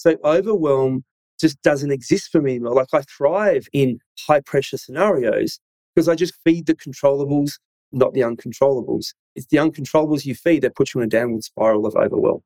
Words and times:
So 0.00 0.16
overwhelm 0.24 1.04
just 1.38 1.60
doesn't 1.60 1.90
exist 1.90 2.30
for 2.32 2.40
me 2.40 2.52
anymore. 2.52 2.72
Like 2.72 2.86
I 2.94 3.02
thrive 3.02 3.68
in 3.74 3.98
high 4.26 4.40
pressure 4.40 4.78
scenarios 4.78 5.60
because 5.94 6.08
I 6.08 6.14
just 6.14 6.32
feed 6.42 6.64
the 6.64 6.74
controllables, 6.74 7.58
not 7.92 8.14
the 8.14 8.20
uncontrollables. 8.20 9.12
It's 9.36 9.44
the 9.48 9.58
uncontrollables 9.58 10.24
you 10.24 10.34
feed 10.34 10.62
that 10.62 10.74
put 10.74 10.94
you 10.94 11.02
in 11.02 11.04
a 11.04 11.10
downward 11.10 11.44
spiral 11.44 11.84
of 11.84 11.96
overwhelm. 11.96 12.40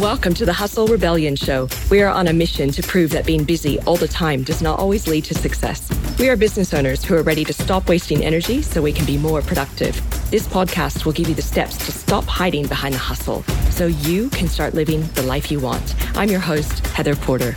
Welcome 0.00 0.34
to 0.34 0.44
the 0.44 0.52
Hustle 0.52 0.88
Rebellion 0.88 1.36
Show. 1.36 1.68
We 1.92 2.02
are 2.02 2.10
on 2.10 2.26
a 2.26 2.32
mission 2.32 2.72
to 2.72 2.82
prove 2.82 3.12
that 3.12 3.24
being 3.24 3.44
busy 3.44 3.78
all 3.82 3.96
the 3.96 4.08
time 4.08 4.42
does 4.42 4.60
not 4.60 4.80
always 4.80 5.06
lead 5.06 5.22
to 5.26 5.34
success. 5.34 5.88
We 6.18 6.28
are 6.28 6.36
business 6.36 6.74
owners 6.74 7.04
who 7.04 7.14
are 7.14 7.22
ready 7.22 7.44
to 7.44 7.52
stop 7.52 7.88
wasting 7.88 8.24
energy 8.24 8.62
so 8.62 8.82
we 8.82 8.92
can 8.92 9.06
be 9.06 9.16
more 9.16 9.42
productive. 9.42 10.19
This 10.30 10.46
podcast 10.46 11.04
will 11.04 11.12
give 11.12 11.28
you 11.28 11.34
the 11.34 11.42
steps 11.42 11.76
to 11.86 11.90
stop 11.90 12.22
hiding 12.22 12.68
behind 12.68 12.94
the 12.94 12.98
hustle 12.98 13.42
so 13.68 13.86
you 13.86 14.30
can 14.30 14.46
start 14.46 14.74
living 14.74 15.02
the 15.16 15.24
life 15.24 15.50
you 15.50 15.58
want. 15.58 15.96
I'm 16.16 16.28
your 16.28 16.38
host, 16.38 16.86
Heather 16.86 17.16
Porter. 17.16 17.56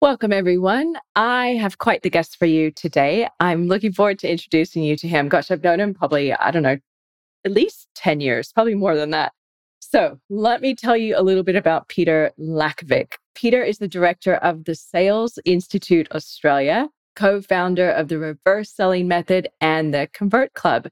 Welcome, 0.00 0.32
everyone. 0.32 0.94
I 1.14 1.48
have 1.60 1.76
quite 1.76 2.00
the 2.00 2.08
guest 2.08 2.38
for 2.38 2.46
you 2.46 2.70
today. 2.70 3.28
I'm 3.40 3.68
looking 3.68 3.92
forward 3.92 4.18
to 4.20 4.30
introducing 4.30 4.82
you 4.82 4.96
to 4.96 5.06
him. 5.06 5.28
Gosh, 5.28 5.50
I've 5.50 5.62
known 5.62 5.80
him 5.80 5.92
probably, 5.92 6.32
I 6.32 6.50
don't 6.50 6.62
know, 6.62 6.78
at 7.44 7.52
least 7.52 7.88
10 7.96 8.22
years, 8.22 8.50
probably 8.50 8.74
more 8.74 8.96
than 8.96 9.10
that. 9.10 9.34
So 9.80 10.18
let 10.30 10.62
me 10.62 10.74
tell 10.74 10.96
you 10.96 11.14
a 11.14 11.20
little 11.22 11.42
bit 11.42 11.56
about 11.56 11.88
Peter 11.88 12.32
Lakovic. 12.40 13.16
Peter 13.34 13.62
is 13.62 13.76
the 13.76 13.86
director 13.86 14.36
of 14.36 14.64
the 14.64 14.74
Sales 14.74 15.38
Institute 15.44 16.10
Australia, 16.12 16.88
co 17.16 17.40
founder 17.40 17.90
of 17.90 18.08
the 18.08 18.18
reverse 18.18 18.70
selling 18.70 19.08
method 19.08 19.48
and 19.60 19.92
the 19.92 20.08
Convert 20.12 20.54
Club. 20.54 20.88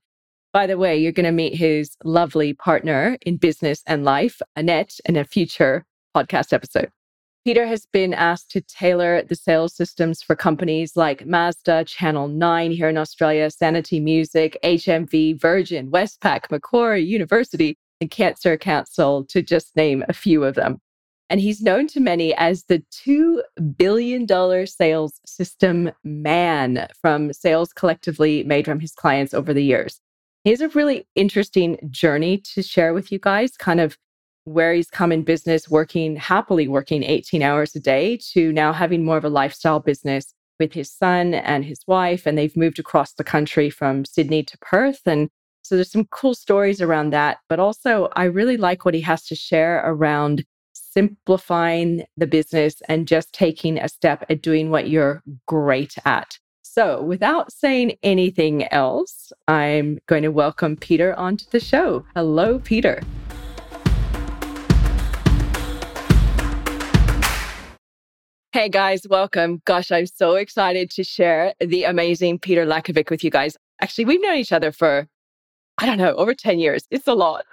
By 0.52 0.66
the 0.66 0.78
way, 0.78 0.96
you're 0.96 1.12
going 1.12 1.26
to 1.26 1.32
meet 1.32 1.54
his 1.54 1.96
lovely 2.04 2.54
partner 2.54 3.18
in 3.24 3.36
business 3.36 3.82
and 3.86 4.04
life, 4.04 4.40
Annette, 4.56 4.98
in 5.04 5.16
a 5.16 5.24
future 5.24 5.84
podcast 6.16 6.52
episode. 6.52 6.90
Peter 7.44 7.66
has 7.66 7.86
been 7.86 8.12
asked 8.12 8.50
to 8.50 8.60
tailor 8.60 9.22
the 9.22 9.34
sales 9.34 9.74
systems 9.74 10.22
for 10.22 10.36
companies 10.36 10.96
like 10.96 11.24
Mazda, 11.24 11.84
Channel 11.84 12.28
9 12.28 12.70
here 12.72 12.88
in 12.88 12.98
Australia, 12.98 13.50
Sanity 13.50 14.00
Music, 14.00 14.58
HMV, 14.64 15.40
Virgin, 15.40 15.90
Westpac, 15.90 16.50
Macquarie 16.50 17.04
University, 17.04 17.76
and 18.00 18.10
Cancer 18.10 18.56
Council, 18.56 19.24
to 19.26 19.42
just 19.42 19.76
name 19.76 20.04
a 20.08 20.12
few 20.12 20.44
of 20.44 20.56
them. 20.56 20.80
And 21.30 21.40
he's 21.40 21.60
known 21.60 21.86
to 21.88 22.00
many 22.00 22.34
as 22.34 22.64
the 22.64 22.82
$2 23.06 23.42
billion 23.76 24.26
sales 24.66 25.20
system 25.26 25.90
man 26.02 26.88
from 27.00 27.32
sales 27.32 27.72
collectively 27.72 28.44
made 28.44 28.64
from 28.64 28.80
his 28.80 28.92
clients 28.92 29.34
over 29.34 29.52
the 29.52 29.64
years. 29.64 30.00
He 30.44 30.50
has 30.50 30.60
a 30.60 30.68
really 30.68 31.06
interesting 31.14 31.78
journey 31.90 32.38
to 32.54 32.62
share 32.62 32.94
with 32.94 33.12
you 33.12 33.18
guys, 33.18 33.56
kind 33.56 33.80
of 33.80 33.98
where 34.44 34.72
he's 34.72 34.88
come 34.88 35.12
in 35.12 35.22
business, 35.22 35.68
working 35.68 36.16
happily 36.16 36.68
working 36.68 37.02
18 37.02 37.42
hours 37.42 37.76
a 37.76 37.80
day 37.80 38.18
to 38.32 38.52
now 38.52 38.72
having 38.72 39.04
more 39.04 39.18
of 39.18 39.24
a 39.24 39.28
lifestyle 39.28 39.80
business 39.80 40.32
with 40.58 40.72
his 40.72 40.90
son 40.90 41.34
and 41.34 41.64
his 41.64 41.80
wife. 41.86 42.26
And 42.26 42.38
they've 42.38 42.56
moved 42.56 42.78
across 42.78 43.12
the 43.12 43.24
country 43.24 43.68
from 43.68 44.04
Sydney 44.04 44.42
to 44.44 44.58
Perth. 44.58 45.02
And 45.06 45.28
so 45.62 45.74
there's 45.74 45.92
some 45.92 46.06
cool 46.06 46.34
stories 46.34 46.80
around 46.80 47.10
that. 47.10 47.38
But 47.48 47.60
also, 47.60 48.08
I 48.16 48.24
really 48.24 48.56
like 48.56 48.84
what 48.84 48.94
he 48.94 49.02
has 49.02 49.24
to 49.26 49.34
share 49.34 49.82
around 49.84 50.44
simplifying 50.98 52.04
the 52.16 52.26
business 52.26 52.82
and 52.88 53.06
just 53.06 53.32
taking 53.32 53.78
a 53.78 53.88
step 53.88 54.24
at 54.28 54.42
doing 54.42 54.68
what 54.68 54.88
you're 54.88 55.22
great 55.46 55.94
at. 56.04 56.40
So, 56.62 57.00
without 57.02 57.52
saying 57.52 57.96
anything 58.02 58.66
else, 58.72 59.32
I'm 59.46 60.00
going 60.06 60.24
to 60.24 60.32
welcome 60.32 60.74
Peter 60.76 61.14
onto 61.14 61.44
the 61.52 61.60
show. 61.60 62.04
Hello, 62.16 62.58
Peter. 62.58 63.00
Hey 68.50 68.68
guys, 68.68 69.06
welcome. 69.08 69.62
Gosh, 69.66 69.92
I'm 69.92 70.06
so 70.06 70.34
excited 70.34 70.90
to 70.90 71.04
share 71.04 71.54
the 71.60 71.84
amazing 71.84 72.40
Peter 72.40 72.66
Lakovic 72.66 73.08
with 73.08 73.22
you 73.22 73.30
guys. 73.30 73.56
Actually, 73.80 74.06
we've 74.06 74.20
known 74.20 74.34
each 74.34 74.50
other 74.50 74.72
for, 74.72 75.06
I 75.78 75.86
don't 75.86 75.98
know, 75.98 76.14
over 76.14 76.34
10 76.34 76.58
years. 76.58 76.88
It's 76.90 77.06
a 77.06 77.14
lot. 77.14 77.44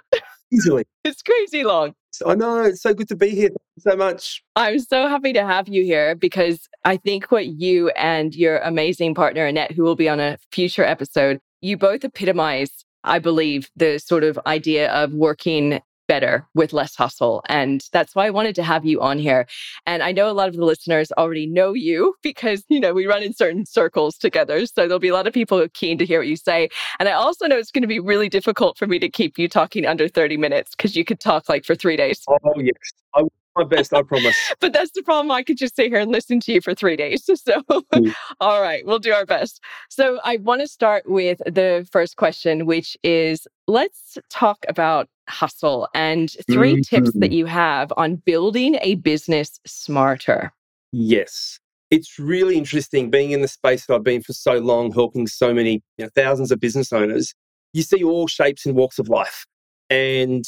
Easily. 0.52 0.84
it's 1.04 1.22
crazy 1.22 1.62
long. 1.62 1.94
Oh, 2.24 2.30
I 2.30 2.34
know. 2.34 2.62
It's 2.62 2.82
so 2.82 2.94
good 2.94 3.08
to 3.08 3.16
be 3.16 3.30
here. 3.30 3.50
so 3.78 3.96
much. 3.96 4.42
I'm 4.54 4.78
so 4.78 5.08
happy 5.08 5.32
to 5.32 5.44
have 5.44 5.68
you 5.68 5.82
here 5.84 6.14
because 6.14 6.68
I 6.84 6.96
think 6.96 7.30
what 7.30 7.46
you 7.46 7.90
and 7.90 8.34
your 8.34 8.58
amazing 8.58 9.14
partner, 9.14 9.46
Annette, 9.46 9.72
who 9.72 9.82
will 9.82 9.96
be 9.96 10.08
on 10.08 10.20
a 10.20 10.38
future 10.50 10.84
episode, 10.84 11.40
you 11.60 11.76
both 11.76 12.04
epitomize, 12.04 12.84
I 13.04 13.18
believe, 13.18 13.70
the 13.76 13.98
sort 13.98 14.24
of 14.24 14.38
idea 14.46 14.92
of 14.92 15.12
working 15.12 15.80
better 16.06 16.46
with 16.54 16.72
less 16.72 16.94
hustle. 16.94 17.42
And 17.48 17.84
that's 17.92 18.14
why 18.14 18.26
I 18.26 18.30
wanted 18.30 18.54
to 18.56 18.62
have 18.62 18.84
you 18.84 19.00
on 19.00 19.18
here. 19.18 19.46
And 19.86 20.02
I 20.02 20.12
know 20.12 20.30
a 20.30 20.32
lot 20.32 20.48
of 20.48 20.56
the 20.56 20.64
listeners 20.64 21.12
already 21.12 21.46
know 21.46 21.72
you 21.72 22.14
because, 22.22 22.64
you 22.68 22.80
know, 22.80 22.92
we 22.92 23.06
run 23.06 23.22
in 23.22 23.34
certain 23.34 23.66
circles 23.66 24.16
together. 24.16 24.64
So 24.66 24.82
there'll 24.82 24.98
be 24.98 25.08
a 25.08 25.14
lot 25.14 25.26
of 25.26 25.32
people 25.32 25.66
keen 25.74 25.98
to 25.98 26.06
hear 26.06 26.20
what 26.20 26.28
you 26.28 26.36
say. 26.36 26.68
And 26.98 27.08
I 27.08 27.12
also 27.12 27.46
know 27.46 27.56
it's 27.56 27.70
going 27.70 27.82
to 27.82 27.88
be 27.88 28.00
really 28.00 28.28
difficult 28.28 28.78
for 28.78 28.86
me 28.86 28.98
to 28.98 29.08
keep 29.08 29.38
you 29.38 29.48
talking 29.48 29.86
under 29.86 30.08
30 30.08 30.36
minutes 30.36 30.74
because 30.74 30.96
you 30.96 31.04
could 31.04 31.20
talk 31.20 31.48
like 31.48 31.64
for 31.64 31.74
three 31.74 31.96
days. 31.96 32.22
Oh, 32.28 32.38
yes. 32.56 32.74
I 33.14 33.22
will 33.22 33.28
do 33.28 33.62
my 33.62 33.64
best, 33.64 33.94
I 33.94 34.02
promise. 34.02 34.36
but 34.60 34.72
that's 34.72 34.90
the 34.92 35.02
problem. 35.02 35.30
I 35.30 35.42
could 35.42 35.56
just 35.56 35.76
sit 35.76 35.88
here 35.88 35.98
and 35.98 36.10
listen 36.10 36.40
to 36.40 36.52
you 36.52 36.60
for 36.60 36.74
three 36.74 36.96
days. 36.96 37.28
So, 37.46 37.62
mm. 37.94 38.14
all 38.40 38.60
right, 38.60 38.84
we'll 38.86 38.98
do 38.98 39.12
our 39.12 39.26
best. 39.26 39.62
So, 39.88 40.18
I 40.24 40.38
want 40.38 40.62
to 40.62 40.66
start 40.66 41.04
with 41.06 41.38
the 41.46 41.86
first 41.92 42.16
question, 42.16 42.66
which 42.66 42.96
is 43.04 43.46
let's 43.68 44.18
talk 44.30 44.64
about 44.68 45.08
hustle 45.28 45.88
and 45.94 46.30
3 46.46 46.72
mm-hmm. 46.72 46.80
tips 46.82 47.12
that 47.14 47.32
you 47.32 47.46
have 47.46 47.92
on 47.96 48.16
building 48.16 48.78
a 48.80 48.96
business 48.96 49.60
smarter. 49.66 50.52
Yes. 50.92 51.58
It's 51.90 52.18
really 52.18 52.56
interesting 52.56 53.10
being 53.10 53.30
in 53.30 53.42
the 53.42 53.48
space 53.48 53.86
that 53.86 53.94
I've 53.94 54.02
been 54.02 54.22
for 54.22 54.32
so 54.32 54.58
long, 54.58 54.92
helping 54.92 55.26
so 55.26 55.54
many 55.54 55.82
you 55.98 56.04
know, 56.04 56.08
thousands 56.14 56.50
of 56.50 56.58
business 56.58 56.92
owners. 56.92 57.34
You 57.72 57.82
see 57.82 58.02
all 58.02 58.26
shapes 58.26 58.66
and 58.66 58.74
walks 58.74 58.98
of 58.98 59.08
life. 59.08 59.46
And 59.90 60.44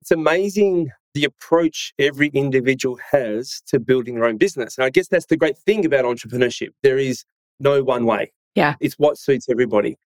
it's 0.00 0.10
amazing 0.10 0.90
the 1.14 1.24
approach 1.24 1.94
every 1.98 2.28
individual 2.28 2.98
has 3.10 3.62
to 3.68 3.78
building 3.78 4.16
their 4.16 4.24
own 4.24 4.36
business. 4.36 4.76
And 4.76 4.84
I 4.84 4.90
guess 4.90 5.08
that's 5.08 5.26
the 5.26 5.36
great 5.36 5.56
thing 5.58 5.84
about 5.84 6.04
entrepreneurship. 6.04 6.70
There 6.82 6.98
is 6.98 7.24
no 7.60 7.82
one 7.82 8.04
way. 8.04 8.32
Yeah. 8.54 8.74
It's 8.80 8.98
what 8.98 9.18
suits 9.18 9.48
everybody. 9.48 9.96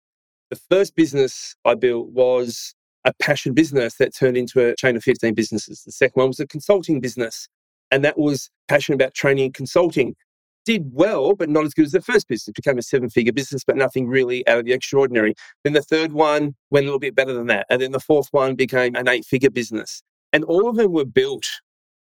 The 0.50 0.56
first 0.70 0.94
business 0.94 1.56
I 1.64 1.74
built 1.74 2.10
was 2.10 2.75
a 3.06 3.14
passion 3.14 3.54
business 3.54 3.94
that 3.96 4.14
turned 4.14 4.36
into 4.36 4.60
a 4.60 4.74
chain 4.76 4.96
of 4.96 5.02
15 5.02 5.32
businesses. 5.32 5.82
The 5.84 5.92
second 5.92 6.20
one 6.20 6.28
was 6.28 6.40
a 6.40 6.46
consulting 6.46 7.00
business. 7.00 7.48
And 7.92 8.04
that 8.04 8.18
was 8.18 8.50
passionate 8.68 8.96
about 8.96 9.14
training 9.14 9.44
and 9.44 9.54
consulting. 9.54 10.16
Did 10.64 10.90
well, 10.92 11.34
but 11.34 11.48
not 11.48 11.64
as 11.64 11.72
good 11.72 11.86
as 11.86 11.92
the 11.92 12.02
first 12.02 12.26
business. 12.26 12.52
Became 12.52 12.78
a 12.78 12.82
seven 12.82 13.08
figure 13.08 13.32
business, 13.32 13.62
but 13.64 13.76
nothing 13.76 14.08
really 14.08 14.46
out 14.48 14.58
of 14.58 14.64
the 14.64 14.72
extraordinary. 14.72 15.34
Then 15.62 15.72
the 15.72 15.82
third 15.82 16.12
one 16.12 16.56
went 16.70 16.84
a 16.84 16.88
little 16.88 16.98
bit 16.98 17.14
better 17.14 17.32
than 17.32 17.46
that. 17.46 17.66
And 17.70 17.80
then 17.80 17.92
the 17.92 18.00
fourth 18.00 18.26
one 18.32 18.56
became 18.56 18.96
an 18.96 19.08
eight 19.08 19.24
figure 19.24 19.50
business. 19.50 20.02
And 20.32 20.42
all 20.44 20.68
of 20.68 20.74
them 20.74 20.90
were 20.90 21.04
built 21.04 21.46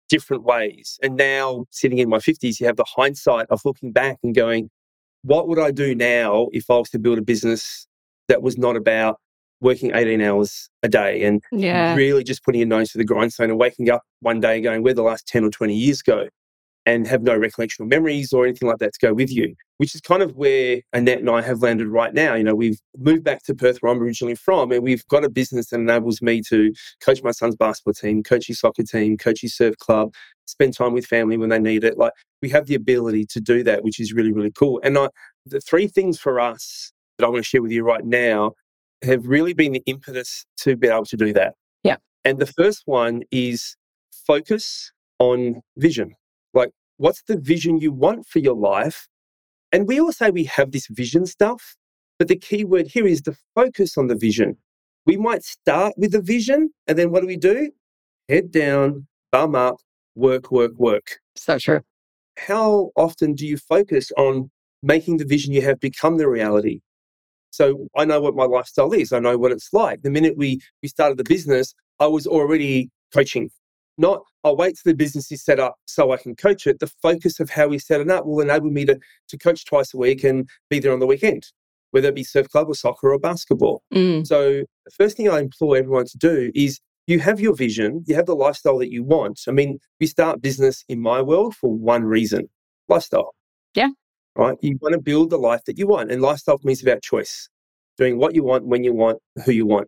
different 0.09 0.43
ways. 0.43 0.99
And 1.01 1.15
now, 1.15 1.65
sitting 1.71 1.97
in 1.97 2.09
my 2.09 2.19
50s, 2.19 2.59
you 2.59 2.67
have 2.67 2.77
the 2.77 2.85
hindsight 2.87 3.47
of 3.49 3.61
looking 3.65 3.91
back 3.91 4.19
and 4.21 4.35
going, 4.35 4.69
what 5.23 5.47
would 5.47 5.57
I 5.57 5.71
do 5.71 5.95
now 5.95 6.49
if 6.51 6.69
I 6.69 6.75
was 6.75 6.91
to 6.91 6.99
build 6.99 7.17
a 7.17 7.23
business 7.23 7.87
that 8.27 8.43
was 8.43 8.59
not 8.59 8.75
about 8.75 9.19
working 9.63 9.91
18 9.95 10.21
hours 10.21 10.69
a 10.83 10.89
day 10.89 11.23
and 11.23 11.41
yeah. 11.51 11.95
really 11.95 12.23
just 12.23 12.43
putting 12.43 12.59
your 12.59 12.67
nose 12.67 12.91
to 12.91 12.97
the 12.97 13.05
grindstone 13.05 13.49
and 13.49 13.59
waking 13.59 13.89
up 13.89 14.03
one 14.19 14.39
day 14.39 14.61
going, 14.61 14.83
where 14.83 14.93
the 14.93 15.01
last 15.01 15.27
10 15.27 15.43
or 15.43 15.49
20 15.49 15.73
years 15.73 16.01
go? 16.01 16.27
and 16.85 17.07
have 17.07 17.21
no 17.21 17.35
recollection 17.37 17.83
or 17.83 17.87
memories 17.87 18.33
or 18.33 18.45
anything 18.45 18.67
like 18.67 18.79
that 18.79 18.93
to 18.93 18.99
go 18.99 19.13
with 19.13 19.31
you, 19.31 19.55
which 19.77 19.95
is 19.95 20.01
kind 20.01 20.21
of 20.21 20.35
where 20.35 20.81
Annette 20.91 21.19
and 21.19 21.29
I 21.29 21.41
have 21.41 21.61
landed 21.61 21.87
right 21.87 22.13
now. 22.13 22.35
You 22.35 22.43
know, 22.43 22.55
we've 22.55 22.79
moved 22.97 23.23
back 23.23 23.43
to 23.43 23.55
Perth, 23.55 23.77
where 23.79 23.91
I'm 23.91 24.01
originally 24.01 24.35
from, 24.35 24.71
and 24.71 24.83
we've 24.83 25.05
got 25.07 25.23
a 25.23 25.29
business 25.29 25.69
that 25.69 25.79
enables 25.79 26.21
me 26.21 26.41
to 26.49 26.73
coach 27.01 27.23
my 27.23 27.31
son's 27.31 27.55
basketball 27.55 27.93
team, 27.93 28.21
coach 28.21 28.47
his 28.47 28.59
soccer 28.59 28.83
team, 28.83 29.17
coach 29.17 29.41
his 29.41 29.55
surf 29.55 29.77
club, 29.77 30.13
spend 30.45 30.73
time 30.73 30.93
with 30.93 31.05
family 31.05 31.37
when 31.37 31.49
they 31.49 31.59
need 31.59 31.83
it. 31.83 31.97
Like 31.97 32.13
we 32.41 32.49
have 32.49 32.65
the 32.65 32.75
ability 32.75 33.25
to 33.27 33.39
do 33.39 33.63
that, 33.63 33.83
which 33.83 33.99
is 33.99 34.13
really, 34.13 34.33
really 34.33 34.51
cool. 34.51 34.81
And 34.83 34.97
I, 34.97 35.09
the 35.45 35.61
three 35.61 35.87
things 35.87 36.19
for 36.19 36.39
us 36.39 36.91
that 37.17 37.25
I 37.25 37.29
want 37.29 37.43
to 37.43 37.47
share 37.47 37.61
with 37.61 37.71
you 37.71 37.83
right 37.83 38.03
now 38.03 38.53
have 39.03 39.27
really 39.27 39.53
been 39.53 39.73
the 39.73 39.83
impetus 39.85 40.45
to 40.57 40.75
be 40.75 40.87
able 40.87 41.05
to 41.05 41.17
do 41.17 41.33
that. 41.33 41.55
Yeah. 41.83 41.97
And 42.25 42.39
the 42.39 42.45
first 42.45 42.83
one 42.85 43.23
is 43.31 43.75
focus 44.25 44.91
on 45.19 45.61
vision. 45.77 46.15
Like, 46.53 46.71
what's 46.97 47.23
the 47.23 47.37
vision 47.37 47.79
you 47.79 47.91
want 47.91 48.25
for 48.27 48.39
your 48.39 48.55
life? 48.55 49.07
And 49.71 49.87
we 49.87 49.99
all 49.99 50.11
say 50.11 50.29
we 50.29 50.45
have 50.45 50.71
this 50.71 50.87
vision 50.87 51.25
stuff, 51.25 51.75
but 52.19 52.27
the 52.27 52.35
key 52.35 52.63
word 52.63 52.87
here 52.87 53.07
is 53.07 53.21
the 53.21 53.35
focus 53.55 53.97
on 53.97 54.07
the 54.07 54.15
vision. 54.15 54.57
We 55.05 55.17
might 55.17 55.43
start 55.43 55.93
with 55.97 56.11
the 56.11 56.21
vision, 56.21 56.69
and 56.87 56.97
then 56.97 57.11
what 57.11 57.21
do 57.21 57.27
we 57.27 57.37
do? 57.37 57.71
Head 58.29 58.51
down, 58.51 59.07
bum 59.31 59.55
up, 59.55 59.77
work, 60.15 60.51
work, 60.51 60.73
work. 60.77 61.19
So 61.35 61.57
true. 61.57 61.81
How 62.37 62.91
often 62.95 63.33
do 63.33 63.45
you 63.45 63.57
focus 63.57 64.11
on 64.17 64.49
making 64.81 65.17
the 65.17 65.25
vision 65.25 65.53
you 65.53 65.61
have 65.63 65.79
become 65.79 66.17
the 66.17 66.29
reality? 66.29 66.81
So 67.53 67.87
I 67.95 68.03
know 68.03 68.19
what 68.19 68.35
my 68.35 68.45
lifestyle 68.45 68.91
is. 68.93 69.13
I 69.13 69.19
know 69.19 69.37
what 69.37 69.51
it's 69.51 69.71
like. 69.71 70.01
The 70.01 70.09
minute 70.09 70.35
we 70.35 70.59
we 70.81 70.89
started 70.89 71.17
the 71.19 71.23
business, 71.23 71.75
I 71.99 72.07
was 72.07 72.25
already 72.25 72.89
coaching 73.13 73.51
Not, 73.97 74.23
I'll 74.43 74.57
wait 74.57 74.75
till 74.75 74.91
the 74.91 74.97
business 74.97 75.31
is 75.31 75.45
set 75.45 75.59
up 75.59 75.75
so 75.85 76.11
I 76.11 76.17
can 76.17 76.35
coach 76.35 76.65
it. 76.65 76.79
The 76.79 76.91
focus 77.01 77.39
of 77.39 77.51
how 77.51 77.67
we 77.67 77.77
set 77.77 78.01
it 78.01 78.09
up 78.09 78.25
will 78.25 78.41
enable 78.41 78.71
me 78.71 78.85
to, 78.85 78.99
to 79.29 79.37
coach 79.37 79.65
twice 79.65 79.93
a 79.93 79.97
week 79.97 80.23
and 80.23 80.49
be 80.71 80.79
there 80.79 80.91
on 80.91 80.99
the 80.99 81.05
weekend, 81.05 81.43
whether 81.91 82.09
it 82.09 82.15
be 82.15 82.23
surf 82.23 82.49
club 82.49 82.69
or 82.69 82.75
soccer 82.75 83.13
or 83.13 83.19
basketball. 83.19 83.83
Mm. 83.93 84.25
So 84.25 84.63
the 84.85 84.91
first 84.97 85.15
thing 85.15 85.29
I 85.29 85.39
implore 85.39 85.77
everyone 85.77 86.05
to 86.07 86.17
do 86.17 86.51
is 86.55 86.79
you 87.05 87.19
have 87.19 87.39
your 87.39 87.55
vision, 87.55 88.03
you 88.07 88.15
have 88.15 88.25
the 88.25 88.35
lifestyle 88.35 88.79
that 88.79 88.91
you 88.91 89.03
want. 89.03 89.41
I 89.47 89.51
mean, 89.51 89.77
we 89.99 90.07
start 90.07 90.41
business 90.41 90.83
in 90.89 90.99
my 90.99 91.21
world 91.21 91.55
for 91.55 91.71
one 91.71 92.03
reason 92.03 92.49
lifestyle. 92.89 93.35
Yeah. 93.75 93.89
Right? 94.35 94.57
You 94.61 94.77
want 94.81 94.93
to 94.93 95.01
build 95.01 95.29
the 95.29 95.37
life 95.37 95.63
that 95.65 95.77
you 95.77 95.87
want. 95.87 96.11
And 96.11 96.21
lifestyle 96.21 96.59
means 96.63 96.81
about 96.81 97.01
choice, 97.03 97.49
doing 97.97 98.17
what 98.17 98.33
you 98.33 98.43
want, 98.43 98.65
when 98.65 98.83
you 98.83 98.93
want, 98.93 99.19
who 99.45 99.51
you 99.51 99.65
want. 99.65 99.87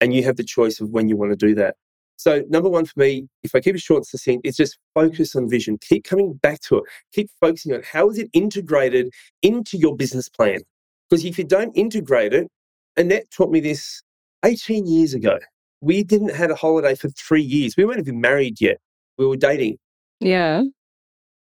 And 0.00 0.14
you 0.14 0.24
have 0.24 0.36
the 0.36 0.44
choice 0.44 0.80
of 0.80 0.90
when 0.90 1.08
you 1.08 1.16
want 1.16 1.30
to 1.32 1.36
do 1.36 1.54
that. 1.56 1.76
So, 2.16 2.42
number 2.48 2.68
one 2.68 2.84
for 2.84 2.98
me, 3.00 3.28
if 3.42 3.54
I 3.54 3.60
keep 3.60 3.74
it 3.74 3.80
short 3.80 3.98
and 3.98 4.06
succinct, 4.06 4.46
it's 4.46 4.56
just 4.56 4.78
focus 4.94 5.34
on 5.34 5.48
vision. 5.48 5.78
Keep 5.78 6.04
coming 6.04 6.34
back 6.34 6.60
to 6.62 6.78
it. 6.78 6.84
Keep 7.12 7.30
focusing 7.40 7.74
on 7.74 7.82
how 7.82 8.10
is 8.10 8.18
it 8.18 8.30
integrated 8.32 9.12
into 9.42 9.76
your 9.76 9.96
business 9.96 10.28
plan. 10.28 10.60
Because 11.08 11.24
if 11.24 11.36
you 11.36 11.44
don't 11.44 11.76
integrate 11.76 12.32
it, 12.32 12.48
Annette 12.96 13.30
taught 13.30 13.50
me 13.50 13.60
this 13.60 14.02
18 14.44 14.86
years 14.86 15.14
ago. 15.14 15.38
We 15.80 16.04
didn't 16.04 16.34
had 16.34 16.50
a 16.50 16.54
holiday 16.54 16.94
for 16.94 17.08
three 17.08 17.42
years. 17.42 17.76
We 17.76 17.84
weren't 17.84 17.98
even 17.98 18.20
married 18.20 18.60
yet. 18.60 18.78
We 19.18 19.26
were 19.26 19.36
dating. 19.36 19.78
Yeah. 20.20 20.62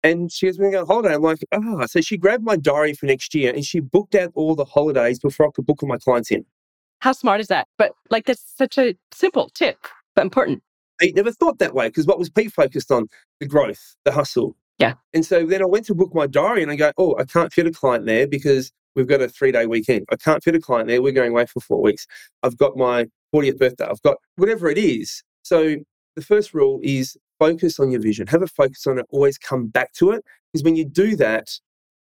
And 0.04 0.32
she 0.32 0.46
goes, 0.46 0.58
We're 0.58 0.72
going 0.72 0.84
on 0.84 0.88
holiday. 0.88 1.16
I'm 1.16 1.22
like, 1.22 1.40
ah. 1.52 1.86
So 1.86 2.02
she 2.02 2.18
grabbed 2.18 2.44
my 2.44 2.56
diary 2.56 2.94
for 2.94 3.06
next 3.06 3.34
year 3.36 3.54
and 3.54 3.66
she 3.66 3.80
booked 3.80 4.16
out 4.16 4.32
all 4.36 4.56
the 4.56 4.66
holidays 4.66 5.20
before 5.20 5.48
I 5.48 5.50
could 5.54 5.66
book 5.66 5.84
all 5.84 5.90
my 5.90 5.98
clients 5.98 6.32
in. 6.32 6.46
How 7.00 7.12
smart 7.14 7.40
is 7.42 7.48
that? 7.48 7.68
But 7.78 7.94
like, 8.10 8.26
that's 8.26 8.44
such 8.56 8.78
a 8.78 8.96
simple 9.12 9.50
tip, 9.50 9.78
but 10.16 10.22
important. 10.22 10.62
I 11.02 11.12
never 11.16 11.32
thought 11.32 11.60
that 11.60 11.74
way 11.74 11.88
because 11.88 12.06
what 12.06 12.20
was 12.20 12.30
Pete 12.30 12.52
focused 12.52 12.92
on? 12.92 13.08
The 13.40 13.46
growth, 13.46 13.96
the 14.04 14.12
hustle. 14.12 14.56
Yeah. 14.80 14.94
And 15.14 15.26
so 15.26 15.46
then 15.46 15.62
I 15.62 15.66
went 15.66 15.86
to 15.86 15.96
book 15.96 16.14
my 16.14 16.28
diary 16.28 16.64
and 16.64 16.72
I 16.72 16.76
go, 16.76 16.92
oh, 16.98 17.16
I 17.18 17.26
can't 17.26 17.52
fit 17.52 17.68
a 17.68 17.72
client 17.72 18.06
there 18.06 18.28
because 18.28 18.72
we've 18.96 19.08
got 19.08 19.22
a 19.22 19.30
three 19.30 19.52
day 19.52 19.66
weekend. 19.66 20.06
I 20.12 20.16
can't 20.16 20.44
fit 20.44 20.56
a 20.56 20.60
client 20.60 20.88
there. 20.88 21.02
We're 21.02 21.12
going 21.14 21.32
away 21.32 21.46
for 21.46 21.60
four 21.60 21.82
weeks. 21.82 22.06
I've 22.44 22.58
got 22.58 22.78
my 22.78 23.08
40th 23.34 23.60
birthday. 23.60 23.86
I've 23.86 24.02
got 24.02 24.18
whatever 24.36 24.70
it 24.70 24.78
is. 24.78 25.24
So 25.44 25.78
the 26.16 26.22
first 26.22 26.54
rule 26.54 26.80
is 26.84 27.18
focus 27.40 27.80
on 27.80 27.90
your 27.92 28.02
vision. 28.02 28.28
Have 28.28 28.44
a 28.44 28.48
focus 28.48 28.86
on 28.86 29.00
it. 29.00 29.06
Always 29.10 29.38
come 29.38 29.68
back 29.68 29.94
to 29.94 30.12
it. 30.12 30.24
Because 30.52 30.64
when 30.64 30.76
you 30.76 30.86
do 30.86 31.16
that, 31.16 31.50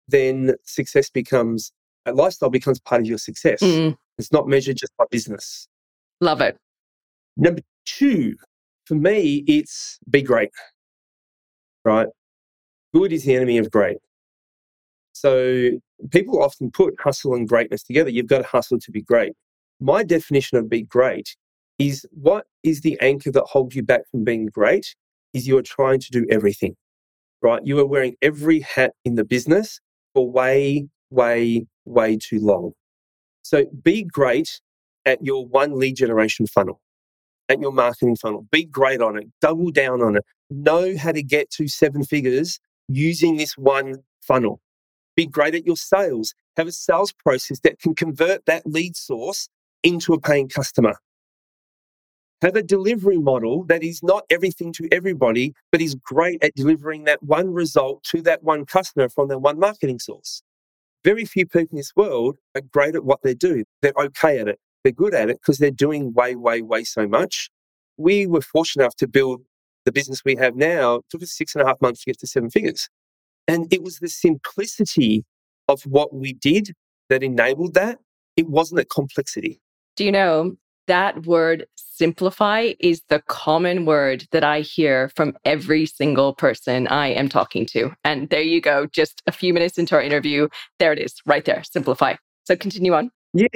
then 0.07 0.55
success 0.63 1.09
becomes, 1.09 1.71
a 2.05 2.13
lifestyle 2.13 2.49
becomes 2.49 2.79
part 2.79 3.01
of 3.01 3.07
your 3.07 3.17
success. 3.17 3.61
Mm. 3.61 3.95
It's 4.17 4.31
not 4.31 4.47
measured 4.47 4.77
just 4.77 4.91
by 4.97 5.05
business. 5.09 5.67
Love 6.19 6.41
it. 6.41 6.57
Number 7.37 7.61
two, 7.85 8.35
for 8.85 8.95
me, 8.95 9.43
it's 9.47 9.99
be 10.09 10.21
great, 10.21 10.49
right? 11.85 12.07
Good 12.93 13.13
is 13.13 13.23
the 13.23 13.35
enemy 13.35 13.57
of 13.59 13.71
great. 13.71 13.97
So 15.13 15.71
people 16.11 16.41
often 16.41 16.71
put 16.71 16.99
hustle 16.99 17.35
and 17.35 17.47
greatness 17.47 17.83
together. 17.83 18.09
You've 18.09 18.27
got 18.27 18.39
to 18.39 18.47
hustle 18.47 18.79
to 18.79 18.91
be 18.91 19.01
great. 19.01 19.33
My 19.79 20.03
definition 20.03 20.57
of 20.57 20.69
be 20.69 20.81
great 20.81 21.35
is 21.77 22.05
what 22.11 22.45
is 22.63 22.81
the 22.81 22.99
anchor 22.99 23.31
that 23.31 23.43
holds 23.43 23.75
you 23.75 23.83
back 23.83 24.01
from 24.11 24.23
being 24.23 24.47
great 24.47 24.95
is 25.33 25.47
you 25.47 25.57
are 25.57 25.63
trying 25.63 25.99
to 25.99 26.11
do 26.11 26.25
everything, 26.29 26.75
right? 27.41 27.61
You 27.63 27.79
are 27.79 27.85
wearing 27.85 28.15
every 28.21 28.61
hat 28.61 28.93
in 29.05 29.15
the 29.15 29.25
business 29.25 29.79
for 30.13 30.29
way, 30.29 30.87
way, 31.09 31.65
way 31.85 32.17
too 32.17 32.39
long. 32.39 32.73
So 33.41 33.65
be 33.83 34.03
great 34.03 34.61
at 35.05 35.23
your 35.23 35.45
one 35.45 35.79
lead 35.79 35.95
generation 35.95 36.47
funnel 36.47 36.79
at 37.49 37.59
your 37.59 37.71
marketing 37.71 38.15
funnel. 38.15 38.45
Be 38.51 38.63
great 38.63 39.01
on 39.01 39.17
it. 39.17 39.27
Double 39.41 39.71
down 39.71 40.01
on 40.01 40.15
it. 40.17 40.25
Know 40.49 40.95
how 40.95 41.11
to 41.11 41.23
get 41.23 41.49
to 41.51 41.67
seven 41.67 42.03
figures 42.03 42.59
using 42.87 43.37
this 43.37 43.57
one 43.57 43.95
funnel. 44.21 44.61
Be 45.15 45.25
great 45.25 45.55
at 45.55 45.65
your 45.65 45.75
sales. 45.75 46.33
Have 46.55 46.67
a 46.67 46.71
sales 46.71 47.11
process 47.11 47.59
that 47.61 47.79
can 47.79 47.95
convert 47.95 48.45
that 48.45 48.65
lead 48.65 48.95
source 48.95 49.49
into 49.83 50.13
a 50.13 50.19
paying 50.19 50.47
customer. 50.47 50.95
Have 52.41 52.55
a 52.55 52.63
delivery 52.63 53.17
model 53.17 53.65
that 53.65 53.83
is 53.83 54.01
not 54.01 54.23
everything 54.29 54.71
to 54.73 54.87
everybody, 54.91 55.53
but 55.71 55.81
is 55.81 55.95
great 55.95 56.43
at 56.43 56.55
delivering 56.55 57.03
that 57.03 57.21
one 57.21 57.53
result 57.53 58.03
to 58.05 58.21
that 58.21 58.43
one 58.43 58.65
customer 58.65 59.09
from 59.09 59.27
that 59.27 59.39
one 59.39 59.59
marketing 59.59 59.99
source. 59.99 60.41
Very 61.03 61.25
few 61.25 61.45
people 61.45 61.67
in 61.71 61.77
this 61.77 61.93
world 61.95 62.37
are 62.55 62.61
great 62.61 62.95
at 62.95 63.03
what 63.03 63.21
they 63.23 63.33
do. 63.33 63.63
They're 63.81 63.93
okay 63.97 64.39
at 64.39 64.47
it 64.47 64.59
they're 64.83 64.93
good 64.93 65.13
at 65.13 65.29
it 65.29 65.39
because 65.41 65.57
they're 65.57 65.71
doing 65.71 66.13
way, 66.13 66.35
way, 66.35 66.61
way 66.61 66.83
so 66.83 67.07
much. 67.07 67.49
We 67.97 68.27
were 68.27 68.41
fortunate 68.41 68.83
enough 68.83 68.95
to 68.97 69.07
build 69.07 69.41
the 69.85 69.91
business 69.91 70.23
we 70.23 70.35
have 70.35 70.55
now. 70.55 70.95
It 70.95 71.05
took 71.09 71.23
us 71.23 71.31
six 71.31 71.55
and 71.55 71.63
a 71.63 71.67
half 71.67 71.81
months 71.81 72.01
to 72.01 72.11
get 72.11 72.19
to 72.19 72.27
seven 72.27 72.49
figures. 72.49 72.89
And 73.47 73.71
it 73.73 73.83
was 73.83 73.99
the 73.99 74.09
simplicity 74.09 75.25
of 75.67 75.81
what 75.83 76.13
we 76.13 76.33
did 76.33 76.73
that 77.09 77.23
enabled 77.23 77.73
that. 77.73 77.99
It 78.37 78.47
wasn't 78.47 78.77
the 78.77 78.85
complexity. 78.85 79.59
Do 79.95 80.05
you 80.05 80.11
know 80.11 80.55
that 80.89 81.25
word 81.27 81.65
simplify 81.75 82.73
is 82.79 83.03
the 83.09 83.21
common 83.27 83.85
word 83.85 84.25
that 84.31 84.43
I 84.43 84.61
hear 84.61 85.09
from 85.15 85.37
every 85.45 85.85
single 85.85 86.33
person 86.33 86.87
I 86.87 87.07
am 87.09 87.29
talking 87.29 87.65
to. 87.67 87.91
And 88.03 88.29
there 88.29 88.41
you 88.41 88.59
go, 88.59 88.87
just 88.87 89.21
a 89.27 89.31
few 89.31 89.53
minutes 89.53 89.77
into 89.77 89.95
our 89.95 90.01
interview. 90.01 90.47
There 90.79 90.91
it 90.91 90.99
is, 90.99 91.13
right 91.27 91.45
there, 91.45 91.63
simplify. 91.63 92.15
So 92.45 92.55
continue 92.55 92.93
on. 92.93 93.11
Yeah, 93.33 93.47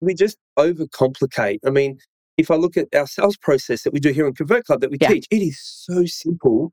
we 0.00 0.14
just 0.14 0.36
overcomplicate. 0.58 1.58
I 1.64 1.70
mean, 1.70 1.98
if 2.36 2.50
I 2.50 2.56
look 2.56 2.76
at 2.76 2.88
our 2.94 3.06
sales 3.06 3.36
process 3.36 3.84
that 3.84 3.92
we 3.92 4.00
do 4.00 4.10
here 4.10 4.26
in 4.26 4.34
Convert 4.34 4.64
Club 4.64 4.80
that 4.80 4.90
we 4.90 4.98
Yeah. 5.00 5.08
teach, 5.08 5.26
it 5.30 5.42
is 5.42 5.60
so 5.62 6.04
simple. 6.06 6.72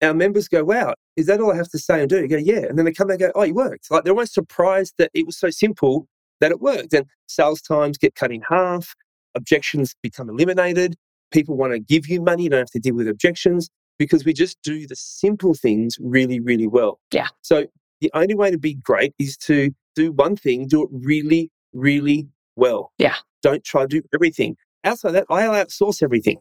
Our 0.00 0.14
members 0.14 0.46
go, 0.46 0.62
wow, 0.62 0.94
is 1.16 1.26
that 1.26 1.40
all 1.40 1.52
I 1.52 1.56
have 1.56 1.70
to 1.70 1.78
say 1.78 2.00
and 2.00 2.08
do? 2.08 2.20
You 2.20 2.28
go, 2.28 2.36
yeah. 2.36 2.66
And 2.68 2.78
then 2.78 2.84
they 2.84 2.92
come 2.92 3.10
and 3.10 3.18
go, 3.18 3.32
oh, 3.34 3.42
it 3.42 3.54
worked. 3.54 3.90
Like 3.90 4.04
they're 4.04 4.12
almost 4.12 4.34
surprised 4.34 4.94
that 4.98 5.10
it 5.14 5.26
was 5.26 5.36
so 5.36 5.50
simple 5.50 6.06
that 6.40 6.52
it 6.52 6.60
worked. 6.60 6.92
And 6.92 7.06
sales 7.26 7.62
times 7.62 7.98
get 7.98 8.14
cut 8.14 8.30
in 8.30 8.42
half, 8.48 8.94
objections 9.36 9.94
become 10.02 10.28
eliminated. 10.28 10.96
People 11.30 11.56
want 11.56 11.72
to 11.72 11.78
give 11.78 12.08
you 12.08 12.20
money, 12.20 12.44
you 12.44 12.50
don't 12.50 12.60
have 12.60 12.70
to 12.70 12.80
deal 12.80 12.94
with 12.94 13.08
objections 13.08 13.68
because 13.98 14.24
we 14.24 14.32
just 14.32 14.58
do 14.62 14.86
the 14.86 14.96
simple 14.96 15.54
things 15.54 15.96
really, 16.00 16.40
really 16.40 16.66
well. 16.66 17.00
Yeah. 17.12 17.28
So 17.42 17.66
the 18.00 18.10
only 18.14 18.34
way 18.34 18.50
to 18.50 18.58
be 18.58 18.74
great 18.74 19.14
is 19.18 19.36
to 19.38 19.70
do 19.94 20.12
one 20.12 20.36
thing, 20.36 20.68
do 20.68 20.82
it 20.82 20.88
really, 20.92 21.50
really 21.72 22.28
well. 22.56 22.92
Yeah. 22.98 23.16
Don't 23.42 23.64
try 23.64 23.82
to 23.82 23.88
do 23.88 24.02
everything. 24.14 24.56
Outside 24.84 25.12
that, 25.12 25.26
I'll 25.30 25.52
outsource 25.52 26.02
everything. 26.02 26.38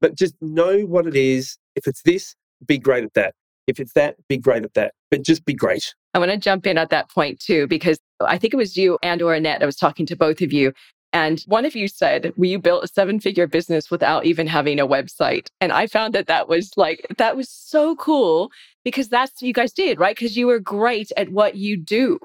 But 0.00 0.16
just 0.16 0.34
know 0.40 0.80
what 0.80 1.06
it 1.06 1.16
is. 1.16 1.56
If 1.76 1.86
it's 1.86 2.02
this, 2.02 2.34
be 2.66 2.78
great 2.78 3.04
at 3.04 3.14
that. 3.14 3.34
If 3.66 3.78
it's 3.80 3.92
that, 3.92 4.16
be 4.28 4.36
great 4.36 4.64
at 4.64 4.74
that. 4.74 4.94
But 5.10 5.22
just 5.22 5.44
be 5.44 5.54
great. 5.54 5.94
I 6.14 6.18
want 6.18 6.30
to 6.30 6.36
jump 6.36 6.66
in 6.66 6.76
at 6.76 6.90
that 6.90 7.10
point 7.10 7.40
too, 7.40 7.66
because 7.68 7.98
I 8.20 8.36
think 8.36 8.52
it 8.52 8.56
was 8.56 8.76
you 8.76 8.98
and 9.02 9.22
or 9.22 9.34
Annette. 9.34 9.62
I 9.62 9.66
was 9.66 9.76
talking 9.76 10.04
to 10.06 10.16
both 10.16 10.40
of 10.42 10.52
you. 10.52 10.72
And 11.12 11.40
one 11.42 11.64
of 11.64 11.76
you 11.76 11.88
said, 11.88 12.32
well, 12.36 12.48
you 12.48 12.58
built 12.58 12.84
a 12.84 12.88
seven 12.88 13.20
figure 13.20 13.46
business 13.46 13.90
without 13.90 14.24
even 14.24 14.46
having 14.46 14.80
a 14.80 14.86
website. 14.86 15.48
And 15.60 15.70
I 15.70 15.86
found 15.86 16.14
that 16.14 16.26
that 16.26 16.48
was 16.48 16.72
like, 16.76 17.06
that 17.18 17.36
was 17.36 17.50
so 17.50 17.94
cool 17.96 18.50
because 18.84 19.08
that's 19.08 19.32
what 19.34 19.46
you 19.46 19.52
guys 19.52 19.72
did, 19.72 20.00
right? 20.00 20.16
Because 20.16 20.36
you 20.36 20.46
were 20.46 20.58
great 20.58 21.12
at 21.16 21.30
what 21.30 21.56
you 21.56 21.76
do. 21.76 22.18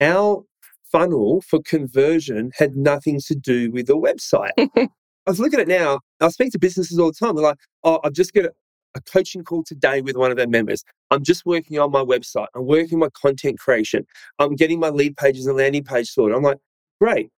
Our 0.00 0.44
funnel 0.90 1.40
for 1.42 1.60
conversion 1.62 2.50
had 2.56 2.76
nothing 2.76 3.20
to 3.26 3.34
do 3.34 3.70
with 3.70 3.86
the 3.86 3.96
website. 3.96 4.50
I 5.26 5.30
was 5.30 5.40
looking 5.40 5.60
at 5.60 5.68
it 5.68 5.78
now. 5.78 6.00
I 6.20 6.28
speak 6.28 6.52
to 6.52 6.58
businesses 6.58 6.98
all 6.98 7.08
the 7.08 7.26
time. 7.26 7.36
They're 7.36 7.44
like, 7.44 7.58
oh, 7.84 8.00
I've 8.04 8.12
just 8.12 8.32
got 8.32 8.44
a, 8.44 8.52
a 8.96 9.00
coaching 9.00 9.44
call 9.44 9.62
today 9.64 10.00
with 10.00 10.16
one 10.16 10.30
of 10.30 10.36
their 10.36 10.48
members. 10.48 10.84
I'm 11.10 11.22
just 11.22 11.44
working 11.46 11.78
on 11.78 11.90
my 11.90 12.04
website. 12.04 12.46
I'm 12.54 12.66
working 12.66 12.98
my 12.98 13.08
content 13.10 13.58
creation. 13.58 14.06
I'm 14.38 14.54
getting 14.54 14.80
my 14.80 14.88
lead 14.90 15.16
pages 15.16 15.46
and 15.46 15.56
landing 15.56 15.84
page 15.84 16.08
sorted. 16.08 16.36
I'm 16.36 16.42
like, 16.42 16.58
great. 17.00 17.30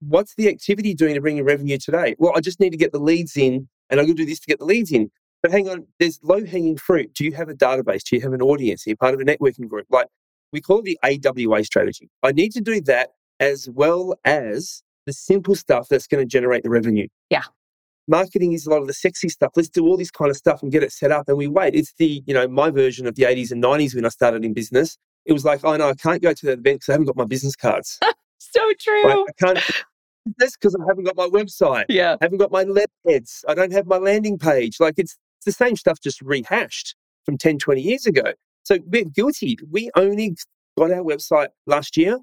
What's 0.00 0.34
the 0.34 0.48
activity 0.48 0.94
doing 0.94 1.14
to 1.14 1.20
bring 1.20 1.38
in 1.38 1.44
revenue 1.44 1.78
today? 1.78 2.16
Well, 2.18 2.32
I 2.34 2.40
just 2.40 2.58
need 2.58 2.70
to 2.70 2.78
get 2.78 2.92
the 2.92 2.98
leads 2.98 3.36
in 3.36 3.68
and 3.90 4.00
I'm 4.00 4.06
going 4.06 4.16
to 4.16 4.22
do 4.22 4.26
this 4.26 4.40
to 4.40 4.46
get 4.46 4.58
the 4.58 4.64
leads 4.64 4.90
in. 4.92 5.10
But 5.42 5.52
hang 5.52 5.68
on, 5.68 5.86
there's 5.98 6.20
low 6.22 6.44
hanging 6.44 6.76
fruit. 6.76 7.14
Do 7.14 7.24
you 7.24 7.32
have 7.32 7.48
a 7.48 7.54
database? 7.54 8.02
Do 8.04 8.16
you 8.16 8.22
have 8.22 8.32
an 8.32 8.42
audience? 8.42 8.86
Are 8.86 8.90
you 8.90 8.96
part 8.96 9.14
of 9.14 9.20
a 9.20 9.24
networking 9.24 9.68
group? 9.68 9.86
Like 9.90 10.06
we 10.52 10.60
call 10.60 10.82
it 10.84 10.84
the 10.84 10.98
AWA 11.02 11.64
strategy. 11.64 12.10
I 12.22 12.32
need 12.32 12.52
to 12.52 12.60
do 12.60 12.80
that 12.82 13.10
as 13.38 13.68
well 13.70 14.14
as 14.24 14.82
the 15.06 15.12
simple 15.12 15.54
stuff 15.54 15.88
that's 15.88 16.06
going 16.06 16.22
to 16.22 16.28
generate 16.28 16.62
the 16.62 16.70
revenue. 16.70 17.08
Yeah. 17.30 17.44
Marketing 18.06 18.52
is 18.52 18.66
a 18.66 18.70
lot 18.70 18.80
of 18.80 18.86
the 18.86 18.92
sexy 18.92 19.28
stuff. 19.28 19.52
Let's 19.56 19.68
do 19.68 19.86
all 19.86 19.96
this 19.96 20.10
kind 20.10 20.30
of 20.30 20.36
stuff 20.36 20.62
and 20.62 20.72
get 20.72 20.82
it 20.82 20.92
set 20.92 21.12
up 21.12 21.28
and 21.28 21.38
we 21.38 21.46
wait. 21.46 21.74
It's 21.74 21.94
the, 21.94 22.22
you 22.26 22.34
know, 22.34 22.48
my 22.48 22.70
version 22.70 23.06
of 23.06 23.14
the 23.14 23.22
80s 23.22 23.50
and 23.50 23.62
90s 23.62 23.94
when 23.94 24.04
I 24.04 24.08
started 24.08 24.44
in 24.44 24.52
business. 24.52 24.98
It 25.24 25.32
was 25.32 25.44
like, 25.44 25.60
oh 25.64 25.76
no, 25.76 25.90
I 25.90 25.94
can't 25.94 26.22
go 26.22 26.32
to 26.32 26.46
that 26.46 26.58
event 26.58 26.80
because 26.80 26.88
I 26.88 26.92
haven't 26.92 27.06
got 27.06 27.16
my 27.16 27.24
business 27.24 27.56
cards. 27.56 27.98
So 28.40 28.72
true. 28.78 29.04
I 29.04 29.24
can't 29.38 29.60
that's 30.38 30.56
because 30.56 30.74
I 30.74 30.84
haven't 30.88 31.04
got 31.04 31.16
my 31.16 31.28
website. 31.28 31.86
Yeah. 31.88 32.16
I 32.20 32.24
haven't 32.24 32.38
got 32.38 32.52
my 32.52 32.64
letterheads. 32.64 33.44
I 33.48 33.54
don't 33.54 33.72
have 33.72 33.86
my 33.86 33.98
landing 33.98 34.38
page. 34.38 34.80
Like 34.80 34.94
it's, 34.98 35.16
it's 35.38 35.46
the 35.46 35.64
same 35.64 35.76
stuff 35.76 36.00
just 36.00 36.20
rehashed 36.22 36.94
from 37.24 37.38
10, 37.38 37.58
20 37.58 37.80
years 37.80 38.06
ago. 38.06 38.32
So 38.64 38.78
we're 38.86 39.04
guilty. 39.04 39.58
We 39.70 39.90
only 39.96 40.36
got 40.78 40.90
our 40.90 41.02
website 41.02 41.48
last 41.66 41.96
year. 41.96 42.18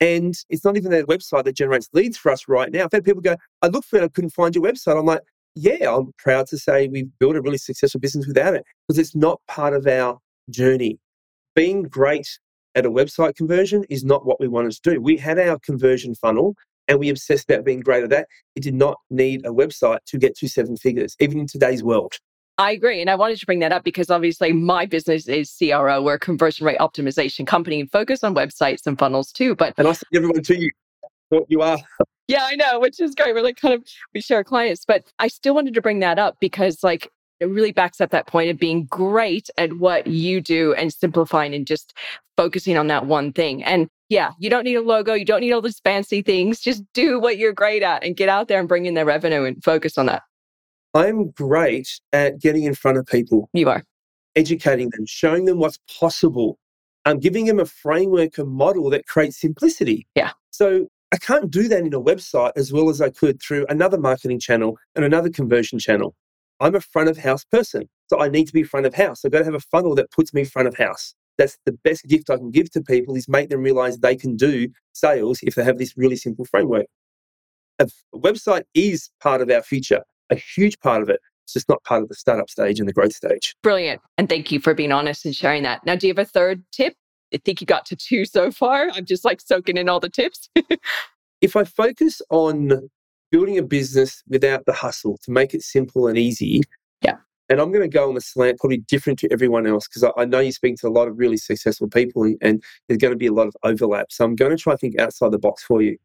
And 0.00 0.34
it's 0.50 0.64
not 0.64 0.76
even 0.76 0.90
that 0.90 1.06
website 1.06 1.44
that 1.44 1.56
generates 1.56 1.88
leads 1.92 2.18
for 2.18 2.30
us 2.30 2.46
right 2.48 2.70
now. 2.70 2.84
I've 2.84 2.92
had 2.92 3.04
people 3.04 3.22
go, 3.22 3.36
I 3.62 3.68
looked 3.68 3.88
for 3.88 3.96
it, 3.98 4.04
I 4.04 4.08
couldn't 4.08 4.30
find 4.30 4.54
your 4.54 4.64
website. 4.64 4.98
I'm 4.98 5.06
like, 5.06 5.22
yeah, 5.54 5.94
I'm 5.94 6.12
proud 6.18 6.48
to 6.48 6.58
say 6.58 6.88
we've 6.88 7.10
built 7.20 7.36
a 7.36 7.40
really 7.40 7.58
successful 7.58 8.00
business 8.00 8.26
without 8.26 8.54
it 8.54 8.64
because 8.86 8.98
it's 8.98 9.14
not 9.14 9.40
part 9.46 9.72
of 9.72 9.86
our 9.86 10.18
journey. 10.50 10.98
Being 11.54 11.84
great 11.84 12.26
at 12.74 12.86
a 12.86 12.90
website 12.90 13.36
conversion 13.36 13.84
is 13.88 14.04
not 14.04 14.26
what 14.26 14.40
we 14.40 14.48
wanted 14.48 14.72
to 14.72 14.94
do. 14.94 15.00
We 15.00 15.16
had 15.16 15.38
our 15.38 15.58
conversion 15.58 16.14
funnel 16.14 16.54
and 16.88 16.98
we 16.98 17.08
obsessed 17.08 17.50
about 17.50 17.64
being 17.64 17.80
great 17.80 18.04
at 18.04 18.10
that. 18.10 18.28
It 18.56 18.62
did 18.62 18.74
not 18.74 18.98
need 19.10 19.46
a 19.46 19.50
website 19.50 19.98
to 20.06 20.18
get 20.18 20.36
to 20.38 20.48
seven 20.48 20.76
figures, 20.76 21.16
even 21.20 21.38
in 21.38 21.46
today's 21.46 21.82
world. 21.82 22.14
I 22.56 22.70
agree. 22.72 23.00
And 23.00 23.10
I 23.10 23.16
wanted 23.16 23.38
to 23.40 23.46
bring 23.46 23.58
that 23.60 23.72
up 23.72 23.82
because 23.82 24.10
obviously 24.10 24.52
my 24.52 24.86
business 24.86 25.26
is 25.26 25.52
CRO, 25.58 26.02
we're 26.02 26.14
a 26.14 26.18
conversion 26.18 26.66
rate 26.66 26.78
optimization 26.78 27.46
company 27.46 27.80
and 27.80 27.90
focus 27.90 28.22
on 28.22 28.34
websites 28.34 28.86
and 28.86 28.98
funnels 28.98 29.32
too. 29.32 29.56
But 29.56 29.74
and 29.76 29.88
I 29.88 29.92
send 29.92 30.04
everyone 30.14 30.42
to 30.42 30.60
you 30.60 30.70
what 31.30 31.44
you 31.48 31.62
are. 31.62 31.78
Yeah, 32.28 32.46
I 32.48 32.54
know, 32.54 32.78
which 32.80 33.00
is 33.00 33.14
great. 33.14 33.34
We're 33.34 33.42
like 33.42 33.56
kind 33.56 33.74
of 33.74 33.84
we 34.14 34.20
share 34.20 34.44
clients, 34.44 34.84
but 34.86 35.04
I 35.18 35.28
still 35.28 35.54
wanted 35.54 35.74
to 35.74 35.82
bring 35.82 35.98
that 36.00 36.18
up 36.18 36.36
because 36.40 36.82
like 36.82 37.10
it 37.40 37.46
really 37.46 37.72
backs 37.72 38.00
up 38.00 38.10
that 38.10 38.26
point 38.26 38.50
of 38.50 38.58
being 38.58 38.86
great 38.86 39.48
at 39.58 39.72
what 39.78 40.06
you 40.06 40.40
do 40.40 40.74
and 40.74 40.92
simplifying 40.92 41.54
and 41.54 41.66
just 41.66 41.92
focusing 42.36 42.76
on 42.76 42.86
that 42.88 43.06
one 43.06 43.32
thing. 43.32 43.62
And 43.64 43.88
yeah, 44.08 44.32
you 44.38 44.50
don't 44.50 44.64
need 44.64 44.76
a 44.76 44.82
logo, 44.82 45.14
you 45.14 45.24
don't 45.24 45.40
need 45.40 45.52
all 45.52 45.62
these 45.62 45.80
fancy 45.80 46.22
things. 46.22 46.60
Just 46.60 46.82
do 46.92 47.18
what 47.18 47.38
you're 47.38 47.52
great 47.52 47.82
at 47.82 48.04
and 48.04 48.16
get 48.16 48.28
out 48.28 48.48
there 48.48 48.60
and 48.60 48.68
bring 48.68 48.86
in 48.86 48.94
the 48.94 49.04
revenue 49.04 49.44
and 49.44 49.62
focus 49.62 49.98
on 49.98 50.06
that. 50.06 50.22
I'm 50.94 51.30
great 51.30 52.00
at 52.12 52.40
getting 52.40 52.64
in 52.64 52.74
front 52.74 52.98
of 52.98 53.06
people. 53.06 53.48
You 53.52 53.68
are. 53.68 53.82
Educating 54.36 54.90
them, 54.90 55.06
showing 55.06 55.44
them 55.44 55.58
what's 55.58 55.78
possible. 55.98 56.58
I'm 57.04 57.18
giving 57.18 57.46
them 57.46 57.60
a 57.60 57.66
framework, 57.66 58.38
a 58.38 58.44
model 58.44 58.90
that 58.90 59.06
creates 59.06 59.40
simplicity. 59.40 60.06
Yeah. 60.14 60.30
So 60.50 60.86
I 61.12 61.16
can't 61.16 61.50
do 61.50 61.68
that 61.68 61.80
in 61.80 61.92
a 61.94 62.00
website 62.00 62.52
as 62.56 62.72
well 62.72 62.88
as 62.88 63.00
I 63.00 63.10
could 63.10 63.42
through 63.42 63.66
another 63.68 63.98
marketing 63.98 64.40
channel 64.40 64.78
and 64.94 65.04
another 65.04 65.30
conversion 65.30 65.78
channel. 65.78 66.14
I'm 66.60 66.74
a 66.74 66.80
front 66.80 67.08
of 67.08 67.18
house 67.18 67.44
person. 67.44 67.88
So 68.08 68.20
I 68.20 68.28
need 68.28 68.46
to 68.46 68.52
be 68.52 68.62
front 68.62 68.86
of 68.86 68.94
house. 68.94 69.24
I've 69.24 69.32
got 69.32 69.40
to 69.40 69.44
have 69.44 69.54
a 69.54 69.60
funnel 69.60 69.94
that 69.96 70.10
puts 70.10 70.32
me 70.32 70.44
front 70.44 70.68
of 70.68 70.76
house. 70.76 71.14
That's 71.36 71.58
the 71.66 71.72
best 71.72 72.04
gift 72.06 72.30
I 72.30 72.36
can 72.36 72.50
give 72.50 72.70
to 72.72 72.82
people 72.82 73.16
is 73.16 73.28
make 73.28 73.48
them 73.48 73.62
realize 73.62 73.98
they 73.98 74.14
can 74.14 74.36
do 74.36 74.68
sales 74.92 75.40
if 75.42 75.56
they 75.56 75.64
have 75.64 75.78
this 75.78 75.94
really 75.96 76.16
simple 76.16 76.44
framework. 76.44 76.86
A 77.80 77.88
website 78.14 78.62
is 78.74 79.10
part 79.20 79.40
of 79.40 79.50
our 79.50 79.62
future, 79.62 80.02
a 80.30 80.36
huge 80.36 80.78
part 80.78 81.02
of 81.02 81.08
it. 81.08 81.18
It's 81.42 81.54
just 81.54 81.68
not 81.68 81.82
part 81.82 82.02
of 82.02 82.08
the 82.08 82.14
startup 82.14 82.48
stage 82.48 82.78
and 82.78 82.88
the 82.88 82.92
growth 82.92 83.14
stage. 83.14 83.56
Brilliant. 83.62 84.00
And 84.16 84.28
thank 84.28 84.52
you 84.52 84.60
for 84.60 84.74
being 84.74 84.92
honest 84.92 85.24
and 85.26 85.34
sharing 85.34 85.64
that. 85.64 85.84
Now, 85.84 85.96
do 85.96 86.06
you 86.06 86.14
have 86.14 86.24
a 86.24 86.24
third 86.24 86.62
tip 86.72 86.94
I 87.34 87.38
think 87.38 87.60
you 87.60 87.66
got 87.66 87.84
to 87.86 87.96
two 87.96 88.24
so 88.24 88.50
far. 88.50 88.90
I'm 88.92 89.04
just 89.04 89.24
like 89.24 89.40
soaking 89.40 89.76
in 89.76 89.88
all 89.88 90.00
the 90.00 90.08
tips. 90.08 90.48
if 91.40 91.56
I 91.56 91.64
focus 91.64 92.22
on 92.30 92.88
building 93.34 93.58
a 93.58 93.62
business 93.64 94.22
without 94.28 94.64
the 94.64 94.72
hustle 94.72 95.18
to 95.24 95.32
make 95.32 95.54
it 95.54 95.60
simple 95.60 96.06
and 96.06 96.16
easy, 96.16 96.60
yeah. 97.00 97.16
And 97.48 97.60
I'm 97.60 97.72
going 97.72 97.82
to 97.82 97.88
go 97.88 98.08
on 98.08 98.14
the 98.14 98.20
slant, 98.20 98.60
probably 98.60 98.76
different 98.76 99.18
to 99.18 99.32
everyone 99.32 99.66
else, 99.66 99.88
because 99.88 100.04
I, 100.04 100.12
I, 100.16 100.24
know 100.24 100.38
you 100.38 100.52
speak 100.52 100.76
to 100.76 100.86
a 100.86 100.88
lot 100.88 101.08
of 101.08 101.18
really 101.18 101.36
successful 101.36 101.88
people 101.88 102.22
and, 102.22 102.38
and 102.40 102.62
there's 102.86 102.98
going 102.98 103.12
to 103.12 103.18
be 103.18 103.26
a 103.26 103.32
lot 103.32 103.48
of 103.48 103.56
overlap. 103.64 104.12
So 104.12 104.24
I'm 104.24 104.36
going 104.36 104.56
to 104.56 104.56
try 104.56 104.74
to 104.74 104.78
think 104.78 105.00
outside 105.00 105.32
the 105.32 105.38
box 105.40 105.64
for 105.64 105.82
you. 105.82 105.98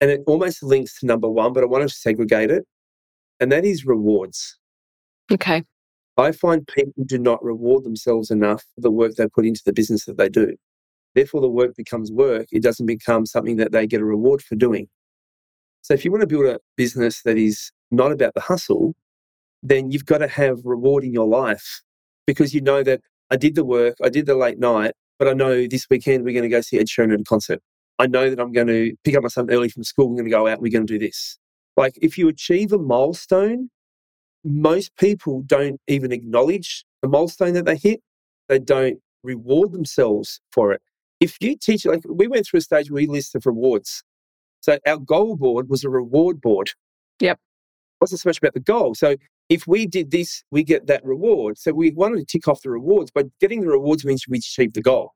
And 0.00 0.12
it 0.12 0.20
almost 0.28 0.62
links 0.62 1.00
to 1.00 1.06
number 1.06 1.28
one, 1.28 1.52
but 1.52 1.64
I 1.64 1.66
want 1.66 1.82
to 1.82 1.92
segregate 1.92 2.52
it. 2.52 2.64
And 3.40 3.50
that 3.50 3.64
is 3.64 3.84
rewards. 3.84 4.56
Okay. 5.32 5.64
I 6.18 6.30
find 6.30 6.64
people 6.68 7.02
do 7.04 7.18
not 7.18 7.42
reward 7.42 7.82
themselves 7.82 8.30
enough 8.30 8.62
for 8.76 8.80
the 8.80 8.92
work 8.92 9.16
they 9.16 9.26
put 9.26 9.44
into 9.44 9.62
the 9.66 9.72
business 9.72 10.04
that 10.04 10.18
they 10.18 10.28
do. 10.28 10.54
Therefore, 11.16 11.40
the 11.40 11.50
work 11.50 11.74
becomes 11.74 12.12
work. 12.12 12.46
It 12.52 12.62
doesn't 12.62 12.86
become 12.86 13.26
something 13.26 13.56
that 13.56 13.72
they 13.72 13.88
get 13.88 14.02
a 14.02 14.04
reward 14.04 14.40
for 14.40 14.54
doing. 14.54 14.88
So, 15.82 15.94
if 15.94 16.04
you 16.04 16.10
want 16.10 16.22
to 16.22 16.26
build 16.26 16.46
a 16.46 16.60
business 16.76 17.22
that 17.22 17.38
is 17.38 17.72
not 17.90 18.12
about 18.12 18.34
the 18.34 18.40
hustle, 18.40 18.94
then 19.62 19.90
you've 19.90 20.06
got 20.06 20.18
to 20.18 20.28
have 20.28 20.60
reward 20.64 21.04
in 21.04 21.12
your 21.12 21.26
life 21.26 21.82
because 22.26 22.54
you 22.54 22.60
know 22.60 22.82
that 22.82 23.00
I 23.30 23.36
did 23.36 23.54
the 23.54 23.64
work, 23.64 23.96
I 24.02 24.08
did 24.08 24.26
the 24.26 24.34
late 24.34 24.58
night, 24.58 24.94
but 25.18 25.28
I 25.28 25.32
know 25.32 25.66
this 25.66 25.86
weekend 25.90 26.24
we're 26.24 26.32
going 26.32 26.42
to 26.42 26.48
go 26.48 26.60
see 26.60 26.78
Ed 26.78 26.86
Sheeran 26.86 27.12
at 27.12 27.20
a 27.20 27.24
concert. 27.24 27.60
I 27.98 28.06
know 28.06 28.30
that 28.30 28.40
I'm 28.40 28.52
going 28.52 28.68
to 28.68 28.94
pick 29.04 29.14
up 29.14 29.22
my 29.22 29.28
son 29.28 29.50
early 29.50 29.68
from 29.68 29.84
school. 29.84 30.08
We're 30.08 30.16
going 30.16 30.24
to 30.24 30.30
go 30.30 30.46
out 30.46 30.54
and 30.54 30.62
we're 30.62 30.72
going 30.72 30.86
to 30.86 30.98
do 30.98 30.98
this. 30.98 31.38
Like, 31.76 31.94
if 32.00 32.16
you 32.16 32.28
achieve 32.28 32.72
a 32.72 32.78
milestone, 32.78 33.70
most 34.44 34.96
people 34.96 35.42
don't 35.42 35.80
even 35.86 36.12
acknowledge 36.12 36.84
the 37.02 37.08
milestone 37.08 37.52
that 37.54 37.66
they 37.66 37.76
hit. 37.76 38.00
They 38.48 38.58
don't 38.58 38.98
reward 39.22 39.72
themselves 39.72 40.40
for 40.52 40.72
it. 40.72 40.80
If 41.20 41.36
you 41.40 41.56
teach, 41.56 41.84
like 41.84 42.02
we 42.08 42.26
went 42.26 42.46
through 42.46 42.58
a 42.58 42.62
stage 42.62 42.90
where 42.90 43.02
we 43.02 43.06
listed 43.06 43.44
rewards. 43.44 44.02
So 44.60 44.78
our 44.86 44.98
goal 44.98 45.36
board 45.36 45.68
was 45.68 45.84
a 45.84 45.90
reward 45.90 46.40
board. 46.40 46.70
Yep. 47.20 47.38
Wasn't 48.00 48.20
so 48.20 48.28
much 48.28 48.38
about 48.38 48.54
the 48.54 48.60
goal. 48.60 48.94
So 48.94 49.16
if 49.48 49.66
we 49.66 49.86
did 49.86 50.10
this, 50.10 50.42
we 50.50 50.62
get 50.62 50.86
that 50.86 51.04
reward. 51.04 51.58
So 51.58 51.72
we 51.72 51.90
wanted 51.90 52.20
to 52.20 52.24
tick 52.24 52.48
off 52.48 52.62
the 52.62 52.70
rewards, 52.70 53.10
but 53.12 53.26
getting 53.40 53.62
the 53.62 53.68
rewards 53.68 54.04
means 54.04 54.24
we 54.28 54.38
achieve 54.38 54.72
the 54.72 54.82
goal. 54.82 55.12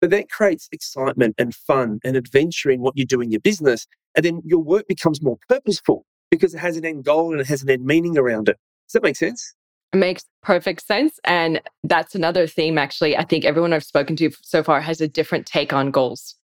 But 0.00 0.10
that 0.10 0.30
creates 0.30 0.68
excitement 0.70 1.34
and 1.38 1.54
fun 1.54 1.98
and 2.04 2.16
adventure 2.16 2.70
in 2.70 2.80
what 2.80 2.96
you 2.96 3.04
do 3.04 3.20
in 3.20 3.32
your 3.32 3.40
business. 3.40 3.86
And 4.14 4.24
then 4.24 4.42
your 4.44 4.60
work 4.60 4.86
becomes 4.86 5.22
more 5.22 5.38
purposeful 5.48 6.04
because 6.30 6.54
it 6.54 6.58
has 6.58 6.76
an 6.76 6.84
end 6.84 7.04
goal 7.04 7.32
and 7.32 7.40
it 7.40 7.46
has 7.48 7.62
an 7.62 7.70
end 7.70 7.84
meaning 7.84 8.16
around 8.16 8.48
it. 8.48 8.56
Does 8.86 8.92
that 8.92 9.02
make 9.02 9.16
sense? 9.16 9.54
It 9.92 9.96
makes 9.96 10.24
perfect 10.42 10.86
sense. 10.86 11.18
And 11.24 11.60
that's 11.82 12.14
another 12.14 12.46
theme, 12.46 12.78
actually. 12.78 13.16
I 13.16 13.24
think 13.24 13.44
everyone 13.44 13.72
I've 13.72 13.84
spoken 13.84 14.16
to 14.16 14.30
so 14.42 14.62
far 14.62 14.80
has 14.80 15.00
a 15.00 15.08
different 15.08 15.46
take 15.46 15.72
on 15.72 15.90
goals. 15.90 16.36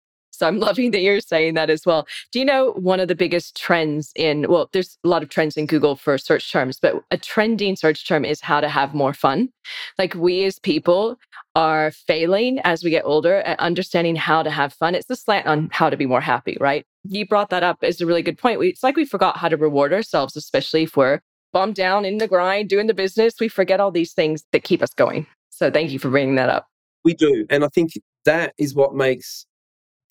So 0.43 0.47
I'm 0.49 0.59
loving 0.69 0.91
that 0.91 0.99
you're 0.99 1.21
saying 1.21 1.53
that 1.53 1.69
as 1.69 1.85
well. 1.85 2.05
Do 2.33 2.39
you 2.39 2.43
know 2.43 2.73
one 2.73 2.99
of 2.99 3.07
the 3.07 3.15
biggest 3.15 3.55
trends 3.55 4.11
in, 4.13 4.45
well, 4.49 4.69
there's 4.73 4.97
a 5.05 5.07
lot 5.07 5.23
of 5.23 5.29
trends 5.29 5.55
in 5.55 5.67
Google 5.67 5.95
for 5.95 6.17
search 6.17 6.51
terms, 6.51 6.79
but 6.81 7.01
a 7.11 7.17
trending 7.17 7.77
search 7.77 8.05
term 8.05 8.25
is 8.25 8.41
how 8.41 8.59
to 8.59 8.67
have 8.67 8.93
more 8.93 9.13
fun. 9.13 9.49
Like 9.97 10.13
we 10.15 10.43
as 10.43 10.59
people 10.59 11.17
are 11.55 11.91
failing 11.91 12.59
as 12.65 12.83
we 12.83 12.89
get 12.89 13.05
older 13.05 13.37
at 13.37 13.57
understanding 13.61 14.17
how 14.17 14.43
to 14.43 14.49
have 14.49 14.73
fun. 14.73 14.95
It's 14.95 15.07
the 15.07 15.15
slant 15.15 15.47
on 15.47 15.69
how 15.71 15.89
to 15.89 15.95
be 15.95 16.05
more 16.05 16.19
happy, 16.19 16.57
right? 16.59 16.85
You 17.05 17.25
brought 17.25 17.49
that 17.51 17.63
up 17.63 17.77
as 17.81 18.01
a 18.01 18.05
really 18.05 18.21
good 18.21 18.37
point. 18.37 18.61
It's 18.63 18.83
like 18.83 18.97
we 18.97 19.05
forgot 19.05 19.37
how 19.37 19.47
to 19.47 19.55
reward 19.55 19.93
ourselves, 19.93 20.35
especially 20.35 20.83
if 20.83 20.97
we're 20.97 21.21
bummed 21.53 21.75
down 21.75 22.03
in 22.03 22.17
the 22.17 22.27
grind, 22.27 22.67
doing 22.67 22.87
the 22.87 22.93
business. 22.93 23.35
We 23.39 23.47
forget 23.47 23.79
all 23.79 23.91
these 23.91 24.11
things 24.11 24.43
that 24.51 24.65
keep 24.65 24.81
us 24.81 24.93
going. 24.93 25.25
So 25.51 25.71
thank 25.71 25.91
you 25.91 25.99
for 25.99 26.09
bringing 26.09 26.35
that 26.35 26.49
up. 26.49 26.67
We 27.05 27.13
do. 27.13 27.45
And 27.49 27.63
I 27.63 27.69
think 27.69 27.93
that 28.25 28.53
is 28.57 28.73
what 28.75 28.93
makes 28.93 29.45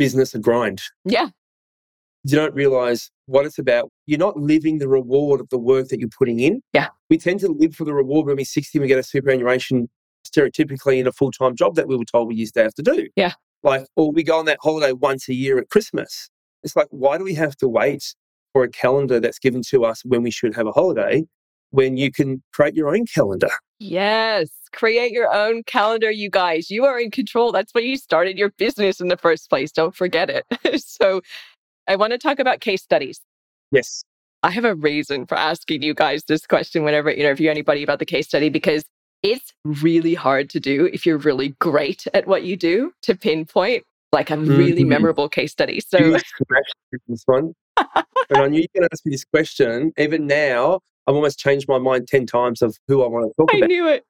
business 0.02 0.34
a 0.34 0.38
grind. 0.40 0.82
Yeah. 1.04 1.28
You 2.24 2.36
don't 2.36 2.54
realize 2.54 3.10
what 3.26 3.46
it's 3.46 3.58
about. 3.58 3.90
You're 4.06 4.18
not 4.18 4.36
living 4.36 4.78
the 4.78 4.88
reward 4.88 5.40
of 5.40 5.48
the 5.48 5.58
work 5.58 5.88
that 5.88 6.00
you're 6.00 6.08
putting 6.16 6.40
in. 6.40 6.60
Yeah. 6.72 6.88
We 7.08 7.18
tend 7.18 7.38
to 7.40 7.48
live 7.48 7.76
for 7.76 7.84
the 7.84 7.94
reward 7.94 8.26
when 8.26 8.36
we're 8.36 8.44
60 8.44 8.78
we 8.80 8.88
get 8.88 8.98
a 8.98 9.02
superannuation 9.04 9.88
stereotypically 10.26 10.98
in 10.98 11.06
a 11.06 11.12
full 11.12 11.30
time 11.30 11.54
job 11.54 11.76
that 11.76 11.86
we 11.86 11.96
were 11.96 12.04
told 12.04 12.26
we 12.26 12.34
used 12.34 12.54
to 12.54 12.62
have 12.64 12.74
to 12.74 12.82
do. 12.82 13.08
Yeah. 13.14 13.34
Like, 13.62 13.86
or 13.94 14.10
we 14.10 14.24
go 14.24 14.38
on 14.40 14.46
that 14.46 14.58
holiday 14.60 14.92
once 14.92 15.28
a 15.28 15.34
year 15.34 15.58
at 15.58 15.70
Christmas. 15.70 16.28
It's 16.64 16.74
like, 16.74 16.88
why 16.90 17.16
do 17.16 17.22
we 17.22 17.34
have 17.34 17.56
to 17.58 17.68
wait 17.68 18.14
for 18.52 18.64
a 18.64 18.68
calendar 18.68 19.20
that's 19.20 19.38
given 19.38 19.62
to 19.70 19.84
us 19.84 20.04
when 20.04 20.22
we 20.22 20.32
should 20.32 20.54
have 20.56 20.66
a 20.66 20.72
holiday 20.72 21.24
when 21.72 21.96
you 21.96 22.10
can 22.10 22.42
create 22.52 22.74
your 22.74 22.94
own 22.94 23.04
calendar. 23.06 23.50
Yes, 23.78 24.48
create 24.72 25.10
your 25.12 25.32
own 25.34 25.64
calendar, 25.64 26.10
you 26.10 26.30
guys. 26.30 26.70
You 26.70 26.84
are 26.84 26.98
in 26.98 27.10
control. 27.10 27.50
That's 27.50 27.74
why 27.74 27.80
you 27.80 27.96
started 27.96 28.38
your 28.38 28.50
business 28.50 29.00
in 29.00 29.08
the 29.08 29.16
first 29.16 29.50
place. 29.50 29.72
Don't 29.72 29.94
forget 29.94 30.30
it. 30.30 30.46
so, 30.80 31.20
I 31.88 31.96
want 31.96 32.12
to 32.12 32.18
talk 32.18 32.38
about 32.38 32.60
case 32.60 32.82
studies. 32.82 33.20
Yes. 33.72 34.04
I 34.44 34.50
have 34.50 34.64
a 34.64 34.74
reason 34.74 35.26
for 35.26 35.36
asking 35.36 35.82
you 35.82 35.94
guys 35.94 36.24
this 36.24 36.46
question 36.46 36.84
whenever 36.84 37.10
I 37.10 37.14
interview 37.14 37.50
anybody 37.50 37.82
about 37.82 37.98
the 37.98 38.04
case 38.04 38.26
study 38.26 38.48
because 38.48 38.84
it's 39.22 39.52
really 39.64 40.14
hard 40.14 40.50
to 40.50 40.60
do 40.60 40.88
if 40.92 41.06
you're 41.06 41.18
really 41.18 41.50
great 41.60 42.06
at 42.12 42.26
what 42.26 42.42
you 42.42 42.56
do 42.56 42.92
to 43.02 43.14
pinpoint 43.14 43.84
like 44.12 44.30
a 44.30 44.36
really 44.36 44.82
mm-hmm. 44.82 44.90
memorable 44.90 45.28
case 45.28 45.52
study. 45.52 45.80
So, 45.80 46.18
this 47.08 47.22
one. 47.26 47.54
and 47.76 48.04
I 48.30 48.46
knew 48.48 48.60
you 48.60 48.66
were 48.74 48.80
going 48.80 48.88
to 48.88 48.88
ask 48.92 49.06
me 49.06 49.12
this 49.12 49.24
question. 49.24 49.92
Even 49.96 50.26
now, 50.26 50.80
I've 51.06 51.14
almost 51.14 51.38
changed 51.38 51.66
my 51.68 51.78
mind 51.78 52.08
10 52.08 52.26
times 52.26 52.62
of 52.62 52.76
who 52.86 53.02
I 53.02 53.08
want 53.08 53.30
to 53.30 53.34
talk 53.36 53.50
I 53.52 53.58
about. 53.58 53.64
I 53.64 53.66
knew 53.66 53.88
it. 53.88 54.04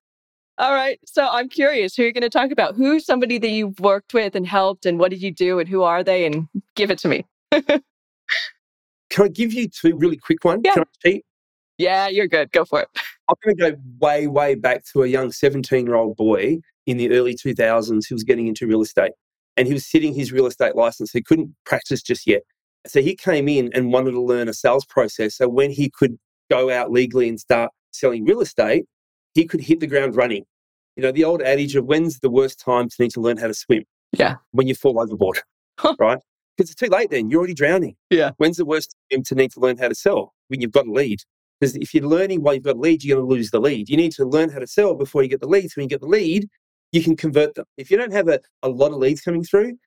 All 0.59 0.73
right. 0.73 0.99
So 1.07 1.27
I'm 1.27 1.49
curious 1.49 1.97
who 1.97 2.03
you're 2.03 2.13
going 2.13 2.23
to 2.23 2.29
talk 2.29 2.51
about. 2.51 2.77
Who's 2.77 3.07
somebody 3.07 3.39
that 3.39 3.49
you've 3.49 3.81
worked 3.81 4.13
with 4.13 4.37
and 4.37 4.47
helped, 4.47 4.85
and 4.85 4.99
what 4.99 5.11
did 5.11 5.23
you 5.23 5.31
do, 5.31 5.59
and 5.59 5.69
who 5.69 5.83
are 5.83 6.05
they? 6.05 6.27
And 6.27 6.49
give 6.77 6.91
it 6.91 6.99
to 6.99 7.09
me. 7.09 7.25
Can 7.53 9.27
I 9.27 9.29
give 9.29 9.53
you 9.53 9.69
two 9.69 9.97
really 9.97 10.17
quick 10.17 10.45
ones? 10.45 10.63
Yeah. 10.65 10.75
Can 10.75 10.83
I 10.83 11.09
cheat? 11.09 11.25
Yeah, 11.79 12.09
you're 12.09 12.29
good. 12.29 12.53
Go 12.53 12.65
for 12.65 12.83
it. 12.83 12.89
I'm 13.29 13.35
going 13.45 13.57
to 13.57 13.73
go 13.73 13.83
way, 13.99 14.27
way 14.27 14.55
back 14.55 14.85
to 14.93 15.03
a 15.03 15.07
young 15.07 15.33
17 15.33 15.87
year 15.87 15.95
old 15.95 16.17
boy 16.17 16.59
in 16.87 16.97
the 16.97 17.11
early 17.13 17.35
2000s 17.35 18.09
who 18.09 18.15
was 18.15 18.25
getting 18.25 18.47
into 18.47 18.67
real 18.67 18.83
estate. 18.83 19.13
And 19.57 19.67
he 19.67 19.73
was 19.73 19.87
sitting 19.87 20.15
his 20.15 20.33
real 20.33 20.47
estate 20.47 20.77
license. 20.77 21.13
He 21.13 21.23
couldn't 21.23 21.55
practice 21.65 22.03
just 22.03 22.27
yet. 22.27 22.43
So 22.87 23.01
he 23.01 23.15
came 23.15 23.49
in 23.49 23.71
and 23.75 23.93
wanted 23.93 24.13
to 24.13 24.21
learn 24.21 24.49
a 24.49 24.55
sales 24.55 24.85
process. 24.85 25.37
So 25.37 25.49
when 25.49 25.71
he 25.71 25.91
could 25.91 26.19
go 26.53 26.71
out 26.71 26.91
legally 26.91 27.29
and 27.29 27.41
start 27.41 27.71
selling 27.93 28.25
real 28.25 28.41
estate, 28.41 28.85
he 29.35 29.47
could 29.47 29.61
hit 29.61 29.81
the 29.81 29.87
ground 29.87 30.15
running. 30.17 30.45
You 30.97 31.03
know, 31.03 31.13
the 31.13 31.25
old 31.25 31.41
adage 31.41 31.75
of 31.77 31.87
when's 31.87 32.21
the 32.21 32.31
worst 32.31 32.61
time 32.61 32.89
to 32.89 32.97
need 32.99 33.13
to 33.13 33.21
learn 33.21 33.39
how 33.39 33.47
to 33.47 33.55
swim? 33.55 33.85
Yeah. 34.13 34.37
When 34.51 34.67
you 34.67 34.75
fall 34.75 35.01
overboard, 35.01 35.41
right? 35.99 36.19
Because 36.57 36.71
it's 36.71 36.75
too 36.75 36.89
late 36.89 37.11
then. 37.11 37.31
You're 37.31 37.39
already 37.39 37.55
drowning. 37.55 37.97
Yeah. 38.11 38.33
When's 38.37 38.59
the 38.59 38.67
worst 38.67 38.95
time 39.11 39.23
to 39.23 39.35
need 39.35 39.53
to 39.53 39.61
learn 39.61 39.79
how 39.79 39.89
to 39.89 39.95
sell? 39.95 40.35
When 40.49 40.61
you've 40.61 40.73
got 40.73 40.87
a 40.87 40.93
lead. 40.93 41.21
Because 41.59 41.77
if 41.77 41.95
you're 41.95 42.05
learning 42.05 42.43
while 42.43 42.55
you've 42.55 42.65
got 42.65 42.77
a 42.77 42.81
lead, 42.81 43.03
you're 43.03 43.17
going 43.17 43.27
to 43.27 43.35
lose 43.35 43.51
the 43.51 43.61
lead. 43.61 43.89
You 43.89 43.97
need 43.97 44.13
to 44.13 44.27
learn 44.27 44.51
how 44.51 44.59
to 44.59 44.67
sell 44.67 44.95
before 44.95 45.23
you 45.23 45.29
get 45.29 45.41
the 45.41 45.47
lead. 45.47 45.71
So 45.71 45.75
when 45.77 45.85
you 45.85 45.89
get 45.89 46.01
the 46.01 46.09
lead, 46.09 46.49
you 46.91 47.03
can 47.03 47.17
convert 47.17 47.55
them. 47.55 47.65
If 47.79 47.91
you 47.91 47.97
don't 47.97 48.13
have 48.13 48.29
a, 48.29 48.41
a 48.63 48.69
lot 48.69 48.93
of 48.93 48.99
leads 48.99 49.23
coming 49.23 49.45
through, 49.45 49.79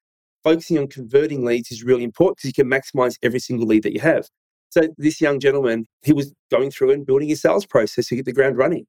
focusing 0.43 0.79
on 0.79 0.87
converting 0.87 1.45
leads 1.45 1.71
is 1.71 1.83
really 1.83 2.03
important 2.03 2.37
because 2.37 2.49
you 2.49 2.63
can 2.63 2.71
maximize 2.71 3.17
every 3.21 3.39
single 3.39 3.67
lead 3.67 3.83
that 3.83 3.93
you 3.93 3.99
have. 3.99 4.27
So 4.75 4.89
this 4.97 5.21
young 5.21 5.39
gentleman, 5.39 5.87
he 6.01 6.11
was 6.11 6.33
going 6.51 6.69
through 6.69 6.91
and 6.91 7.05
building 7.05 7.29
his 7.29 7.41
sales 7.41 7.65
process 7.65 8.07
to 8.07 8.15
get 8.17 8.25
the 8.25 8.33
ground 8.33 8.57
running. 8.57 8.85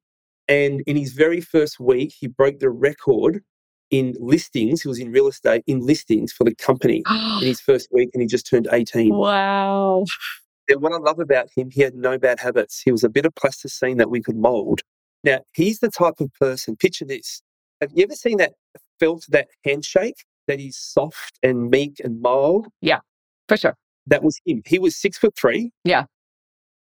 And 0.49 0.83
in 0.85 0.97
his 0.97 1.13
very 1.13 1.41
first 1.41 1.79
week, 1.79 2.13
he 2.19 2.27
broke 2.27 2.59
the 2.59 2.71
record 2.71 3.45
in 3.93 4.17
listings. 4.19 4.83
He 4.83 4.89
was 4.89 4.99
in 4.99 5.13
real 5.13 5.29
estate 5.29 5.63
in 5.69 5.79
listings 5.79 6.33
for 6.33 6.43
the 6.43 6.57
company 6.57 7.05
in 7.41 7.47
his 7.47 7.61
first 7.61 7.89
week, 7.93 8.11
and 8.15 8.21
he 8.21 8.27
just 8.27 8.49
turned 8.49 8.67
18. 8.73 9.15
Wow. 9.15 10.05
And 10.69 10.83
what 10.83 10.93
I 10.93 10.97
love 10.97 11.21
about 11.21 11.51
him, 11.55 11.71
he 11.71 11.83
had 11.83 11.95
no 11.95 12.19
bad 12.19 12.41
habits. 12.41 12.83
He 12.85 12.91
was 12.91 13.05
a 13.05 13.09
bit 13.09 13.25
of 13.25 13.33
plasticine 13.37 13.99
that 13.99 14.11
we 14.11 14.21
could 14.21 14.37
mold. 14.37 14.81
Now, 15.23 15.43
he's 15.53 15.79
the 15.79 15.89
type 15.89 16.19
of 16.19 16.35
person, 16.35 16.75
picture 16.75 17.05
this. 17.05 17.43
Have 17.81 17.93
you 17.95 18.03
ever 18.03 18.15
seen 18.15 18.39
that, 18.39 18.55
felt 18.99 19.25
that 19.29 19.49
handshake 19.65 20.25
that 20.49 20.59
is 20.59 20.77
soft 20.77 21.39
and 21.45 21.71
meek 21.71 22.01
and 22.03 22.21
mild? 22.21 22.67
Yeah, 22.81 23.01
for 23.47 23.57
sure. 23.57 23.77
That 24.07 24.23
was 24.23 24.41
him. 24.45 24.63
He 24.65 24.79
was 24.79 24.97
six 24.97 25.19
foot 25.19 25.35
three. 25.37 25.71
Yeah. 25.85 26.05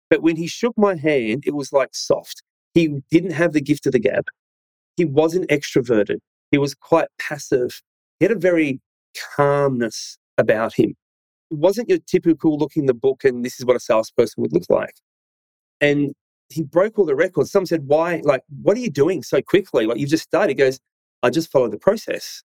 But 0.10 0.22
when 0.22 0.36
he 0.36 0.48
shook 0.48 0.78
my 0.78 0.96
hand, 0.96 1.44
it 1.46 1.56
was 1.56 1.72
like 1.72 1.90
soft. 1.94 2.44
He 2.74 3.02
didn't 3.10 3.32
have 3.32 3.54
the 3.54 3.62
gift 3.62 3.86
of 3.86 3.92
the 3.92 4.00
gab. 4.00 4.26
He 4.98 5.06
wasn't 5.06 5.50
extroverted. 5.50 6.18
He 6.52 6.58
was 6.58 6.76
quite 6.76 7.08
passive. 7.20 7.82
He 8.20 8.26
had 8.26 8.36
a 8.36 8.40
very 8.40 8.82
calmness 9.36 10.18
about 10.38 10.74
him. 10.74 10.96
It 11.50 11.58
wasn't 11.58 11.90
your 11.90 12.00
typical 12.00 12.58
looking 12.58 12.86
the 12.86 12.94
book 12.94 13.24
and 13.24 13.44
this 13.44 13.60
is 13.60 13.66
what 13.66 13.76
a 13.76 13.80
salesperson 13.80 14.42
would 14.42 14.54
look 14.54 14.70
like. 14.70 14.96
And 15.80 16.14
he 16.50 16.64
broke 16.64 17.00
all 17.00 17.06
the 17.06 17.16
records. 17.16 17.52
Some 17.52 17.66
said, 17.66 17.88
Why? 17.88 18.22
Like, 18.24 18.44
what 18.62 18.78
are 18.78 18.82
you 18.82 18.90
doing 18.90 19.24
so 19.24 19.42
quickly? 19.42 19.86
Like, 19.86 19.98
you've 19.98 20.10
just 20.10 20.24
started. 20.24 20.50
He 20.50 20.56
goes, 20.56 20.80
I 21.24 21.30
just 21.30 21.52
follow 21.52 21.70
the 21.70 21.78
process. 21.78 22.44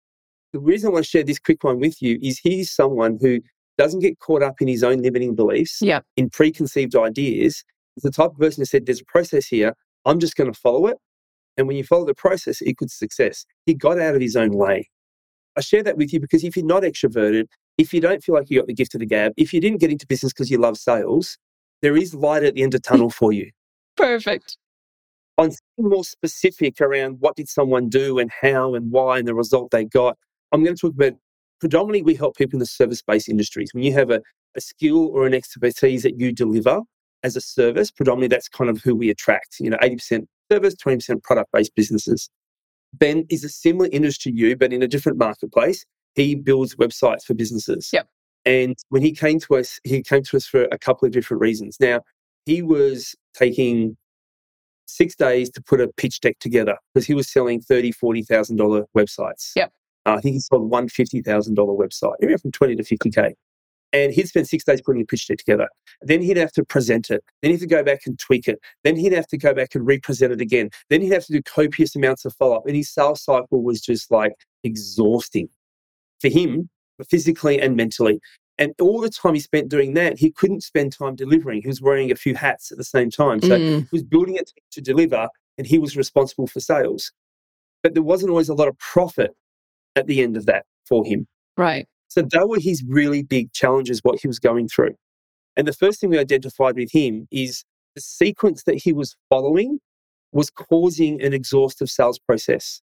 The 0.53 0.59
reason 0.59 0.89
I 0.89 0.93
want 0.93 1.05
to 1.05 1.11
share 1.11 1.25
this 1.25 1.39
quick 1.39 1.65
one 1.65 1.79
with 1.79 2.03
you 2.03 2.19
is 2.21 2.39
he's 2.39 2.71
someone 2.71 3.19
who 3.21 3.41
doesn't 3.79 4.01
get 4.01 4.19
caught 4.19 4.43
up 4.43 4.61
in 4.61 4.69
his 4.69 4.83
own 4.85 5.03
limiting 5.03 5.35
beliefs, 5.35 5.79
yeah. 5.81 6.01
in 6.17 6.31
preconceived 6.31 6.95
ideas. 6.95 7.65
He's 7.95 8.03
the 8.03 8.11
type 8.11 8.33
of 8.33 8.39
person 8.39 8.63
who 8.63 8.67
said, 8.67 8.87
There's 8.87 9.01
a 9.01 9.05
process 9.07 9.47
here. 9.47 9.75
I'm 10.05 10.19
just 10.19 10.37
going 10.37 10.53
to 10.53 10.59
follow 10.59 10.87
it. 10.87 10.99
And 11.57 11.67
when 11.67 11.77
you 11.77 11.85
follow 11.85 12.07
the 12.07 12.15
process, 12.15 12.61
it 12.63 12.79
could 12.79 12.91
success. 12.91 13.45
He 13.67 13.75
got 13.75 14.01
out 14.01 14.15
of 14.15 14.21
his 14.21 14.37
own 14.37 14.53
way. 14.53 14.89
I 15.57 15.61
share 15.61 15.83
that 15.83 15.97
with 15.97 16.13
you 16.13 16.21
because 16.21 16.45
if 16.45 16.57
you're 16.57 16.65
not 16.65 16.83
extroverted, 16.83 17.47
if 17.79 17.93
you 17.93 18.01
don't 18.01 18.23
feel 18.23 18.35
like 18.35 18.49
you 18.51 18.59
got 18.59 18.67
the 18.67 18.75
gift 18.75 18.95
of 18.95 19.01
the 19.01 19.07
gab, 19.07 19.33
if 19.37 19.53
you 19.53 19.61
didn't 19.61 19.81
get 19.81 19.91
into 19.91 20.07
business 20.07 20.33
because 20.33 20.51
you 20.51 20.59
love 20.59 20.79
sales, 20.79 21.37
there 21.83 21.97
is 21.97 22.15
light 22.15 22.43
at 22.43 22.55
the 22.55 22.63
end 22.63 22.75
of 22.75 22.83
the 22.83 22.89
tunnel 22.89 23.11
for 23.11 23.33
you. 23.33 23.51
Perfect. 23.97 24.57
On 25.39 25.51
something 25.51 25.91
more 25.91 26.05
specific 26.05 26.81
around 26.81 27.17
what 27.21 27.37
did 27.37 27.49
someone 27.49 27.89
do 27.89 28.19
and 28.19 28.31
how 28.41 28.75
and 28.75 28.91
why 28.91 29.19
and 29.19 29.29
the 29.29 29.35
result 29.35 29.71
they 29.71 29.85
got, 29.85 30.17
I'm 30.53 30.63
going 30.63 30.77
to 30.77 30.81
talk 30.81 30.95
about 30.95 31.15
predominantly 31.63 32.03
we 32.03 32.17
help 32.17 32.37
people 32.37 32.57
in 32.57 32.59
the 32.59 32.67
service-based 32.67 33.29
industries. 33.29 33.73
When 33.73 33.85
you 33.85 33.93
have 33.93 34.11
a, 34.11 34.21
a 34.57 34.61
skill 34.61 35.07
or 35.15 35.29
an 35.29 35.33
expertise 35.33 36.03
that 36.03 36.19
you 36.19 36.33
deliver 36.33 36.81
as 37.23 37.37
a 37.37 37.41
service, 37.41 37.89
predominantly 37.89 38.35
that's 38.35 38.49
kind 38.49 38.69
of 38.69 38.83
who 38.83 38.97
we 38.97 39.11
attract. 39.11 39.61
You 39.61 39.71
know, 39.71 39.77
80% 39.81 40.27
service, 40.51 40.75
20% 40.75 41.23
product-based 41.23 41.73
businesses. 41.77 42.29
Ben 42.95 43.27
is 43.31 43.45
a 43.45 43.49
similar 43.49 43.89
industry 43.93 44.33
to 44.33 44.37
you, 44.37 44.57
but 44.57 44.73
in 44.73 44.83
a 44.83 44.89
different 44.89 45.19
marketplace. 45.19 45.87
He 46.17 46.35
builds 46.35 46.75
websites 46.75 47.23
for 47.23 47.35
businesses. 47.35 47.91
Yep. 47.93 48.09
And 48.45 48.77
when 48.89 49.03
he 49.03 49.13
came 49.13 49.39
to 49.39 49.55
us, 49.55 49.79
he 49.85 50.03
came 50.03 50.25
to 50.25 50.37
us 50.37 50.45
for 50.45 50.65
a 50.65 50.79
couple 50.79 51.07
of 51.07 51.13
different 51.13 51.41
reasons. 51.41 51.77
Now, 51.79 52.01
he 52.45 52.61
was 52.61 53.15
taking 53.35 53.97
six 54.87 55.15
days 55.15 55.49
to 55.51 55.63
put 55.63 55.81
a 55.81 55.89
pitch 55.97 56.21
deck 56.21 56.41
together 56.41 56.77
because 56.93 57.07
he 57.07 57.15
was 57.15 57.33
selling 57.33 57.61
thirty, 57.61 57.93
forty 57.93 58.23
thousand 58.23 58.57
dollar 58.57 58.85
websites. 58.99 59.53
Yep. 59.55 59.73
Uh, 60.07 60.15
I 60.15 60.21
think 60.21 60.35
he 60.35 60.41
sold 60.41 60.69
one 60.71 60.89
fifty 60.89 61.23
thousand 61.23 61.55
dollar 61.55 61.75
website, 61.75 62.15
area 62.23 62.39
from 62.39 62.53
twenty 62.53 62.77
to 62.77 62.85
fifty 62.85 63.11
k. 63.11 63.35
And 63.95 64.11
he'd 64.11 64.27
spend 64.27 64.49
six 64.49 64.65
days 64.65 64.81
putting 64.81 65.03
a 65.03 65.05
pitch 65.05 65.29
deck 65.29 65.37
together. 65.37 65.69
Then 66.01 66.23
he'd 66.23 66.39
have 66.39 66.53
to 66.53 66.65
present 66.65 67.11
it. 67.11 67.23
Then 67.43 67.51
he'd 67.51 67.61
have 67.61 67.69
to 67.69 67.75
go 67.77 67.83
back 67.85 68.07
and 68.07 68.19
tweak 68.19 68.49
it. 68.49 68.59
Then 68.85 68.97
he'd 68.97 69.13
have 69.13 69.27
to 69.27 69.37
go 69.37 69.53
back 69.53 69.75
and 69.75 69.87
represent 69.87 70.33
it 70.33 70.41
again. 70.41 70.71
Then 70.89 71.03
he'd 71.03 71.13
have 71.13 71.27
to 71.27 71.33
do 71.35 71.43
copious 71.43 71.95
amounts 71.95 72.25
of 72.25 72.35
follow 72.37 72.57
up. 72.57 72.67
And 72.67 72.75
his 72.75 72.89
sales 72.89 73.23
cycle 73.23 73.63
was 73.63 73.83
just 73.83 74.11
like 74.11 74.33
exhausting 74.65 75.51
for 76.21 76.29
him, 76.29 76.71
physically 77.11 77.61
and 77.61 77.77
mentally. 77.77 78.19
And 78.57 78.73
all 78.81 78.99
the 79.01 79.11
time 79.11 79.35
he 79.35 79.41
spent 79.41 79.69
doing 79.69 79.93
that, 79.95 80.19
he 80.19 80.31
couldn't 80.31 80.63
spend 80.63 80.93
time 80.93 81.15
delivering. 81.15 81.61
He 81.61 81.69
was 81.69 81.83
wearing 81.83 82.11
a 82.11 82.17
few 82.17 82.35
hats 82.35 82.73
at 82.73 82.79
the 82.79 82.85
same 82.85 83.11
time. 83.11 83.43
So 83.43 83.59
Mm. 83.59 83.81
he 83.83 83.89
was 83.93 84.03
building 84.05 84.37
it 84.37 84.53
to 84.71 84.81
deliver, 84.81 85.29
and 85.59 85.67
he 85.67 85.79
was 85.79 85.99
responsible 85.99 86.47
for 86.47 86.61
sales. 86.61 87.13
But 87.83 87.93
there 87.93 88.03
wasn't 88.03 88.31
always 88.31 88.49
a 88.49 88.55
lot 88.55 88.69
of 88.69 88.79
profit 88.79 89.37
at 89.97 90.07
the 90.07 90.23
end 90.23 90.37
of 90.37 90.47
that 90.47 90.65
for 90.89 91.05
him. 91.05 91.27
Right. 91.57 91.87
So 92.09 92.23
that 92.23 92.49
were 92.49 92.59
his 92.61 92.85
really 92.87 93.23
big 93.23 93.53
challenges, 93.53 94.01
what 94.03 94.21
he 94.21 94.29
was 94.29 94.39
going 94.39 94.69
through. 94.69 94.95
And 95.57 95.67
the 95.67 95.73
first 95.73 96.01
thing 96.01 96.11
we 96.11 96.19
identified 96.19 96.77
with 96.77 96.93
him 96.93 97.27
is 97.31 97.65
the 97.95 98.01
sequence 98.01 98.65
that 98.65 98.77
he 98.77 98.93
was 98.93 99.17
following 99.29 99.79
was 100.33 100.51
causing 100.51 101.23
an 101.23 101.33
exhaustive 101.33 101.91
sales 101.91 102.19
process. 102.19 102.81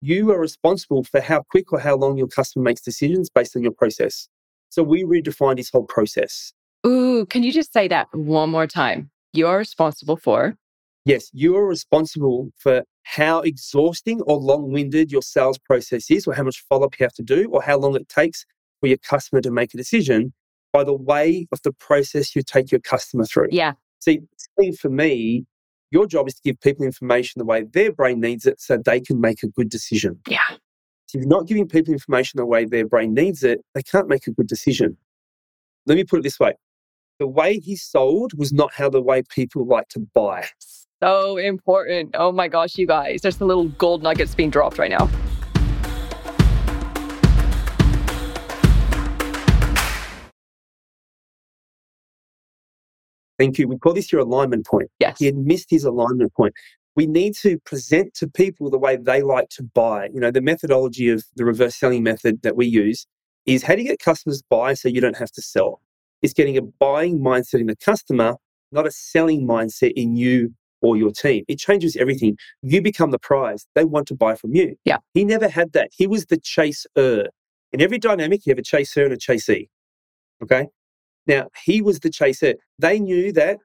You 0.00 0.30
are 0.32 0.40
responsible 0.40 1.04
for 1.04 1.20
how 1.20 1.42
quick 1.50 1.72
or 1.72 1.80
how 1.80 1.96
long 1.96 2.16
your 2.16 2.28
customer 2.28 2.64
makes 2.64 2.80
decisions 2.80 3.30
based 3.30 3.56
on 3.56 3.62
your 3.62 3.72
process. 3.72 4.28
So 4.68 4.82
we 4.82 5.04
redefined 5.04 5.58
his 5.58 5.70
whole 5.70 5.84
process. 5.84 6.52
Ooh, 6.86 7.26
can 7.26 7.42
you 7.42 7.52
just 7.52 7.72
say 7.72 7.86
that 7.88 8.08
one 8.12 8.50
more 8.50 8.66
time? 8.66 9.10
You 9.32 9.46
are 9.46 9.58
responsible 9.58 10.16
for. 10.16 10.56
Yes, 11.04 11.30
you 11.32 11.56
are 11.56 11.66
responsible 11.66 12.50
for 12.56 12.84
how 13.02 13.40
exhausting 13.40 14.20
or 14.22 14.36
long 14.36 14.70
winded 14.70 15.10
your 15.10 15.22
sales 15.22 15.58
process 15.58 16.10
is, 16.10 16.26
or 16.26 16.34
how 16.34 16.44
much 16.44 16.64
follow 16.68 16.86
up 16.86 16.98
you 16.98 17.04
have 17.04 17.14
to 17.14 17.22
do, 17.22 17.48
or 17.50 17.60
how 17.62 17.76
long 17.78 17.96
it 17.96 18.08
takes 18.08 18.46
for 18.80 18.86
your 18.86 18.98
customer 18.98 19.40
to 19.40 19.50
make 19.50 19.74
a 19.74 19.76
decision 19.76 20.32
by 20.72 20.84
the 20.84 20.94
way 20.94 21.46
of 21.52 21.60
the 21.62 21.72
process 21.72 22.34
you 22.34 22.42
take 22.42 22.70
your 22.70 22.80
customer 22.80 23.24
through. 23.24 23.48
Yeah. 23.50 23.72
See, 24.00 24.20
for 24.80 24.88
me, 24.88 25.44
your 25.90 26.06
job 26.06 26.28
is 26.28 26.34
to 26.34 26.42
give 26.42 26.60
people 26.60 26.86
information 26.86 27.40
the 27.40 27.44
way 27.44 27.64
their 27.64 27.92
brain 27.92 28.20
needs 28.20 28.46
it 28.46 28.60
so 28.60 28.78
they 28.78 29.00
can 29.00 29.20
make 29.20 29.42
a 29.42 29.48
good 29.48 29.68
decision. 29.68 30.18
Yeah. 30.26 30.38
So 31.06 31.18
if 31.18 31.24
you're 31.24 31.26
not 31.26 31.46
giving 31.46 31.68
people 31.68 31.92
information 31.92 32.38
the 32.38 32.46
way 32.46 32.64
their 32.64 32.86
brain 32.86 33.12
needs 33.12 33.42
it, 33.42 33.60
they 33.74 33.82
can't 33.82 34.08
make 34.08 34.26
a 34.26 34.30
good 34.30 34.46
decision. 34.46 34.96
Let 35.84 35.96
me 35.96 36.04
put 36.04 36.20
it 36.20 36.22
this 36.22 36.40
way 36.40 36.54
the 37.18 37.26
way 37.26 37.58
he 37.58 37.76
sold 37.76 38.32
was 38.36 38.52
not 38.52 38.72
how 38.72 38.88
the 38.88 39.02
way 39.02 39.22
people 39.22 39.66
like 39.66 39.88
to 39.88 40.00
buy. 40.14 40.48
So 41.02 41.36
important. 41.36 42.14
Oh 42.14 42.30
my 42.30 42.46
gosh, 42.46 42.78
you 42.78 42.86
guys. 42.86 43.22
There's 43.22 43.38
the 43.38 43.44
little 43.44 43.64
gold 43.70 44.04
nuggets 44.04 44.36
being 44.36 44.50
dropped 44.50 44.78
right 44.78 44.90
now. 44.90 45.10
Thank 53.36 53.58
you. 53.58 53.66
We 53.66 53.78
call 53.78 53.94
this 53.94 54.12
your 54.12 54.20
alignment 54.20 54.64
point. 54.64 54.92
Yes. 55.00 55.18
He 55.18 55.26
had 55.26 55.36
missed 55.36 55.70
his 55.70 55.82
alignment 55.82 56.32
point. 56.34 56.54
We 56.94 57.08
need 57.08 57.34
to 57.38 57.58
present 57.64 58.14
to 58.14 58.28
people 58.28 58.70
the 58.70 58.78
way 58.78 58.94
they 58.94 59.22
like 59.22 59.48
to 59.56 59.64
buy. 59.64 60.08
You 60.14 60.20
know, 60.20 60.30
the 60.30 60.40
methodology 60.40 61.08
of 61.08 61.24
the 61.34 61.44
reverse 61.44 61.74
selling 61.74 62.04
method 62.04 62.42
that 62.42 62.54
we 62.54 62.66
use 62.66 63.08
is 63.44 63.64
how 63.64 63.74
do 63.74 63.82
you 63.82 63.88
get 63.88 63.98
customers 63.98 64.38
to 64.38 64.44
buy 64.48 64.74
so 64.74 64.88
you 64.88 65.00
don't 65.00 65.16
have 65.16 65.32
to 65.32 65.42
sell? 65.42 65.80
It's 66.20 66.32
getting 66.32 66.56
a 66.56 66.62
buying 66.62 67.18
mindset 67.18 67.58
in 67.58 67.66
the 67.66 67.74
customer, 67.74 68.36
not 68.70 68.86
a 68.86 68.92
selling 68.92 69.48
mindset 69.48 69.94
in 69.96 70.14
you 70.14 70.54
or 70.82 70.96
your 70.96 71.12
team. 71.12 71.44
It 71.48 71.58
changes 71.58 71.96
everything. 71.96 72.36
You 72.62 72.82
become 72.82 73.10
the 73.10 73.18
prize. 73.18 73.66
They 73.74 73.84
want 73.84 74.06
to 74.08 74.14
buy 74.14 74.34
from 74.34 74.54
you. 74.54 74.76
Yeah. 74.84 74.98
He 75.14 75.24
never 75.24 75.48
had 75.48 75.72
that. 75.72 75.90
He 75.96 76.06
was 76.06 76.26
the 76.26 76.38
chaser. 76.38 77.28
In 77.72 77.80
every 77.80 77.98
dynamic, 77.98 78.44
you 78.44 78.50
have 78.50 78.58
a 78.58 78.62
chaser 78.62 79.04
and 79.04 79.12
a 79.12 79.16
chasee. 79.16 79.68
Okay. 80.42 80.66
Now, 81.26 81.48
he 81.64 81.80
was 81.80 82.00
the 82.00 82.10
chaser. 82.10 82.54
They 82.78 82.98
knew 82.98 83.32
that 83.32 83.58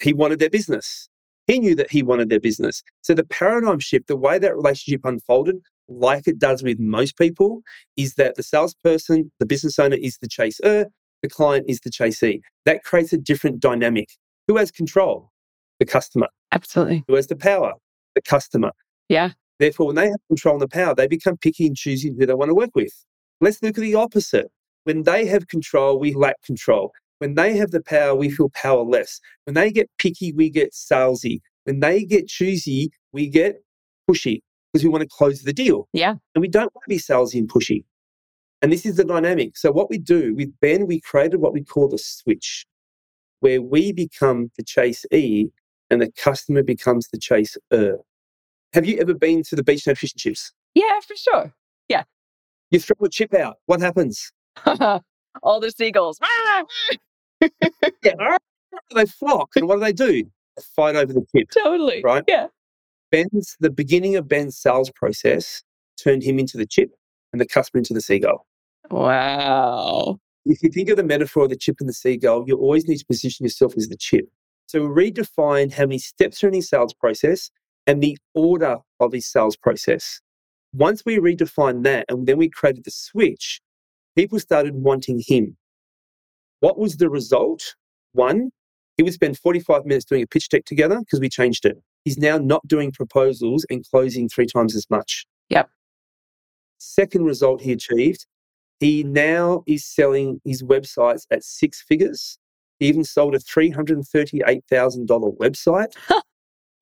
he 0.00 0.12
wanted 0.12 0.38
their 0.38 0.50
business. 0.50 1.08
He 1.48 1.58
knew 1.58 1.74
that 1.74 1.90
he 1.90 2.04
wanted 2.04 2.28
their 2.28 2.40
business. 2.40 2.82
So 3.02 3.14
the 3.14 3.24
paradigm 3.24 3.80
shift, 3.80 4.06
the 4.06 4.16
way 4.16 4.38
that 4.38 4.54
relationship 4.54 5.04
unfolded, 5.04 5.56
like 5.88 6.28
it 6.28 6.38
does 6.38 6.62
with 6.62 6.78
most 6.78 7.18
people, 7.18 7.62
is 7.96 8.14
that 8.14 8.36
the 8.36 8.44
salesperson, 8.44 9.32
the 9.40 9.46
business 9.46 9.78
owner 9.78 9.96
is 9.96 10.18
the 10.22 10.28
chaser, 10.28 10.86
the 11.22 11.28
client 11.28 11.66
is 11.68 11.80
the 11.80 11.90
chasee. 11.90 12.40
That 12.64 12.84
creates 12.84 13.12
a 13.12 13.18
different 13.18 13.58
dynamic. 13.58 14.08
Who 14.46 14.56
has 14.56 14.70
control? 14.70 15.31
The 15.82 15.86
customer. 15.90 16.28
Absolutely. 16.52 17.02
Who 17.08 17.16
has 17.16 17.26
the 17.26 17.34
power? 17.34 17.72
The 18.14 18.22
customer. 18.22 18.70
Yeah. 19.08 19.30
Therefore, 19.58 19.86
when 19.88 19.96
they 19.96 20.06
have 20.06 20.20
control 20.28 20.54
and 20.54 20.62
the 20.62 20.68
power, 20.68 20.94
they 20.94 21.08
become 21.08 21.36
picky 21.36 21.66
and 21.66 21.76
choosing 21.76 22.14
who 22.16 22.24
they 22.24 22.34
want 22.34 22.50
to 22.50 22.54
work 22.54 22.70
with. 22.76 22.92
Let's 23.40 23.60
look 23.64 23.76
at 23.76 23.80
the 23.80 23.96
opposite. 23.96 24.48
When 24.84 25.02
they 25.02 25.26
have 25.26 25.48
control, 25.48 25.98
we 25.98 26.14
lack 26.14 26.40
control. 26.44 26.92
When 27.18 27.34
they 27.34 27.56
have 27.56 27.72
the 27.72 27.82
power, 27.82 28.14
we 28.14 28.30
feel 28.30 28.48
powerless. 28.50 29.20
When 29.44 29.54
they 29.54 29.72
get 29.72 29.90
picky, 29.98 30.32
we 30.32 30.50
get 30.50 30.70
salesy. 30.72 31.40
When 31.64 31.80
they 31.80 32.04
get 32.04 32.28
choosy, 32.28 32.92
we 33.12 33.26
get 33.26 33.56
pushy 34.08 34.40
because 34.72 34.84
we 34.84 34.90
want 34.90 35.02
to 35.02 35.08
close 35.10 35.42
the 35.42 35.52
deal. 35.52 35.88
Yeah. 35.92 36.14
And 36.36 36.42
we 36.42 36.48
don't 36.48 36.72
want 36.76 36.84
to 36.84 36.88
be 36.88 36.98
salesy 36.98 37.40
and 37.40 37.48
pushy. 37.50 37.82
And 38.60 38.72
this 38.72 38.86
is 38.86 38.94
the 38.94 39.04
dynamic. 39.04 39.56
So, 39.56 39.72
what 39.72 39.90
we 39.90 39.98
do 39.98 40.32
with 40.36 40.52
Ben, 40.60 40.86
we 40.86 41.00
created 41.00 41.40
what 41.40 41.52
we 41.52 41.64
call 41.64 41.88
the 41.88 41.98
switch. 41.98 42.66
where 43.40 43.60
we 43.60 43.92
become 43.92 44.52
the 44.56 44.62
chasee 44.62 45.50
and 45.92 46.00
the 46.00 46.10
customer 46.12 46.62
becomes 46.62 47.06
the 47.08 47.18
chaser. 47.18 47.60
Have 48.72 48.86
you 48.86 48.98
ever 48.98 49.12
been 49.12 49.42
to 49.44 49.54
the 49.54 49.62
beach 49.62 49.86
and 49.86 49.90
had 49.90 49.98
fish 49.98 50.14
and 50.14 50.20
chips? 50.20 50.52
Yeah, 50.74 51.00
for 51.06 51.14
sure. 51.14 51.52
Yeah. 51.88 52.04
You 52.70 52.80
throw 52.80 52.96
a 53.04 53.10
chip 53.10 53.34
out. 53.34 53.56
What 53.66 53.82
happens? 53.82 54.32
All 54.66 55.60
the 55.60 55.70
seagulls. 55.70 56.18
yeah, 58.02 58.38
they 58.94 59.04
flock. 59.04 59.50
And 59.54 59.68
what 59.68 59.74
do 59.76 59.80
they 59.80 59.92
do? 59.92 60.24
They 60.56 60.62
fight 60.74 60.96
over 60.96 61.12
the 61.12 61.26
chip. 61.36 61.50
Totally. 61.50 62.00
Right? 62.02 62.24
Yeah. 62.26 62.46
Ben's, 63.10 63.56
the 63.60 63.70
beginning 63.70 64.16
of 64.16 64.26
Ben's 64.26 64.56
sales 64.56 64.90
process 64.94 65.62
turned 66.02 66.22
him 66.22 66.38
into 66.38 66.56
the 66.56 66.64
chip 66.64 66.90
and 67.32 67.40
the 67.40 67.46
customer 67.46 67.80
into 67.80 67.92
the 67.92 68.00
seagull. 68.00 68.46
Wow. 68.90 70.18
If 70.46 70.62
you 70.62 70.70
think 70.70 70.88
of 70.88 70.96
the 70.96 71.04
metaphor 71.04 71.44
of 71.44 71.50
the 71.50 71.56
chip 71.56 71.76
and 71.80 71.88
the 71.88 71.92
seagull, 71.94 72.44
you 72.46 72.56
always 72.56 72.88
need 72.88 72.96
to 72.96 73.04
position 73.04 73.44
yourself 73.44 73.76
as 73.76 73.88
the 73.88 73.96
chip. 73.96 74.26
So 74.72 74.86
we 74.86 75.10
redefined 75.10 75.74
how 75.74 75.82
many 75.82 75.98
steps 75.98 76.42
are 76.42 76.48
in 76.48 76.54
his 76.54 76.70
sales 76.70 76.94
process 76.94 77.50
and 77.86 78.02
the 78.02 78.16
order 78.32 78.78
of 79.00 79.12
his 79.12 79.30
sales 79.30 79.54
process. 79.54 80.18
Once 80.72 81.02
we 81.04 81.18
redefined 81.18 81.84
that 81.84 82.06
and 82.08 82.26
then 82.26 82.38
we 82.38 82.48
created 82.48 82.84
the 82.84 82.90
switch, 82.90 83.60
people 84.16 84.40
started 84.40 84.74
wanting 84.74 85.22
him. 85.26 85.58
What 86.60 86.78
was 86.78 86.96
the 86.96 87.10
result? 87.10 87.74
One, 88.12 88.48
he 88.96 89.02
would 89.02 89.12
spend 89.12 89.38
45 89.38 89.84
minutes 89.84 90.06
doing 90.06 90.22
a 90.22 90.26
pitch 90.26 90.48
deck 90.48 90.64
together 90.64 91.00
because 91.00 91.20
we 91.20 91.28
changed 91.28 91.66
it. 91.66 91.76
He's 92.06 92.16
now 92.16 92.38
not 92.38 92.66
doing 92.66 92.92
proposals 92.92 93.66
and 93.68 93.84
closing 93.90 94.26
three 94.30 94.46
times 94.46 94.74
as 94.74 94.88
much. 94.88 95.26
Yep. 95.50 95.68
Second 96.78 97.26
result 97.26 97.60
he 97.60 97.72
achieved, 97.72 98.24
he 98.80 99.02
now 99.02 99.64
is 99.66 99.84
selling 99.84 100.40
his 100.46 100.62
websites 100.62 101.26
at 101.30 101.44
six 101.44 101.82
figures. 101.82 102.38
He 102.82 102.88
even 102.88 103.04
sold 103.04 103.36
a 103.36 103.38
$338,000 103.38 105.38
website. 105.38 105.94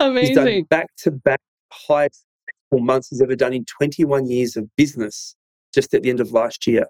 Amazing. 0.01 0.27
He's 0.27 0.35
done 0.35 0.63
back 0.71 0.87
to 0.99 1.11
back 1.11 1.41
highest 1.71 2.25
months 2.73 3.09
he's 3.09 3.21
ever 3.21 3.37
done 3.37 3.53
in 3.53 3.65
21 3.65 4.31
years 4.31 4.57
of 4.57 4.65
business 4.77 5.35
just 5.75 5.93
at 5.93 6.03
the 6.03 6.09
end 6.09 6.21
of 6.21 6.33
last 6.33 6.67
year. 6.67 6.87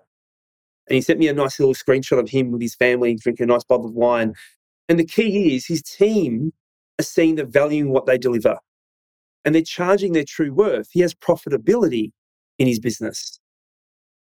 And 0.88 0.94
he 0.94 1.00
sent 1.00 1.18
me 1.18 1.26
a 1.26 1.32
nice 1.32 1.58
little 1.58 1.74
screenshot 1.74 2.20
of 2.20 2.28
him 2.28 2.52
with 2.52 2.60
his 2.60 2.74
family 2.74 3.16
drinking 3.16 3.44
a 3.44 3.46
nice 3.48 3.64
bottle 3.64 3.86
of 3.86 3.94
wine. 3.94 4.34
And 4.88 4.98
the 4.98 5.06
key 5.06 5.56
is 5.56 5.66
his 5.66 5.82
team 5.82 6.52
are 7.00 7.02
seeing 7.02 7.34
the 7.34 7.44
value 7.44 7.84
in 7.84 7.90
what 7.90 8.06
they 8.06 8.18
deliver 8.18 8.58
and 9.44 9.54
they're 9.54 9.62
charging 9.62 10.12
their 10.12 10.24
true 10.24 10.52
worth. 10.52 10.88
He 10.92 11.00
has 11.00 11.14
profitability 11.14 12.12
in 12.58 12.68
his 12.68 12.78
business. 12.78 13.40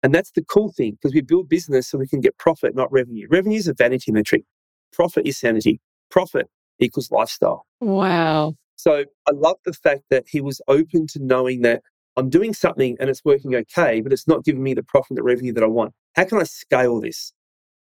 And 0.02 0.14
that's 0.14 0.30
the 0.30 0.44
cool 0.44 0.72
thing 0.72 0.92
because 0.92 1.14
we 1.14 1.20
build 1.20 1.48
business 1.48 1.88
so 1.88 1.98
we 1.98 2.08
can 2.08 2.20
get 2.20 2.38
profit, 2.38 2.74
not 2.74 2.90
revenue. 2.90 3.26
Revenue 3.30 3.58
is 3.58 3.68
a 3.68 3.74
vanity 3.74 4.12
metric, 4.12 4.44
profit 4.92 5.26
is 5.26 5.38
sanity. 5.38 5.80
Profit 6.10 6.48
equals 6.78 7.10
lifestyle. 7.10 7.66
Wow. 7.80 8.54
So 8.76 9.04
I 9.28 9.32
love 9.32 9.56
the 9.64 9.72
fact 9.72 10.02
that 10.10 10.24
he 10.28 10.40
was 10.40 10.60
open 10.66 11.06
to 11.08 11.18
knowing 11.22 11.62
that 11.62 11.82
I'm 12.16 12.30
doing 12.30 12.54
something 12.54 12.96
and 12.98 13.10
it's 13.10 13.24
working 13.24 13.54
okay, 13.54 14.00
but 14.00 14.12
it's 14.12 14.26
not 14.26 14.44
giving 14.44 14.62
me 14.62 14.74
the 14.74 14.82
profit 14.82 15.10
and 15.10 15.18
the 15.18 15.22
revenue 15.22 15.52
that 15.52 15.62
I 15.62 15.68
want. 15.68 15.92
How 16.16 16.24
can 16.24 16.38
I 16.38 16.44
scale 16.44 17.00
this? 17.00 17.32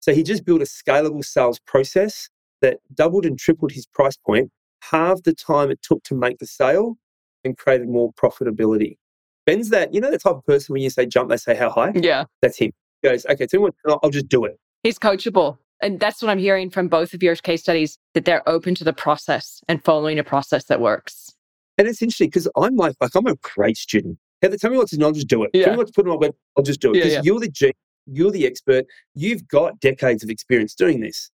So 0.01 0.13
he 0.13 0.23
just 0.23 0.45
built 0.45 0.61
a 0.61 0.65
scalable 0.65 1.25
sales 1.25 1.59
process 1.61 2.29
that 2.61 2.79
doubled 2.95 3.25
and 3.25 3.39
tripled 3.39 3.73
his 3.73 3.87
price 3.87 4.17
point, 4.17 4.51
halved 4.83 5.25
the 5.25 5.35
time 5.35 5.71
it 5.71 5.81
took 5.83 6.03
to 6.05 6.15
make 6.15 6.39
the 6.39 6.47
sale, 6.47 6.99
and 7.45 7.57
created 7.57 7.89
more 7.89 8.13
profitability. 8.13 8.99
Ben's 9.47 9.71
that, 9.71 9.95
you 9.95 10.01
know, 10.01 10.11
the 10.11 10.19
type 10.19 10.35
of 10.35 10.45
person 10.45 10.73
when 10.73 10.83
you 10.83 10.91
say 10.91 11.07
jump, 11.07 11.31
they 11.31 11.37
say 11.37 11.55
how 11.55 11.71
high? 11.71 11.93
Yeah. 11.95 12.25
That's 12.43 12.59
him. 12.59 12.73
He 13.03 13.09
goes, 13.09 13.25
okay, 13.27 13.47
tell 13.47 13.61
me 13.61 13.71
what, 13.85 14.01
I'll 14.03 14.11
just 14.11 14.29
do 14.29 14.45
it. 14.45 14.59
He's 14.83 14.99
coachable. 14.99 15.59
And 15.81 16.01
that's 16.01 16.23
what 16.23 16.31
I'm 16.31 16.39
hearing 16.39 16.71
from 16.71 16.89
both 16.89 17.15
of 17.15 17.23
your 17.23 17.37
case 17.37 17.63
studies 17.63 17.99
that 18.15 18.25
they're 18.25 18.47
open 18.49 18.75
to 18.77 18.85
the 18.85 18.93
process 18.93 19.61
and 19.69 19.83
following 19.85 20.19
a 20.19 20.25
process 20.25 20.65
that 20.65 20.81
works. 20.81 21.35
And 21.77 21.87
it's 21.87 22.03
interesting 22.03 22.29
because 22.29 22.49
I'm 22.57 22.77
like, 22.77 22.97
like 23.01 23.15
I'm 23.15 23.27
a 23.27 23.37
great 23.37 23.77
student. 23.77 24.19
Heather, 24.43 24.57
tell 24.57 24.71
me 24.71 24.77
what 24.77 24.89
to 24.89 24.97
do, 24.97 25.05
I'll 25.05 25.13
just 25.13 25.29
do 25.29 25.45
it. 25.45 25.51
Yeah. 25.53 25.65
Tell 25.65 25.73
me 25.75 25.79
what 25.79 25.87
to 25.89 25.93
put 25.93 26.07
on 26.07 26.11
my 26.11 26.17
web, 26.17 26.35
I'll 26.57 26.65
just 26.65 26.81
do 26.81 26.93
it. 26.93 26.97
Yeah, 26.97 27.03
Because 27.05 27.15
yeah. 27.15 27.21
you're 27.25 27.41
the 27.41 27.49
G, 27.49 27.73
you're 28.07 28.31
the 28.31 28.47
expert. 28.47 28.87
You've 29.15 29.47
got 29.49 29.79
decades 29.81 30.23
of 30.23 30.31
experience 30.31 30.75
doing 30.75 31.01
this. 31.01 31.31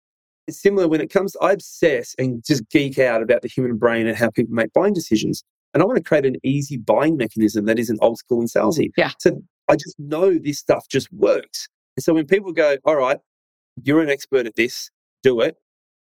It's 0.47 0.61
similar 0.61 0.89
when 0.89 1.01
it 1.01 1.11
comes, 1.11 1.37
I 1.41 1.53
obsess 1.53 2.15
and 2.19 2.45
just 2.45 2.69
geek 2.71 2.99
out 2.99 3.23
about 3.23 3.43
the 3.43 3.49
human 3.49 3.79
brain 3.79 4.07
and 4.07 4.17
how 4.17 4.31
people 4.31 4.55
make 4.55 4.73
buying 4.75 4.93
decisions. 4.93 5.43
And 5.73 5.83
I 5.83 5.87
want 5.87 5.97
to 5.97 6.03
create 6.03 6.27
an 6.27 6.37
easy 6.45 6.77
buying 6.77 7.17
mechanism 7.17 7.65
that 7.65 7.79
isn't 7.79 7.99
old 8.03 8.19
school 8.19 8.41
and 8.41 8.51
salesy. 8.51 8.91
Yeah. 8.97 9.13
So 9.19 9.43
I 9.69 9.77
just 9.77 9.99
know 9.99 10.39
this 10.39 10.59
stuff 10.59 10.87
just 10.89 11.11
works. 11.13 11.69
And 11.97 12.05
so 12.05 12.13
when 12.13 12.27
people 12.27 12.53
go, 12.53 12.77
all 12.85 12.97
right, 12.97 13.19
you're 13.83 14.01
an 14.01 14.11
expert 14.11 14.47
at 14.47 14.57
this, 14.57 14.91
do 15.23 15.41
it. 15.41 15.57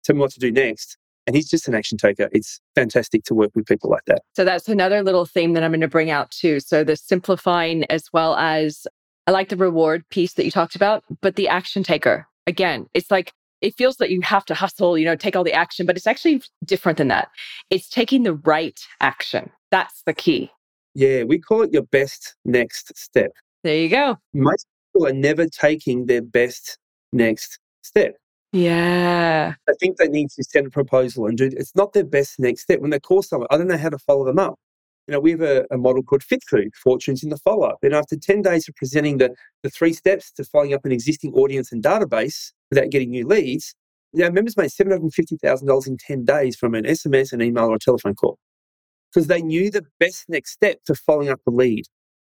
Tell 0.04 0.16
me 0.16 0.20
what 0.20 0.32
to 0.32 0.40
do 0.40 0.50
next. 0.50 0.96
And 1.26 1.36
he's 1.36 1.48
just 1.48 1.68
an 1.68 1.74
action 1.74 1.98
taker. 1.98 2.28
It's 2.32 2.60
fantastic 2.74 3.22
to 3.24 3.34
work 3.34 3.52
with 3.54 3.66
people 3.66 3.88
like 3.88 4.04
that. 4.06 4.22
So 4.34 4.44
that's 4.44 4.68
another 4.68 5.02
little 5.04 5.24
theme 5.24 5.52
that 5.52 5.62
I'm 5.62 5.70
going 5.70 5.80
to 5.80 5.88
bring 5.88 6.10
out 6.10 6.32
too. 6.32 6.58
So 6.58 6.82
the 6.82 6.96
simplifying 6.96 7.84
as 7.84 8.12
well 8.12 8.34
as 8.36 8.86
I 9.28 9.30
like 9.30 9.48
the 9.48 9.56
reward 9.56 10.08
piece 10.08 10.34
that 10.34 10.44
you 10.44 10.50
talked 10.50 10.74
about, 10.74 11.04
but 11.20 11.36
the 11.36 11.48
action 11.48 11.84
taker. 11.84 12.26
Again, 12.48 12.88
it's 12.92 13.10
like 13.10 13.32
it 13.60 13.76
feels 13.76 13.98
that 13.98 14.10
you 14.10 14.20
have 14.22 14.44
to 14.46 14.54
hustle, 14.54 14.98
you 14.98 15.04
know, 15.04 15.14
take 15.14 15.36
all 15.36 15.44
the 15.44 15.52
action, 15.52 15.86
but 15.86 15.96
it's 15.96 16.08
actually 16.08 16.42
different 16.64 16.98
than 16.98 17.06
that. 17.08 17.28
It's 17.70 17.88
taking 17.88 18.24
the 18.24 18.34
right 18.34 18.78
action. 19.00 19.50
That's 19.70 20.02
the 20.04 20.12
key. 20.12 20.50
Yeah, 20.94 21.22
we 21.22 21.38
call 21.38 21.62
it 21.62 21.72
your 21.72 21.84
best 21.84 22.34
next 22.44 22.96
step. 22.98 23.30
There 23.62 23.76
you 23.76 23.88
go. 23.88 24.18
Most 24.34 24.66
people 24.92 25.06
are 25.06 25.12
never 25.12 25.46
taking 25.46 26.06
their 26.06 26.20
best 26.20 26.78
next 27.12 27.58
step. 27.82 28.16
Yeah. 28.52 29.54
I 29.68 29.72
think 29.80 29.96
they 29.96 30.08
need 30.08 30.30
to 30.30 30.44
send 30.44 30.66
a 30.66 30.70
proposal 30.70 31.26
and 31.26 31.38
do 31.38 31.50
it's 31.52 31.74
not 31.74 31.92
their 31.92 32.04
best 32.04 32.38
next 32.38 32.62
step. 32.62 32.80
When 32.80 32.90
they 32.90 33.00
call 33.00 33.22
someone, 33.22 33.48
I 33.50 33.56
don't 33.56 33.68
know 33.68 33.78
how 33.78 33.88
to 33.88 33.98
follow 33.98 34.24
them 34.24 34.38
up. 34.38 34.58
You 35.08 35.12
know, 35.12 35.20
we 35.20 35.32
have 35.32 35.40
a, 35.40 35.66
a 35.70 35.78
model 35.78 36.02
called 36.02 36.22
Fit 36.22 36.44
Food, 36.48 36.70
Fortunes 36.74 37.24
in 37.24 37.30
the 37.30 37.38
Follow 37.38 37.66
Up. 37.66 37.78
And 37.82 37.92
after 37.92 38.16
10 38.16 38.42
days 38.42 38.68
of 38.68 38.76
presenting 38.76 39.18
the, 39.18 39.34
the 39.62 39.70
three 39.70 39.92
steps 39.92 40.30
to 40.32 40.44
following 40.44 40.74
up 40.74 40.84
an 40.84 40.92
existing 40.92 41.32
audience 41.32 41.72
and 41.72 41.82
database 41.82 42.52
without 42.70 42.90
getting 42.90 43.10
new 43.10 43.26
leads, 43.26 43.74
you 44.12 44.22
know, 44.22 44.30
members 44.30 44.56
made 44.56 44.70
$750,000 44.70 45.86
in 45.86 45.96
10 45.96 46.24
days 46.24 46.54
from 46.54 46.74
an 46.74 46.84
SMS, 46.84 47.32
an 47.32 47.42
email, 47.42 47.64
or 47.64 47.76
a 47.76 47.78
telephone 47.78 48.14
call 48.14 48.38
because 49.12 49.26
they 49.26 49.42
knew 49.42 49.70
the 49.70 49.84
best 50.00 50.24
next 50.28 50.52
step 50.52 50.82
to 50.84 50.94
following 50.94 51.28
up 51.28 51.40
a 51.46 51.50
lead. 51.50 51.84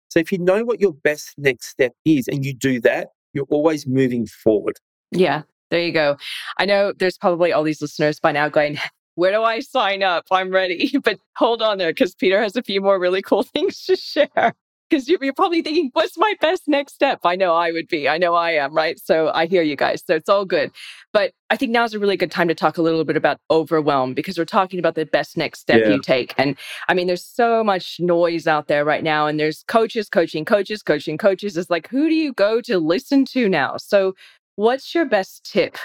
So 0.08 0.20
if 0.20 0.30
you 0.30 0.38
know 0.38 0.64
what 0.64 0.80
your 0.80 0.92
best 0.92 1.34
next 1.38 1.68
step 1.68 1.92
is 2.04 2.28
and 2.28 2.44
you 2.44 2.54
do 2.54 2.80
that, 2.82 3.08
you're 3.34 3.46
always 3.50 3.86
moving 3.86 4.26
forward. 4.26 4.78
Yeah. 5.10 5.42
There 5.70 5.82
you 5.82 5.92
go. 5.92 6.16
I 6.58 6.66
know 6.66 6.92
there's 6.96 7.18
probably 7.18 7.52
all 7.52 7.62
these 7.62 7.82
listeners 7.82 8.20
by 8.20 8.32
now 8.32 8.48
going, 8.48 8.78
where 9.16 9.32
do 9.32 9.42
I 9.42 9.60
sign 9.60 10.02
up? 10.02 10.24
I'm 10.30 10.50
ready. 10.50 10.92
But 11.02 11.18
hold 11.36 11.62
on 11.62 11.78
there 11.78 11.90
because 11.90 12.14
Peter 12.14 12.40
has 12.40 12.56
a 12.56 12.62
few 12.62 12.80
more 12.80 12.98
really 12.98 13.22
cool 13.22 13.42
things 13.54 13.84
to 13.84 13.96
share. 13.96 14.54
Because 14.90 15.08
you're 15.08 15.32
probably 15.32 15.62
thinking, 15.62 15.90
what's 15.94 16.16
my 16.18 16.34
best 16.40 16.64
next 16.68 16.94
step? 16.94 17.20
I 17.24 17.36
know 17.36 17.54
I 17.54 17.72
would 17.72 17.88
be. 17.88 18.08
I 18.08 18.18
know 18.18 18.34
I 18.34 18.52
am, 18.52 18.74
right? 18.74 18.98
So 18.98 19.30
I 19.34 19.46
hear 19.46 19.62
you 19.62 19.76
guys. 19.76 20.02
So 20.06 20.14
it's 20.14 20.28
all 20.28 20.44
good. 20.44 20.70
But 21.12 21.32
I 21.50 21.56
think 21.56 21.72
now's 21.72 21.94
a 21.94 21.98
really 21.98 22.16
good 22.16 22.30
time 22.30 22.48
to 22.48 22.54
talk 22.54 22.76
a 22.76 22.82
little 22.82 23.04
bit 23.04 23.16
about 23.16 23.38
overwhelm 23.50 24.14
because 24.14 24.36
we're 24.36 24.44
talking 24.44 24.78
about 24.78 24.94
the 24.94 25.06
best 25.06 25.36
next 25.36 25.60
step 25.60 25.80
Yeah. 25.80 25.90
you 25.94 26.02
take. 26.02 26.34
And 26.36 26.56
I 26.88 26.94
mean, 26.94 27.06
there's 27.06 27.24
so 27.24 27.64
much 27.64 27.96
noise 27.98 28.46
out 28.46 28.68
there 28.68 28.84
right 28.84 29.02
now, 29.02 29.26
and 29.26 29.40
there's 29.40 29.64
coaches 29.68 30.08
coaching, 30.08 30.44
coaches 30.44 30.82
coaching, 30.82 31.16
coaches. 31.18 31.56
It's 31.56 31.70
like, 31.70 31.88
who 31.88 32.08
do 32.08 32.14
you 32.14 32.32
go 32.32 32.60
to 32.62 32.78
listen 32.78 33.24
to 33.26 33.48
now? 33.48 33.76
So, 33.78 34.14
what's 34.56 34.94
your 34.94 35.06
best 35.06 35.50
tip 35.50 35.76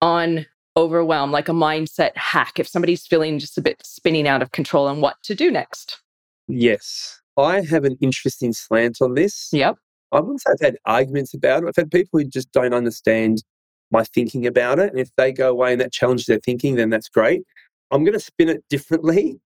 on 0.00 0.46
overwhelm, 0.76 1.30
like 1.30 1.48
a 1.48 1.52
mindset 1.52 2.16
hack, 2.16 2.58
if 2.58 2.68
somebody's 2.68 3.06
feeling 3.06 3.38
just 3.38 3.56
a 3.58 3.62
bit 3.62 3.80
spinning 3.84 4.26
out 4.28 4.42
of 4.42 4.52
control 4.52 4.88
and 4.88 5.00
what 5.00 5.16
to 5.24 5.34
do 5.34 5.50
next? 5.50 6.00
Yes. 6.48 7.20
I 7.36 7.62
have 7.62 7.84
an 7.84 7.96
interesting 8.00 8.52
slant 8.52 8.98
on 9.00 9.14
this. 9.14 9.48
Yep. 9.52 9.76
I 10.12 10.20
wouldn't 10.20 10.42
say 10.42 10.50
I've 10.52 10.64
had 10.64 10.76
arguments 10.86 11.34
about 11.34 11.64
it. 11.64 11.68
I've 11.68 11.76
had 11.76 11.90
people 11.90 12.20
who 12.20 12.24
just 12.24 12.52
don't 12.52 12.74
understand 12.74 13.42
my 13.90 14.04
thinking 14.04 14.46
about 14.46 14.78
it. 14.78 14.90
And 14.90 15.00
if 15.00 15.10
they 15.16 15.32
go 15.32 15.50
away 15.50 15.72
and 15.72 15.80
that 15.80 15.92
challenges 15.92 16.26
their 16.26 16.38
thinking, 16.38 16.76
then 16.76 16.90
that's 16.90 17.08
great. 17.08 17.42
I'm 17.90 18.04
going 18.04 18.14
to 18.14 18.20
spin 18.20 18.48
it 18.48 18.64
differently. 18.70 19.40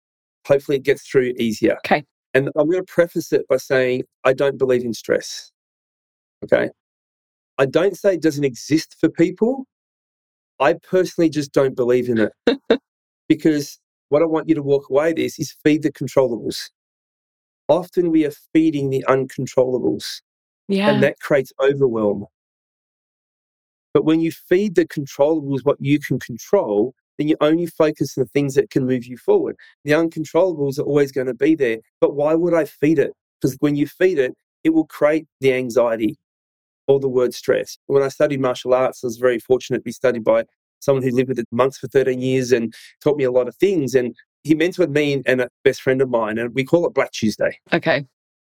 Hopefully, 0.46 0.77
it 0.77 0.85
gets 0.85 1.09
through 1.09 1.35
easier. 1.38 1.77
Okay. 1.85 2.05
And 2.35 2.48
I'm 2.57 2.70
going 2.70 2.85
to 2.85 2.92
preface 2.92 3.33
it 3.33 3.46
by 3.48 3.57
saying 3.57 4.05
I 4.24 4.33
don't 4.33 4.59
believe 4.59 4.85
in 4.85 4.94
stress. 4.94 5.51
Okay. 6.44 6.70
I 7.59 7.66
don't 7.66 7.96
say 7.96 8.14
it 8.14 8.22
doesn't 8.22 8.44
exist 8.44 8.96
for 9.01 9.09
people. 9.09 9.66
I 10.61 10.74
personally 10.74 11.29
just 11.31 11.53
don't 11.53 11.74
believe 11.74 12.09
in 12.09 12.18
it 12.18 12.59
because 13.29 13.79
what 14.09 14.22
I 14.22 14.27
want 14.27 14.48
you 14.48 14.55
to 14.55 14.62
walk 14.62 14.90
away 14.90 15.12
this 15.12 15.38
is 15.38 15.57
feed 15.64 15.83
the 15.83 15.92
controllables. 15.92 16.70
Often 17.68 18.11
we 18.11 18.24
are 18.24 18.33
feeding 18.52 18.90
the 18.90 19.04
uncontrollables 19.09 20.22
Yeah. 20.68 20.90
and 20.90 21.02
that 21.02 21.20
creates 21.20 21.52
overwhelm. 21.61 22.26
But 23.94 24.04
when 24.04 24.20
you 24.20 24.31
feed 24.33 24.74
the 24.74 24.87
controllables 24.87 25.64
what 25.64 25.78
you 25.81 25.98
can 25.98 26.18
control, 26.18 26.94
then 27.18 27.28
you 27.28 27.37
only 27.40 27.66
focus 27.66 28.16
on 28.16 28.24
the 28.24 28.28
things 28.28 28.54
that 28.54 28.70
can 28.70 28.87
move 28.87 29.04
you 29.04 29.16
forward. 29.16 29.57
The 29.85 29.92
uncontrollables 29.92 30.78
are 30.78 30.83
always 30.83 31.11
going 31.12 31.26
to 31.26 31.35
be 31.35 31.54
there. 31.54 31.78
But 32.00 32.14
why 32.14 32.35
would 32.35 32.54
I 32.54 32.64
feed 32.64 32.98
it? 32.98 33.12
Because 33.40 33.57
when 33.61 33.76
you 33.76 33.87
feed 33.87 34.18
it, 34.18 34.35
it 34.64 34.70
will 34.70 34.87
create 34.87 35.26
the 35.40 35.52
anxiety 35.52 36.16
or 36.87 37.00
the 37.00 37.09
word 37.09 37.35
stress. 37.35 37.76
When 37.87 38.02
I 38.02 38.09
studied 38.09 38.40
martial 38.40 38.74
arts, 38.74 39.02
I 39.02 39.09
was 39.09 39.16
very 39.16 39.38
fortunate 39.38 39.78
to 39.78 39.85
be 39.85 39.92
studied 39.92 40.24
by 40.24 40.44
someone 40.81 41.02
who 41.02 41.11
lived 41.11 41.28
with 41.28 41.38
the 41.38 41.44
monks 41.50 41.78
for 41.78 41.88
13 41.88 42.20
years 42.20 42.52
and 42.52 42.72
taught 43.02 43.16
me 43.16 43.24
a 43.24 43.33
lot 43.33 43.48
of 43.48 43.57
things. 43.57 43.94
And 43.94 44.14
he 44.48 44.54
mentored 44.54 44.90
me 44.90 45.22
and 45.26 45.42
a 45.42 45.48
best 45.62 45.82
friend 45.82 46.00
of 46.00 46.08
mine, 46.08 46.38
and 46.38 46.54
we 46.54 46.64
call 46.64 46.87
it 46.87 46.94
Black 46.94 47.12
Tuesday. 47.12 47.58
Okay. 47.72 48.06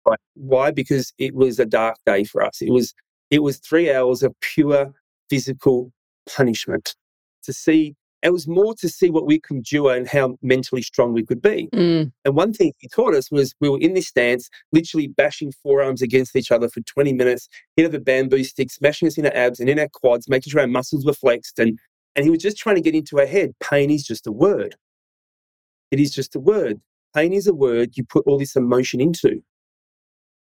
Right. 0.06 0.18
Why? 0.34 0.70
Because 0.70 1.12
it 1.18 1.34
was 1.34 1.58
a 1.58 1.66
dark 1.66 1.96
day 2.06 2.24
for 2.24 2.42
us. 2.42 2.62
It 2.62 2.70
was 2.70 2.94
it 3.30 3.42
was 3.42 3.58
three 3.58 3.92
hours 3.92 4.22
of 4.22 4.34
pure 4.40 4.92
physical 5.28 5.92
punishment 6.28 6.94
to 7.42 7.52
see. 7.52 7.96
It 8.22 8.32
was 8.32 8.46
more 8.46 8.74
to 8.74 8.88
see 8.88 9.10
what 9.10 9.26
we 9.26 9.40
could 9.40 9.58
endure 9.58 9.96
and 9.96 10.06
how 10.06 10.36
mentally 10.42 10.82
strong 10.82 11.14
we 11.14 11.24
could 11.24 11.40
be. 11.40 11.68
Mm. 11.74 12.12
And 12.24 12.36
one 12.36 12.52
thing 12.52 12.72
he 12.78 12.88
taught 12.88 13.14
us 13.14 13.30
was 13.30 13.54
we 13.60 13.70
were 13.70 13.80
in 13.80 13.94
this 13.94 14.08
stance, 14.08 14.50
literally 14.72 15.08
bashing 15.08 15.52
forearms 15.62 16.02
against 16.02 16.36
each 16.36 16.52
other 16.52 16.68
for 16.68 16.82
20 16.82 17.14
minutes, 17.14 17.48
hit 17.76 17.86
of 17.86 17.94
a 17.94 17.98
bamboo 17.98 18.44
stick, 18.44 18.70
smashing 18.70 19.08
us 19.08 19.16
in 19.16 19.24
our 19.24 19.34
abs 19.34 19.58
and 19.58 19.70
in 19.70 19.78
our 19.78 19.88
quads, 19.88 20.28
making 20.28 20.50
sure 20.50 20.60
our 20.60 20.66
muscles 20.66 21.06
were 21.06 21.14
flexed. 21.14 21.58
And, 21.58 21.78
and 22.14 22.24
he 22.24 22.30
was 22.30 22.40
just 22.40 22.58
trying 22.58 22.76
to 22.76 22.82
get 22.82 22.94
into 22.94 23.18
our 23.18 23.26
head. 23.26 23.54
Pain 23.58 23.90
is 23.90 24.04
just 24.04 24.26
a 24.26 24.32
word. 24.32 24.76
It 25.90 26.00
is 26.00 26.10
just 26.12 26.36
a 26.36 26.40
word. 26.40 26.80
Pain 27.14 27.32
is 27.32 27.46
a 27.46 27.54
word 27.54 27.96
you 27.96 28.04
put 28.04 28.26
all 28.26 28.38
this 28.38 28.56
emotion 28.56 29.00
into. 29.00 29.42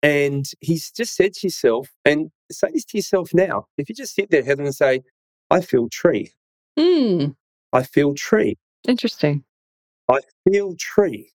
And 0.02 0.46
he's 0.60 0.90
just 0.90 1.14
said 1.14 1.32
to 1.34 1.46
yourself, 1.46 1.88
and 2.04 2.30
say 2.52 2.68
this 2.72 2.84
to 2.86 2.98
yourself 2.98 3.32
now. 3.32 3.66
If 3.78 3.88
you 3.88 3.94
just 3.94 4.14
sit 4.14 4.30
there, 4.30 4.44
Heather, 4.44 4.62
and 4.62 4.74
say, 4.74 5.02
I 5.50 5.60
feel 5.60 5.88
tree. 5.88 6.32
Mm. 6.78 7.36
I 7.72 7.82
feel 7.82 8.14
tree. 8.14 8.56
Interesting. 8.86 9.44
I 10.10 10.20
feel 10.46 10.74
tree. 10.78 11.32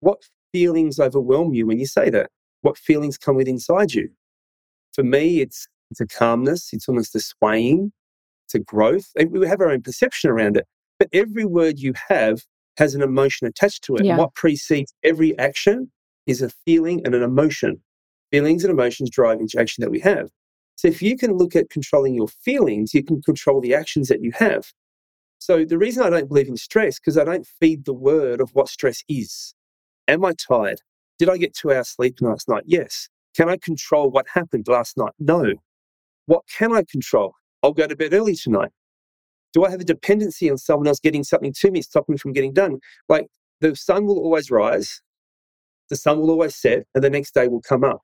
What 0.00 0.22
feelings 0.52 0.98
overwhelm 0.98 1.52
you 1.52 1.66
when 1.66 1.78
you 1.78 1.86
say 1.86 2.10
that? 2.10 2.30
What 2.62 2.78
feelings 2.78 3.18
come 3.18 3.36
with 3.36 3.48
inside 3.48 3.92
you? 3.92 4.10
For 4.94 5.04
me, 5.04 5.40
it's 5.40 5.68
it's 5.90 6.00
a 6.00 6.06
calmness, 6.06 6.70
it's 6.72 6.88
almost 6.88 7.14
a 7.14 7.20
swaying, 7.20 7.92
it's 8.46 8.54
a 8.54 8.58
growth. 8.58 9.12
We 9.28 9.46
have 9.46 9.60
our 9.60 9.70
own 9.70 9.82
perception 9.82 10.30
around 10.30 10.56
it. 10.56 10.66
But 10.98 11.08
every 11.12 11.44
word 11.44 11.78
you 11.78 11.92
have 12.08 12.42
has 12.76 12.94
an 12.94 13.02
emotion 13.02 13.46
attached 13.46 13.84
to 13.84 13.96
it. 13.96 14.04
Yeah. 14.04 14.16
What 14.18 14.34
precedes 14.34 14.92
every 15.02 15.38
action 15.38 15.90
is 16.26 16.42
a 16.42 16.50
feeling 16.64 17.02
and 17.04 17.14
an 17.14 17.22
emotion. 17.22 17.80
Feelings 18.30 18.64
and 18.64 18.72
emotions 18.72 19.10
drive 19.10 19.40
each 19.40 19.56
action 19.56 19.82
that 19.82 19.90
we 19.90 20.00
have. 20.00 20.30
So 20.76 20.88
if 20.88 21.00
you 21.00 21.16
can 21.16 21.32
look 21.32 21.56
at 21.56 21.70
controlling 21.70 22.14
your 22.14 22.28
feelings, 22.28 22.92
you 22.92 23.02
can 23.02 23.22
control 23.22 23.60
the 23.60 23.74
actions 23.74 24.08
that 24.08 24.22
you 24.22 24.32
have. 24.32 24.72
So 25.38 25.64
the 25.64 25.78
reason 25.78 26.02
I 26.02 26.10
don't 26.10 26.28
believe 26.28 26.48
in 26.48 26.56
stress, 26.56 26.98
because 26.98 27.16
I 27.16 27.24
don't 27.24 27.46
feed 27.46 27.84
the 27.84 27.94
word 27.94 28.40
of 28.40 28.50
what 28.54 28.68
stress 28.68 29.02
is. 29.08 29.54
Am 30.08 30.24
I 30.24 30.32
tired? 30.32 30.80
Did 31.18 31.30
I 31.30 31.36
get 31.36 31.54
two 31.54 31.72
hours 31.72 31.88
sleep 31.88 32.16
last 32.20 32.48
night? 32.48 32.64
Yes. 32.66 33.08
Can 33.36 33.48
I 33.48 33.56
control 33.56 34.10
what 34.10 34.26
happened 34.32 34.66
last 34.68 34.96
night? 34.96 35.12
No. 35.18 35.54
What 36.26 36.42
can 36.58 36.72
I 36.74 36.84
control? 36.90 37.32
I'll 37.62 37.72
go 37.72 37.86
to 37.86 37.96
bed 37.96 38.12
early 38.12 38.34
tonight. 38.34 38.70
Do 39.56 39.64
I 39.64 39.70
have 39.70 39.80
a 39.80 39.84
dependency 39.84 40.50
on 40.50 40.58
someone 40.58 40.86
else 40.86 41.00
getting 41.00 41.24
something 41.24 41.54
to 41.60 41.70
me, 41.70 41.80
stopping 41.80 42.12
me 42.12 42.18
from 42.18 42.34
getting 42.34 42.52
done? 42.52 42.78
Like 43.08 43.26
the 43.62 43.74
sun 43.74 44.04
will 44.04 44.18
always 44.18 44.50
rise, 44.50 45.00
the 45.88 45.96
sun 45.96 46.18
will 46.18 46.30
always 46.30 46.54
set, 46.54 46.84
and 46.94 47.02
the 47.02 47.08
next 47.08 47.32
day 47.32 47.48
will 47.48 47.62
come 47.62 47.82
up. 47.82 48.02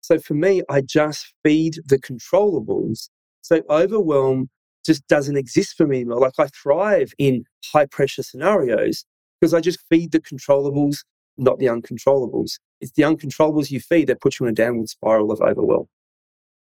So 0.00 0.18
for 0.18 0.34
me, 0.34 0.62
I 0.68 0.80
just 0.80 1.34
feed 1.44 1.78
the 1.86 2.00
controllables. 2.00 3.10
So 3.42 3.62
overwhelm 3.70 4.50
just 4.84 5.06
doesn't 5.06 5.36
exist 5.36 5.76
for 5.76 5.86
me 5.86 5.98
anymore. 5.98 6.18
Like 6.18 6.32
I 6.40 6.48
thrive 6.48 7.12
in 7.16 7.44
high 7.72 7.86
pressure 7.86 8.24
scenarios 8.24 9.04
because 9.40 9.54
I 9.54 9.60
just 9.60 9.78
feed 9.88 10.10
the 10.10 10.20
controllables, 10.20 11.04
not 11.38 11.60
the 11.60 11.66
uncontrollables. 11.66 12.58
It's 12.80 12.90
the 12.96 13.04
uncontrollables 13.04 13.70
you 13.70 13.78
feed 13.78 14.08
that 14.08 14.20
put 14.20 14.40
you 14.40 14.46
in 14.46 14.50
a 14.50 14.54
downward 14.56 14.88
spiral 14.88 15.30
of 15.30 15.40
overwhelm. 15.40 15.86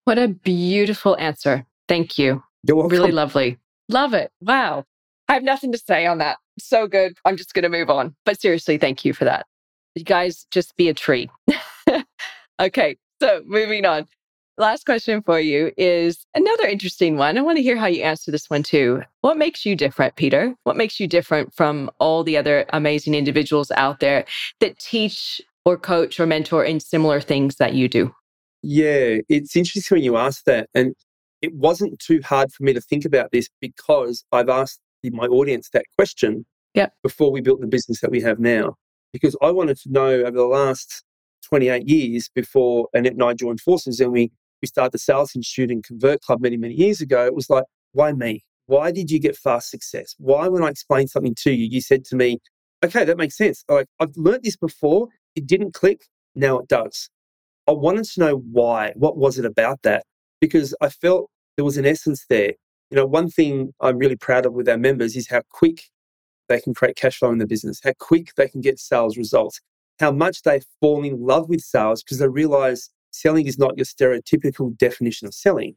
What 0.04 0.20
a 0.20 0.28
beautiful 0.28 1.16
answer. 1.16 1.66
Thank 1.88 2.18
you. 2.18 2.44
You're 2.68 2.76
welcome. 2.76 2.98
Really 2.98 3.12
lovely. 3.14 3.58
Love 3.90 4.14
it. 4.14 4.32
Wow. 4.42 4.86
I 5.28 5.34
have 5.34 5.44
nothing 5.44 5.72
to 5.72 5.78
say 5.78 6.06
on 6.06 6.20
that. 6.20 6.38
So 6.60 6.88
good. 6.88 7.18
I'm 7.26 7.38
just 7.38 7.54
going 7.54 7.64
to 7.64 7.70
move 7.70 7.90
on. 7.90 8.16
But 8.26 8.40
seriously, 8.40 8.78
thank 8.78 9.04
you 9.04 9.14
for 9.14 9.26
that. 9.26 9.46
You 9.96 10.04
guys 10.04 10.46
just 10.52 10.76
be 10.78 10.90
a 10.90 10.94
tree. 10.94 11.30
okay. 12.60 12.98
So 13.22 13.42
moving 13.46 13.86
on. 13.86 14.08
Last 14.58 14.86
question 14.86 15.22
for 15.22 15.40
you 15.40 15.72
is 15.78 16.26
another 16.36 16.68
interesting 16.68 17.16
one. 17.16 17.38
I 17.38 17.42
want 17.42 17.58
to 17.58 17.64
hear 17.64 17.78
how 17.78 17.86
you 17.86 18.04
answer 18.04 18.30
this 18.30 18.50
one 18.50 18.62
too. 18.62 19.04
What 19.22 19.38
makes 19.38 19.66
you 19.66 19.76
different, 19.76 20.18
Peter? 20.18 20.54
What 20.64 20.76
makes 20.76 21.00
you 21.00 21.08
different 21.08 21.54
from 21.54 21.90
all 22.00 22.26
the 22.26 22.36
other 22.36 22.66
amazing 22.74 23.16
individuals 23.16 23.72
out 23.72 24.02
there 24.02 24.26
that 24.60 24.78
teach 24.78 25.42
or 25.64 25.78
coach 25.78 26.20
or 26.20 26.26
mentor 26.26 26.66
in 26.66 26.82
similar 26.82 27.22
things 27.22 27.56
that 27.56 27.74
you 27.74 27.88
do? 27.88 28.14
Yeah, 28.62 29.20
it's 29.30 29.56
interesting 29.56 29.96
when 29.96 30.04
you 30.04 30.18
ask 30.18 30.44
that. 30.44 30.68
And 30.74 30.94
it 31.42 31.54
wasn't 31.56 32.00
too 32.00 32.22
hard 32.24 32.52
for 32.52 32.64
me 32.64 32.74
to 32.74 32.82
think 32.82 33.06
about 33.06 33.32
this 33.32 33.48
because 33.62 34.24
I've 34.32 34.50
asked 34.50 34.80
my 35.04 35.26
audience 35.26 35.70
that 35.74 35.86
question 35.98 36.46
Yep. 36.76 36.94
before 37.04 37.32
we 37.32 37.42
built 37.42 37.62
the 37.62 37.68
business 37.68 38.02
that 38.02 38.12
we 38.12 38.22
have 38.22 38.40
now. 38.40 38.76
Because 39.12 39.36
I 39.42 39.52
wanted 39.52 39.78
to 39.80 39.92
know 39.92 40.10
over 40.10 40.32
the 40.32 40.44
last 40.44 41.04
28 41.48 41.88
years 41.88 42.30
before 42.34 42.88
Annette 42.94 43.14
and 43.14 43.24
I 43.24 43.34
joined 43.34 43.62
forces 43.62 44.00
and 44.00 44.12
we, 44.12 44.32
we 44.62 44.68
started 44.68 44.92
the 44.92 45.00
Sales 45.00 45.36
Institute 45.36 45.72
and 45.72 45.84
Convert 45.84 46.22
Club 46.22 46.42
many, 46.42 46.58
many 46.58 46.76
years 46.76 47.02
ago, 47.02 47.26
it 47.26 47.34
was 47.34 47.50
like, 47.50 47.64
why 47.94 48.12
me? 48.12 48.44
Why 48.68 48.92
did 48.92 49.10
you 49.10 49.20
get 49.20 49.36
fast 49.36 49.72
success? 49.72 50.14
Why, 50.20 50.48
when 50.48 50.64
I 50.64 50.68
explained 50.68 51.10
something 51.10 51.34
to 51.40 51.52
you, 51.52 51.68
you 51.72 51.82
said 51.82 52.06
to 52.06 52.16
me, 52.16 52.38
okay, 52.86 53.04
that 53.04 53.18
makes 53.18 53.36
sense. 53.36 53.64
Like, 53.68 53.88
I've 54.00 54.16
learned 54.16 54.44
this 54.44 54.58
before, 54.58 55.08
it 55.36 55.48
didn't 55.48 55.74
click, 55.74 56.02
now 56.36 56.60
it 56.60 56.68
does. 56.68 57.10
I 57.68 57.72
wanted 57.72 58.06
to 58.06 58.20
know 58.20 58.36
why. 58.52 58.94
What 58.96 59.18
was 59.18 59.40
it 59.40 59.46
about 59.46 59.82
that? 59.84 60.04
Because 60.42 60.76
I 60.82 60.90
felt 60.90 61.30
there 61.56 61.66
was 61.66 61.78
an 61.78 61.86
essence 61.86 62.26
there. 62.30 62.54
You 62.90 62.96
know, 62.96 63.06
one 63.06 63.30
thing 63.30 63.74
I'm 63.82 63.98
really 63.98 64.16
proud 64.16 64.46
of 64.46 64.54
with 64.54 64.68
our 64.68 64.78
members 64.78 65.16
is 65.16 65.30
how 65.30 65.42
quick 65.50 65.84
they 66.48 66.60
can 66.60 66.74
create 66.74 66.96
cash 66.96 67.20
flow 67.20 67.32
in 67.32 67.38
the 67.38 67.48
business, 67.48 67.80
how 67.84 67.94
quick 68.00 68.34
they 68.36 68.48
can 68.48 68.62
get 68.62 68.80
sales 68.80 69.18
results, 69.18 69.62
how 70.00 70.12
much 70.12 70.42
they 70.42 70.62
fall 70.82 71.04
in 71.04 71.22
love 71.22 71.48
with 71.50 71.62
sales 71.62 72.04
because 72.04 72.20
they 72.20 72.28
realize 72.28 72.90
selling 73.12 73.48
is 73.48 73.60
not 73.60 73.78
your 73.78 73.86
stereotypical 73.86 74.76
definition 74.78 75.28
of 75.28 75.34
selling. 75.34 75.76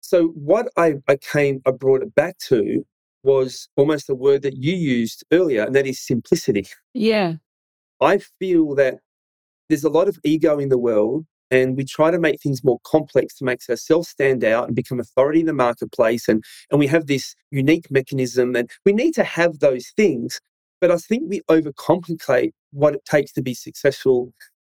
So 0.00 0.28
what 0.28 0.68
I, 0.76 0.94
I 1.06 1.16
came, 1.16 1.60
I 1.66 1.70
brought 1.70 2.02
it 2.02 2.14
back 2.14 2.38
to 2.48 2.84
was 3.22 3.68
almost 3.76 4.08
a 4.08 4.14
word 4.14 4.42
that 4.42 4.56
you 4.56 4.74
used 4.74 5.24
earlier, 5.32 5.64
and 5.64 5.74
that 5.74 5.86
is 5.86 6.00
simplicity. 6.00 6.66
Yeah. 6.94 7.34
I 8.00 8.18
feel 8.38 8.74
that 8.76 8.98
there's 9.68 9.84
a 9.84 9.90
lot 9.90 10.08
of 10.08 10.18
ego 10.24 10.58
in 10.58 10.68
the 10.68 10.78
world, 10.78 11.26
and 11.50 11.76
we 11.76 11.84
try 11.84 12.10
to 12.10 12.18
make 12.18 12.40
things 12.40 12.64
more 12.64 12.78
complex 12.84 13.34
to 13.36 13.44
make 13.44 13.60
ourselves 13.68 14.08
stand 14.08 14.44
out 14.44 14.66
and 14.66 14.76
become 14.76 15.00
authority 15.00 15.40
in 15.40 15.46
the 15.46 15.52
marketplace. 15.52 16.28
And, 16.28 16.44
and 16.70 16.78
we 16.78 16.86
have 16.88 17.06
this 17.06 17.34
unique 17.50 17.90
mechanism, 17.90 18.54
and 18.54 18.70
we 18.84 18.92
need 18.92 19.14
to 19.14 19.24
have 19.24 19.58
those 19.58 19.88
things. 19.96 20.40
But 20.80 20.90
I 20.90 20.96
think 20.96 21.24
we 21.28 21.40
overcomplicate 21.50 22.52
what 22.70 22.94
it 22.94 23.04
takes 23.04 23.32
to 23.32 23.42
be 23.42 23.54
successful 23.54 24.32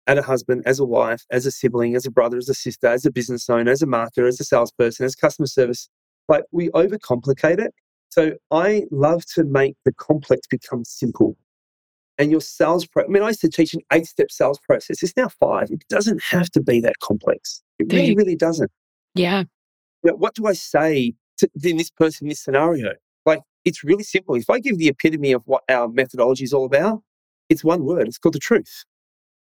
as 0.07 0.19
a 0.19 0.23
husband, 0.23 0.63
as 0.65 0.79
a 0.79 0.85
wife, 0.85 1.25
as 1.31 1.45
a 1.45 1.51
sibling, 1.51 1.95
as 1.95 2.07
a 2.07 2.11
brother, 2.11 2.37
as 2.37 2.49
a 2.49 2.55
sister, 2.55 2.87
as 2.87 3.05
a 3.05 3.11
business 3.11 3.49
owner, 3.51 3.71
as 3.71 3.83
a 3.83 3.87
marketer, 3.87 4.27
as 4.27 4.41
a 4.41 4.45
salesperson, 4.45 5.05
as 5.05 5.15
customer 5.15 5.47
service. 5.47 5.89
Like 6.29 6.45
we 6.53 6.69
overcomplicate 6.71 7.59
it. 7.59 7.75
So 8.11 8.33
I 8.51 8.85
love 8.91 9.25
to 9.35 9.45
make 9.45 9.77
the 9.85 9.93
complex 9.93 10.47
become 10.47 10.85
simple 10.85 11.37
and 12.19 12.31
your 12.31 12.41
sales 12.41 12.87
pro. 12.87 13.05
I 13.05 13.07
mean, 13.07 13.23
I 13.23 13.29
used 13.29 13.41
to 13.43 13.49
teach 13.49 13.75
an 13.75 13.81
eight 13.93 14.07
step 14.07 14.31
sales 14.31 14.59
process. 14.59 15.03
It's 15.03 15.17
now 15.17 15.29
five. 15.29 15.71
It 15.71 15.85
doesn't 15.89 16.23
have 16.23 16.51
to 16.51 16.61
be 16.61 16.81
that 16.81 16.99
complex. 17.01 17.63
It 17.79 17.93
really, 17.93 18.15
really 18.15 18.37
doesn't. 18.37 18.71
Yeah. 19.15 19.45
You 20.03 20.11
know, 20.11 20.17
what 20.17 20.35
do 20.35 20.47
I 20.47 20.53
say 20.53 21.15
to 21.39 21.49
in 21.63 21.77
this 21.77 21.91
person 21.91 22.27
in 22.27 22.31
this 22.31 22.41
scenario? 22.41 22.93
Like, 23.25 23.41
it's 23.65 23.85
really 23.85 24.03
simple. 24.03 24.35
If 24.35 24.51
I 24.51 24.59
give 24.59 24.79
the 24.79 24.89
epitome 24.89 25.33
of 25.33 25.43
what 25.47 25.63
our 25.69 25.89
methodology 25.89 26.45
is 26.45 26.53
all 26.53 26.67
about, 26.67 27.03
it's 27.49 27.65
one 27.65 27.85
word. 27.85 28.09
It's 28.09 28.19
called 28.19 28.35
the 28.35 28.41
truth. 28.41 28.85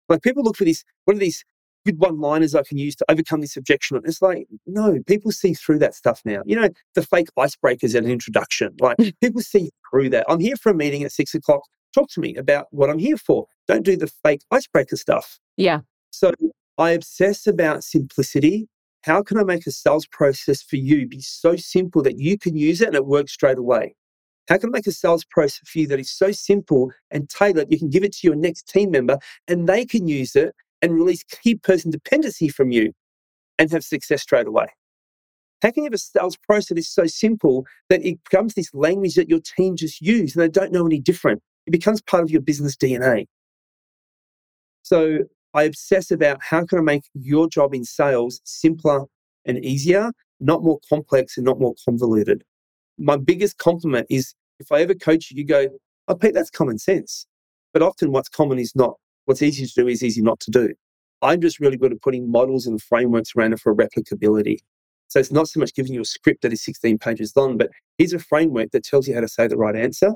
Like, 0.10 0.22
people 0.22 0.44
look 0.44 0.58
for 0.58 0.66
this. 0.66 0.84
What 1.06 1.16
are 1.16 1.20
these 1.20 1.44
good 1.86 2.00
one-liners 2.00 2.54
I 2.54 2.64
can 2.64 2.78
use 2.78 2.96
to 2.98 3.06
overcome 3.10 3.42
this 3.42 3.56
objection? 3.56 4.00
It's 4.04 4.22
like, 4.22 4.48
no, 4.66 5.00
people 5.08 5.32
see 5.32 5.54
through 5.54 5.80
that 5.80 5.96
stuff 5.96 6.22
now. 6.26 6.42
You 6.46 6.58
know, 6.58 6.70
the 6.96 7.02
fake 7.02 7.28
icebreakers 7.38 7.96
at 7.96 8.04
an 8.04 8.12
introduction. 8.12 8.76
Like, 8.80 8.98
people 9.22 9.42
see 9.42 9.72
through 9.90 10.10
that. 10.10 10.26
I'm 10.28 10.40
here 10.40 10.58
for 10.58 10.72
a 10.72 10.76
meeting 10.76 11.04
at 11.04 11.12
six 11.12 11.34
o'clock 11.34 11.64
talk 11.98 12.10
to 12.12 12.20
me 12.20 12.36
about 12.36 12.68
what 12.72 12.90
I'm 12.90 13.00
here 13.00 13.18
for. 13.18 13.48
Don't 13.68 13.84
do 13.84 13.98
the 13.98 14.08
fake 14.08 14.42
icebreaker 14.52 14.96
stuff. 14.96 15.40
Yeah. 15.56 15.82
So 16.12 16.32
I 16.78 16.92
obsess 16.92 17.48
about 17.48 17.84
simplicity. 17.84 18.68
How 19.04 19.24
can 19.24 19.38
I 19.38 19.44
make 19.44 19.66
a 19.66 19.72
sales 19.72 20.06
process 20.08 20.62
for 20.62 20.76
you 20.76 21.08
be 21.08 21.22
so 21.22 21.56
simple 21.56 22.02
that 22.04 22.18
you 22.18 22.38
can 22.38 22.56
use 22.56 22.82
it 22.82 22.88
and 22.88 22.96
it 22.96 23.06
works 23.06 23.34
straight 23.34 23.58
away? 23.58 23.96
How 24.50 24.58
can 24.58 24.70
I 24.70 24.78
make 24.78 24.88
a 24.88 24.92
sales 24.92 25.26
process 25.26 25.68
for 25.68 25.80
you 25.80 25.88
that 25.88 26.00
is 26.00 26.10
so 26.10 26.32
simple 26.32 26.92
and 27.12 27.30
tailored, 27.30 27.68
you 27.70 27.80
can 27.80 27.90
give 27.90 28.04
it 28.04 28.14
to 28.14 28.28
your 28.28 28.36
next 28.36 28.68
team 28.68 28.92
member 28.92 29.18
and 29.48 29.68
they 29.68 29.86
can 29.86 30.08
use 30.08 30.36
it 30.36 30.56
and 30.82 30.94
release 30.94 31.24
key 31.24 31.56
person 31.56 31.92
dependency 31.92 32.48
from 32.48 32.72
you 32.72 32.94
and 33.60 33.72
have 33.72 33.84
success 33.84 34.22
straight 34.22 34.48
away? 34.48 34.68
How 35.62 35.72
can 35.72 35.84
you 35.84 35.88
have 35.88 35.94
a 35.94 35.98
sales 35.98 36.38
process 36.38 36.70
that 36.70 36.78
is 36.78 36.88
so 36.88 37.08
simple 37.08 37.66
that 37.90 38.06
it 38.06 38.24
becomes 38.24 38.54
this 38.54 38.74
language 38.74 39.16
that 39.16 39.30
your 39.30 39.40
team 39.40 39.76
just 39.76 40.00
use 40.02 40.36
and 40.36 40.44
they 40.44 40.50
don't 40.50 40.72
know 40.72 40.86
any 40.86 41.00
different? 41.00 41.42
It 41.68 41.72
becomes 41.72 42.02
part 42.02 42.24
of 42.24 42.32
your 42.32 42.42
business 42.42 42.78
DNA. 42.78 43.28
So 44.84 45.20
I 45.54 45.64
obsess 45.64 46.12
about 46.12 46.40
how 46.42 46.66
can 46.66 46.80
I 46.80 46.82
make 46.82 47.04
your 47.14 47.50
job 47.50 47.74
in 47.74 47.84
sales 47.84 48.40
simpler 48.46 49.06
and 49.46 49.64
easier, 49.64 50.12
not 50.40 50.64
more 50.64 50.80
complex 50.88 51.36
and 51.38 51.46
not 51.46 51.60
more 51.60 51.76
convoluted. 51.84 52.44
my 52.98 53.18
biggest 53.18 53.58
compliment 53.58 54.08
is 54.10 54.34
if 54.60 54.72
I 54.72 54.82
ever 54.82 54.96
coach 54.96 55.30
you, 55.30 55.38
you 55.38 55.46
go, 55.46 55.68
oh, 56.08 56.16
Pete, 56.16 56.34
that's 56.34 56.50
common 56.50 56.80
sense. 56.80 57.28
But 57.74 57.84
often 57.84 58.12
what's 58.12 58.30
common 58.30 58.58
is 58.58 58.76
not, 58.76 58.96
what's 59.26 59.42
easy 59.42 59.68
to 59.68 59.74
do 59.76 59.88
is 59.88 60.02
easy 60.02 60.22
not 60.22 60.40
to 60.42 60.52
do. 60.52 60.74
I'm 61.22 61.42
just 61.42 61.60
really 61.60 61.78
good 61.78 61.92
at 61.92 62.02
putting 62.02 62.32
models 62.32 62.66
and 62.66 62.82
frameworks 62.82 63.34
around 63.36 63.54
it 63.54 63.60
for 63.60 63.76
replicability. 63.76 64.60
So 65.10 65.20
it's 65.20 65.32
not 65.32 65.48
so 65.48 65.60
much 65.60 65.76
giving 65.76 65.94
you 65.94 66.02
a 66.02 66.06
script 66.06 66.42
that 66.42 66.54
is 66.54 66.64
16 66.64 66.98
pages 66.98 67.36
long, 67.36 67.58
but 67.58 67.70
here's 67.98 68.14
a 68.14 68.20
framework 68.20 68.72
that 68.72 68.84
tells 68.84 69.08
you 69.08 69.14
how 69.14 69.22
to 69.22 69.28
say 69.28 69.48
the 69.48 69.58
right 69.58 69.76
answer 69.76 70.14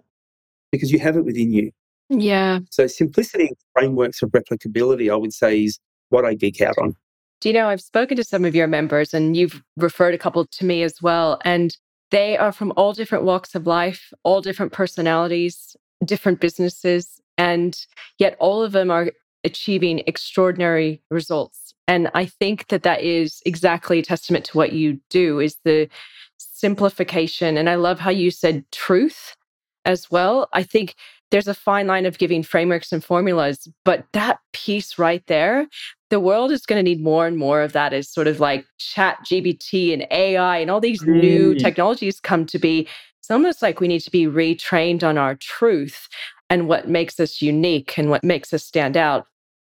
because 0.72 0.92
you 0.92 1.00
have 1.00 1.18
it 1.18 1.26
within 1.26 1.52
you. 1.52 1.72
Yeah. 2.10 2.60
So 2.70 2.88
simplicity 2.88 3.48
and 3.48 3.58
frameworks 3.74 4.22
of 4.22 4.32
replicability, 4.32 5.12
I 5.12 5.16
would 5.16 5.34
say, 5.34 5.64
is 5.64 5.80
what 6.10 6.26
I 6.26 6.34
geek 6.34 6.62
out 6.62 6.78
on. 6.78 6.96
Do 7.40 7.50
you 7.50 7.54
know, 7.54 7.70
I've 7.70 7.82
spoken 7.82 8.18
to 8.18 8.24
some 8.24 8.46
of 8.46 8.54
your 8.54 8.68
members 8.68 9.14
and 9.14 9.36
you've 9.36 9.64
referred 9.78 10.14
a 10.14 10.18
couple 10.18 10.46
to 10.46 10.66
me 10.66 10.84
as 10.84 11.02
well. 11.02 11.40
And 11.44 11.76
they 12.12 12.38
are 12.38 12.52
from 12.52 12.74
all 12.76 12.94
different 12.94 13.24
walks 13.24 13.56
of 13.56 13.66
life, 13.66 14.12
all 14.24 14.42
different 14.42 14.74
personalities, 14.74 15.76
different 16.06 16.40
businesses, 16.40 17.20
and 17.38 17.78
yet 18.20 18.36
all 18.40 18.62
of 18.62 18.74
them 18.74 18.92
are 18.92 19.12
achieving 19.44 20.04
extraordinary 20.06 21.02
results. 21.10 21.74
And 21.88 22.12
I 22.14 22.26
think 22.26 22.68
that 22.68 22.84
that 22.84 23.02
is 23.02 23.42
exactly 23.46 24.00
a 24.00 24.04
testament 24.04 24.46
to 24.46 24.58
what 24.58 24.74
you 24.74 25.00
do 25.10 25.40
is 25.40 25.58
the 25.64 25.90
simplification. 26.38 27.58
And 27.58 27.70
I 27.70 27.76
love 27.76 28.00
how 28.00 28.12
you 28.12 28.30
said 28.30 28.66
truth 28.72 29.36
as 29.86 30.10
well. 30.12 30.48
I 30.54 30.64
think 30.64 30.96
there's 31.32 31.48
a 31.48 31.54
fine 31.54 31.88
line 31.88 32.06
of 32.06 32.18
giving 32.18 32.44
frameworks 32.44 32.92
and 32.92 33.04
formulas, 33.04 33.68
but 33.86 34.06
that 34.12 34.40
piece 34.54 35.00
right 35.00 35.26
there, 35.28 35.68
the 36.10 36.20
world 36.20 36.52
is 36.52 36.66
going 36.66 36.84
to 36.84 36.90
need 36.90 37.02
more 37.02 37.26
and 37.26 37.38
more 37.38 37.62
of 37.62 37.74
that 37.74 37.94
as 37.94 38.10
sort 38.10 38.28
of 38.28 38.40
like 38.40 38.66
chat 38.78 39.18
GPT 39.26 39.94
and 39.94 40.06
AI 40.12 40.58
and 40.58 40.70
all 40.70 40.82
these 40.82 41.02
mm. 41.02 41.22
new 41.22 41.56
technologies 41.56 42.20
come 42.20 42.46
to 42.48 42.60
be. 42.60 42.88
It's 43.20 43.32
almost 43.32 43.62
like 43.62 43.80
we 43.80 43.88
need 43.88 44.02
to 44.02 44.12
be 44.12 44.26
retrained 44.26 45.04
on 45.04 45.18
our 45.18 45.36
truth 45.36 46.10
and 46.50 46.68
what 46.68 46.90
makes 46.90 47.20
us 47.20 47.42
unique 47.42 47.98
and 47.98 48.10
what 48.10 48.24
makes 48.24 48.54
us 48.54 48.66
stand 48.66 48.98
out 48.98 49.26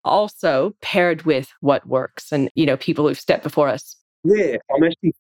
also 0.05 0.75
paired 0.81 1.23
with 1.23 1.53
what 1.61 1.87
works 1.87 2.33
and 2.33 2.51
you 2.55 2.65
know 2.65 2.77
people 2.77 3.07
who've 3.07 3.21
stepped 3.21 3.43
before 3.43 3.69
us 3.69 3.97
yeah 4.25 4.57
i'm 4.75 4.83
actually 4.83 5.13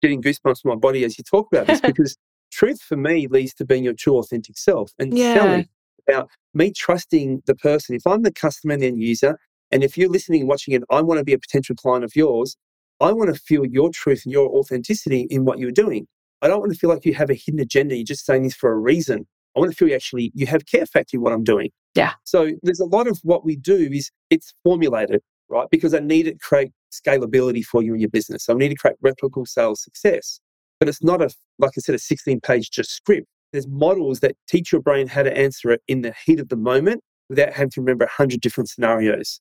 getting 0.00 0.22
goosebumps 0.22 0.64
in 0.64 0.68
my 0.68 0.76
body 0.76 1.04
as 1.04 1.18
you 1.18 1.24
talk 1.24 1.48
about 1.52 1.66
this 1.66 1.80
because 1.82 2.16
truth 2.50 2.80
for 2.80 2.96
me 2.96 3.26
leads 3.28 3.54
to 3.54 3.64
being 3.64 3.84
your 3.84 3.94
true 3.94 4.16
authentic 4.18 4.58
self 4.58 4.92
and 4.98 5.16
yeah. 5.16 5.34
selling 5.34 5.68
about 6.08 6.28
me 6.54 6.72
trusting 6.72 7.42
the 7.46 7.54
person 7.54 7.94
if 7.94 8.06
i'm 8.06 8.22
the 8.22 8.32
customer 8.32 8.74
and 8.74 8.82
the 8.82 8.86
end 8.86 9.00
user 9.00 9.38
and 9.70 9.84
if 9.84 9.98
you're 9.98 10.08
listening 10.08 10.40
and 10.40 10.48
watching 10.48 10.74
it 10.74 10.82
i 10.90 11.00
want 11.00 11.18
to 11.18 11.24
be 11.24 11.32
a 11.32 11.38
potential 11.38 11.74
client 11.76 12.04
of 12.04 12.14
yours 12.16 12.56
i 13.00 13.12
want 13.12 13.32
to 13.32 13.40
feel 13.40 13.66
your 13.66 13.90
truth 13.90 14.22
and 14.24 14.32
your 14.32 14.48
authenticity 14.50 15.26
in 15.30 15.44
what 15.44 15.58
you're 15.58 15.70
doing 15.70 16.06
i 16.42 16.48
don't 16.48 16.60
want 16.60 16.72
to 16.72 16.78
feel 16.78 16.90
like 16.90 17.04
you 17.04 17.14
have 17.14 17.30
a 17.30 17.34
hidden 17.34 17.60
agenda 17.60 17.94
you're 17.94 18.04
just 18.04 18.24
saying 18.24 18.42
this 18.42 18.54
for 18.54 18.72
a 18.72 18.78
reason 18.78 19.26
I 19.56 19.60
want 19.60 19.72
to 19.72 19.76
feel 19.76 19.88
you 19.88 19.94
actually 19.96 20.30
you 20.34 20.46
have 20.46 20.66
care 20.66 20.86
factor 20.86 21.16
in 21.16 21.20
what 21.20 21.32
I'm 21.32 21.42
doing. 21.42 21.70
Yeah. 21.94 22.12
So 22.22 22.52
there's 22.62 22.78
a 22.78 22.84
lot 22.84 23.08
of 23.08 23.18
what 23.24 23.44
we 23.44 23.56
do 23.56 23.88
is 23.92 24.10
it's 24.30 24.54
formulated, 24.62 25.20
right? 25.48 25.66
Because 25.70 25.94
I 25.94 25.98
need 25.98 26.24
to 26.24 26.34
create 26.38 26.70
scalability 26.92 27.64
for 27.64 27.82
you 27.82 27.94
in 27.94 28.00
your 28.00 28.08
business. 28.08 28.44
So 28.44 28.54
I 28.54 28.56
need 28.56 28.68
to 28.68 28.76
create 28.76 28.96
replicable 29.04 29.48
sales 29.48 29.82
success. 29.82 30.40
But 30.80 30.88
it's 30.88 31.02
not 31.02 31.22
a 31.22 31.30
like 31.58 31.72
I 31.76 31.80
said, 31.80 31.94
a 31.94 31.98
16 31.98 32.40
page 32.40 32.70
just 32.70 32.90
script. 32.90 33.26
There's 33.52 33.66
models 33.66 34.20
that 34.20 34.36
teach 34.46 34.72
your 34.72 34.82
brain 34.82 35.08
how 35.08 35.22
to 35.22 35.36
answer 35.36 35.70
it 35.70 35.82
in 35.88 36.02
the 36.02 36.14
heat 36.24 36.38
of 36.38 36.48
the 36.48 36.56
moment 36.56 37.02
without 37.28 37.52
having 37.52 37.70
to 37.70 37.80
remember 37.80 38.04
100 38.04 38.40
different 38.40 38.68
scenarios. 38.68 39.40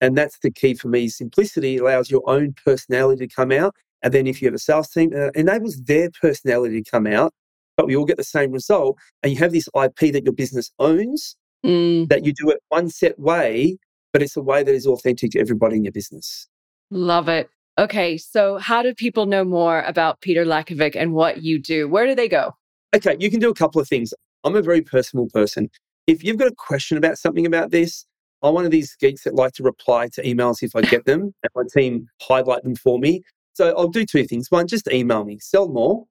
And 0.00 0.16
that's 0.16 0.38
the 0.42 0.50
key 0.50 0.74
for 0.74 0.88
me. 0.88 1.08
Simplicity 1.08 1.76
allows 1.76 2.10
your 2.10 2.28
own 2.28 2.54
personality 2.64 3.26
to 3.26 3.34
come 3.34 3.52
out. 3.52 3.74
And 4.02 4.12
then 4.12 4.26
if 4.26 4.42
you 4.42 4.48
have 4.48 4.54
a 4.54 4.58
sales 4.58 4.88
team, 4.88 5.12
it 5.12 5.34
enables 5.34 5.76
their 5.82 6.10
personality 6.20 6.82
to 6.82 6.90
come 6.90 7.06
out 7.06 7.32
but 7.76 7.86
we 7.86 7.96
all 7.96 8.04
get 8.04 8.16
the 8.16 8.24
same 8.24 8.52
result. 8.52 8.98
And 9.22 9.32
you 9.32 9.38
have 9.38 9.52
this 9.52 9.68
IP 9.74 10.12
that 10.12 10.24
your 10.24 10.32
business 10.32 10.70
owns, 10.78 11.36
mm. 11.64 12.08
that 12.08 12.24
you 12.24 12.32
do 12.32 12.50
it 12.50 12.60
one 12.68 12.88
set 12.88 13.18
way, 13.18 13.78
but 14.12 14.22
it's 14.22 14.36
a 14.36 14.42
way 14.42 14.62
that 14.62 14.74
is 14.74 14.86
authentic 14.86 15.32
to 15.32 15.40
everybody 15.40 15.76
in 15.76 15.84
your 15.84 15.92
business. 15.92 16.48
Love 16.90 17.28
it. 17.28 17.48
Okay, 17.76 18.16
so 18.16 18.58
how 18.58 18.82
do 18.82 18.94
people 18.94 19.26
know 19.26 19.44
more 19.44 19.82
about 19.82 20.20
Peter 20.20 20.44
Lackovic 20.44 20.94
and 20.94 21.12
what 21.12 21.42
you 21.42 21.58
do? 21.58 21.88
Where 21.88 22.06
do 22.06 22.14
they 22.14 22.28
go? 22.28 22.54
Okay, 22.94 23.16
you 23.18 23.30
can 23.30 23.40
do 23.40 23.50
a 23.50 23.54
couple 23.54 23.80
of 23.80 23.88
things. 23.88 24.14
I'm 24.44 24.54
a 24.54 24.62
very 24.62 24.80
personal 24.80 25.26
person. 25.32 25.68
If 26.06 26.22
you've 26.22 26.36
got 26.36 26.48
a 26.48 26.54
question 26.56 26.96
about 26.96 27.18
something 27.18 27.46
about 27.46 27.72
this, 27.72 28.06
I'm 28.42 28.54
one 28.54 28.64
of 28.64 28.70
these 28.70 28.94
geeks 28.96 29.24
that 29.24 29.34
like 29.34 29.54
to 29.54 29.62
reply 29.62 30.08
to 30.12 30.22
emails 30.22 30.62
if 30.62 30.76
I 30.76 30.82
get 30.82 31.04
them 31.06 31.34
and 31.42 31.50
my 31.54 31.62
team 31.74 32.06
highlight 32.22 32.62
them 32.62 32.76
for 32.76 32.98
me. 32.98 33.22
So 33.54 33.74
I'll 33.76 33.88
do 33.88 34.04
two 34.04 34.24
things. 34.24 34.50
One, 34.50 34.68
just 34.68 34.86
email 34.92 35.24
me, 35.24 35.38
sell 35.40 35.68
more 35.68 36.04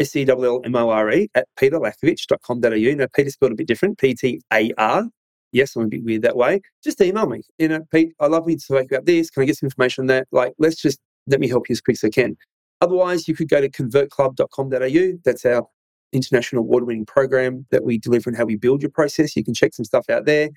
S-E-L-L-M-O-R-E 0.00 1.28
at 1.34 1.46
petarlackovic.com.au. 1.58 2.94
Now, 2.94 3.06
Peter's 3.14 3.34
spelled 3.34 3.52
a 3.52 3.54
bit 3.54 3.68
different, 3.68 3.98
P-T-A-R. 3.98 5.04
Yes, 5.52 5.74
I'm 5.74 5.82
a 5.82 5.88
bit 5.88 6.04
weird 6.04 6.22
that 6.22 6.36
way. 6.36 6.60
Just 6.82 7.00
email 7.00 7.26
me. 7.26 7.42
You 7.58 7.68
know, 7.68 7.80
Pete, 7.92 8.12
I 8.20 8.26
love 8.26 8.48
you 8.48 8.56
to 8.56 8.66
talk 8.66 8.86
about 8.86 9.06
this. 9.06 9.30
Can 9.30 9.42
I 9.42 9.46
get 9.46 9.56
some 9.56 9.66
information 9.66 10.02
on 10.02 10.06
that? 10.08 10.28
Like, 10.30 10.54
let's 10.58 10.76
just, 10.76 11.00
let 11.26 11.40
me 11.40 11.48
help 11.48 11.68
you 11.68 11.72
as 11.72 11.80
quick 11.80 11.96
as 11.96 12.04
I 12.04 12.10
can. 12.10 12.36
Otherwise, 12.80 13.28
you 13.28 13.34
could 13.34 13.48
go 13.48 13.60
to 13.60 13.68
convertclub.com.au. 13.68 15.18
That's 15.24 15.44
our 15.44 15.66
international 16.12 16.62
award 16.62 16.86
winning 16.86 17.06
program 17.06 17.66
that 17.70 17.84
we 17.84 17.98
deliver 17.98 18.30
and 18.30 18.36
how 18.36 18.44
we 18.44 18.56
build 18.56 18.82
your 18.82 18.90
process. 18.90 19.36
You 19.36 19.44
can 19.44 19.54
check 19.54 19.74
some 19.74 19.84
stuff 19.84 20.08
out 20.08 20.24
there. 20.24 20.50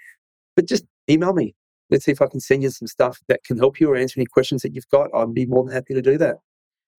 But 0.56 0.68
just 0.68 0.86
email 1.10 1.34
me. 1.34 1.56
Let's 1.90 2.06
see 2.06 2.12
if 2.12 2.22
I 2.22 2.28
can 2.28 2.40
send 2.40 2.64
you 2.64 2.70
some 2.70 2.88
stuff 2.88 3.20
that 3.28 3.44
can 3.44 3.58
help 3.58 3.80
you 3.80 3.90
or 3.90 3.96
answer 3.96 4.20
any 4.20 4.26
questions 4.26 4.62
that 4.62 4.74
you've 4.74 4.90
got. 4.90 5.10
I'd 5.14 5.34
be 5.34 5.46
more 5.46 5.64
than 5.64 5.74
happy 5.74 5.94
to 5.94 6.02
do 6.02 6.18
that. 6.20 6.38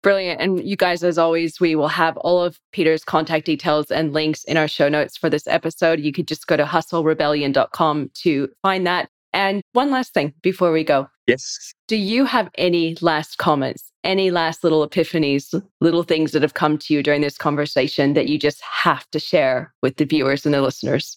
Brilliant. 0.05 0.39
And 0.39 0.63
you 0.63 0.77
guys, 0.77 1.03
as 1.03 1.17
always, 1.17 1.59
we 1.59 1.75
will 1.75 1.89
have 1.89 2.19
all 2.19 2.45
of 2.45 2.61
Peter's 2.73 3.03
contact 3.03 3.47
details 3.47 3.91
and 3.91 4.13
links 4.13 4.45
in 4.45 4.59
our 4.59 4.69
show 4.69 4.91
notes 4.91 5.17
for 5.17 5.31
this 5.31 5.47
episode. 5.47 5.99
You 5.99 6.13
could 6.13 6.29
just 6.29 6.47
go 6.47 6.59
to 6.59 6.65
hustlerebellion.com 6.65 8.11
to 8.13 8.49
find 8.61 8.87
that. 8.87 9.09
And 9.33 9.63
one 9.73 9.91
last 9.91 10.13
thing 10.13 10.35
before 10.43 10.73
we 10.73 10.85
go. 10.85 11.09
Yes. 11.27 11.73
Do 11.89 11.97
you 11.97 12.27
have 12.27 12.51
any 12.59 12.99
last 13.01 13.39
comments, 13.39 13.91
any 14.05 14.31
last 14.31 14.63
little 14.63 14.87
epiphanies, 14.87 15.59
little 15.81 16.03
things 16.03 16.33
that 16.33 16.43
have 16.43 16.53
come 16.53 16.77
to 16.81 16.93
you 16.93 17.03
during 17.03 17.23
this 17.23 17.39
conversation 17.39 18.13
that 18.13 18.29
you 18.29 18.39
just 18.39 18.61
have 18.61 19.09
to 19.11 19.19
share 19.19 19.73
with 19.83 19.97
the 19.97 20.05
viewers 20.05 20.45
and 20.45 20.55
the 20.55 20.61
listeners? 20.61 21.17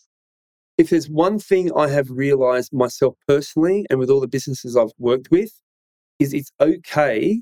If 0.77 0.91
there's 0.91 1.09
one 1.09 1.39
thing 1.39 1.71
I 1.75 1.89
have 1.89 2.09
realized 2.09 2.71
myself 2.71 3.15
personally 3.27 3.85
and 3.89 3.99
with 3.99 4.09
all 4.09 4.21
the 4.21 4.29
businesses 4.29 4.77
I've 4.77 4.93
worked 4.97 5.29
with, 5.29 5.51
is 6.19 6.33
it's 6.33 6.51
okay 6.61 7.41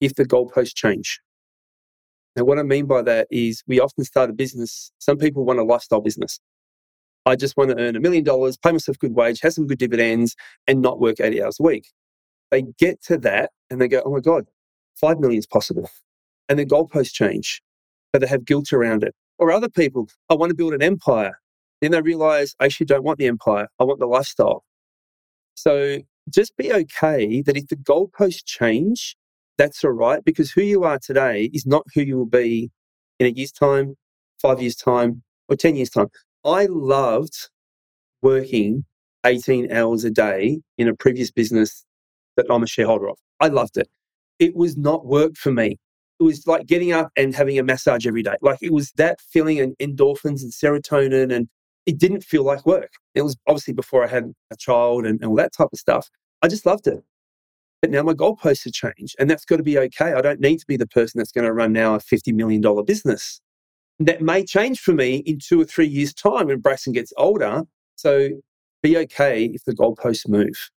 if 0.00 0.14
the 0.14 0.24
goalposts 0.24 0.74
change. 0.74 1.20
Now, 2.36 2.44
what 2.44 2.58
I 2.58 2.62
mean 2.62 2.86
by 2.86 3.02
that 3.02 3.26
is 3.30 3.62
we 3.66 3.80
often 3.80 4.04
start 4.04 4.30
a 4.30 4.32
business. 4.32 4.92
Some 4.98 5.18
people 5.18 5.44
want 5.44 5.58
a 5.58 5.64
lifestyle 5.64 6.00
business. 6.00 6.38
I 7.26 7.36
just 7.36 7.56
want 7.56 7.70
to 7.70 7.78
earn 7.78 7.96
a 7.96 8.00
million 8.00 8.24
dollars, 8.24 8.56
pay 8.56 8.72
myself 8.72 8.98
good 8.98 9.14
wage, 9.14 9.40
have 9.40 9.52
some 9.52 9.66
good 9.66 9.78
dividends, 9.78 10.34
and 10.66 10.80
not 10.80 11.00
work 11.00 11.20
80 11.20 11.42
hours 11.42 11.58
a 11.60 11.62
week. 11.62 11.88
They 12.50 12.62
get 12.78 13.02
to 13.04 13.18
that 13.18 13.50
and 13.70 13.80
they 13.80 13.88
go, 13.88 14.02
oh 14.04 14.12
my 14.12 14.20
God, 14.20 14.46
five 14.94 15.18
million 15.18 15.38
is 15.38 15.46
possible. 15.46 15.90
And 16.48 16.58
the 16.58 16.64
goalposts 16.64 17.12
change, 17.12 17.60
but 18.12 18.20
they 18.20 18.28
have 18.28 18.44
guilt 18.44 18.72
around 18.72 19.02
it. 19.04 19.14
Or 19.38 19.52
other 19.52 19.68
people, 19.68 20.08
I 20.30 20.34
want 20.34 20.50
to 20.50 20.54
build 20.54 20.72
an 20.72 20.82
empire. 20.82 21.38
Then 21.80 21.92
they 21.92 22.00
realize 22.00 22.54
I 22.58 22.64
actually 22.64 22.86
don't 22.86 23.04
want 23.04 23.18
the 23.18 23.26
empire. 23.26 23.68
I 23.78 23.84
want 23.84 24.00
the 24.00 24.06
lifestyle. 24.06 24.64
So 25.54 25.98
just 26.30 26.56
be 26.56 26.72
okay 26.72 27.42
that 27.42 27.56
if 27.56 27.68
the 27.68 27.76
goalposts 27.76 28.44
change, 28.44 29.16
that's 29.58 29.84
all 29.84 29.90
right 29.90 30.24
because 30.24 30.52
who 30.52 30.62
you 30.62 30.84
are 30.84 30.98
today 30.98 31.50
is 31.52 31.66
not 31.66 31.84
who 31.94 32.00
you 32.00 32.16
will 32.16 32.26
be 32.26 32.70
in 33.18 33.26
a 33.26 33.30
year's 33.30 33.52
time, 33.52 33.96
five 34.40 34.62
years' 34.62 34.76
time, 34.76 35.22
or 35.48 35.56
10 35.56 35.76
years' 35.76 35.90
time. 35.90 36.08
I 36.44 36.66
loved 36.70 37.50
working 38.22 38.84
18 39.26 39.70
hours 39.72 40.04
a 40.04 40.10
day 40.10 40.60
in 40.78 40.88
a 40.88 40.94
previous 40.94 41.30
business 41.30 41.84
that 42.36 42.46
I'm 42.48 42.62
a 42.62 42.66
shareholder 42.66 43.10
of. 43.10 43.18
I 43.40 43.48
loved 43.48 43.76
it. 43.76 43.88
It 44.38 44.54
was 44.56 44.76
not 44.76 45.04
work 45.04 45.36
for 45.36 45.50
me. 45.50 45.78
It 46.20 46.22
was 46.22 46.46
like 46.46 46.66
getting 46.66 46.92
up 46.92 47.10
and 47.16 47.34
having 47.34 47.58
a 47.58 47.62
massage 47.62 48.06
every 48.06 48.22
day. 48.22 48.36
Like 48.40 48.58
it 48.62 48.72
was 48.72 48.92
that 48.92 49.20
feeling 49.20 49.60
and 49.60 49.76
endorphins 49.78 50.42
and 50.42 50.52
serotonin, 50.52 51.34
and 51.34 51.48
it 51.86 51.98
didn't 51.98 52.22
feel 52.22 52.44
like 52.44 52.64
work. 52.66 52.90
It 53.14 53.22
was 53.22 53.36
obviously 53.48 53.74
before 53.74 54.04
I 54.04 54.08
had 54.08 54.32
a 54.52 54.56
child 54.56 55.04
and, 55.04 55.20
and 55.20 55.30
all 55.30 55.36
that 55.36 55.52
type 55.52 55.68
of 55.72 55.78
stuff. 55.78 56.08
I 56.42 56.48
just 56.48 56.66
loved 56.66 56.86
it. 56.86 57.02
But 57.80 57.90
now 57.90 58.02
my 58.02 58.12
goalposts 58.12 58.64
have 58.64 58.72
changed, 58.72 59.14
and 59.18 59.30
that's 59.30 59.44
got 59.44 59.58
to 59.58 59.62
be 59.62 59.78
okay. 59.78 60.12
I 60.12 60.20
don't 60.20 60.40
need 60.40 60.58
to 60.58 60.66
be 60.66 60.76
the 60.76 60.86
person 60.86 61.18
that's 61.18 61.32
going 61.32 61.44
to 61.44 61.52
run 61.52 61.72
now 61.72 61.94
a 61.94 61.98
$50 61.98 62.34
million 62.34 62.60
business. 62.84 63.40
That 64.00 64.20
may 64.20 64.44
change 64.44 64.80
for 64.80 64.92
me 64.92 65.16
in 65.18 65.38
two 65.38 65.60
or 65.60 65.64
three 65.64 65.86
years' 65.86 66.14
time 66.14 66.48
when 66.48 66.60
Braxton 66.60 66.92
gets 66.92 67.12
older. 67.16 67.62
So 67.96 68.30
be 68.82 68.96
okay 68.98 69.46
if 69.46 69.64
the 69.64 69.72
goalposts 69.72 70.28
move. 70.28 70.70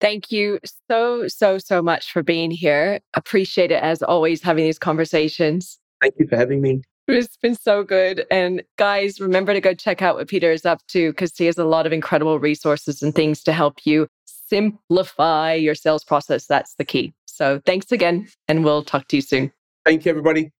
Thank 0.00 0.30
you 0.30 0.58
so, 0.90 1.28
so, 1.28 1.58
so 1.58 1.80
much 1.80 2.12
for 2.12 2.22
being 2.22 2.50
here. 2.50 3.00
Appreciate 3.14 3.70
it 3.70 3.82
as 3.82 4.02
always 4.02 4.42
having 4.42 4.64
these 4.64 4.78
conversations. 4.78 5.78
Thank 6.02 6.14
you 6.18 6.26
for 6.26 6.36
having 6.36 6.60
me. 6.60 6.82
It's 7.06 7.36
been 7.36 7.54
so 7.54 7.82
good. 7.84 8.24
And 8.30 8.62
guys, 8.76 9.20
remember 9.20 9.52
to 9.52 9.60
go 9.60 9.74
check 9.74 10.00
out 10.00 10.16
what 10.16 10.28
Peter 10.28 10.50
is 10.50 10.64
up 10.64 10.80
to 10.88 11.10
because 11.10 11.36
he 11.36 11.46
has 11.46 11.58
a 11.58 11.64
lot 11.64 11.86
of 11.86 11.92
incredible 11.92 12.38
resources 12.38 13.02
and 13.02 13.14
things 13.14 13.42
to 13.44 13.52
help 13.52 13.84
you 13.84 14.08
simplify 14.48 15.54
your 15.54 15.74
sales 15.74 16.04
process. 16.04 16.46
That's 16.46 16.74
the 16.74 16.84
key. 16.84 17.14
So 17.26 17.60
thanks 17.66 17.90
again, 17.92 18.28
and 18.48 18.64
we'll 18.64 18.84
talk 18.84 19.08
to 19.08 19.16
you 19.16 19.22
soon. 19.22 19.52
Thank 19.84 20.04
you, 20.04 20.10
everybody. 20.10 20.52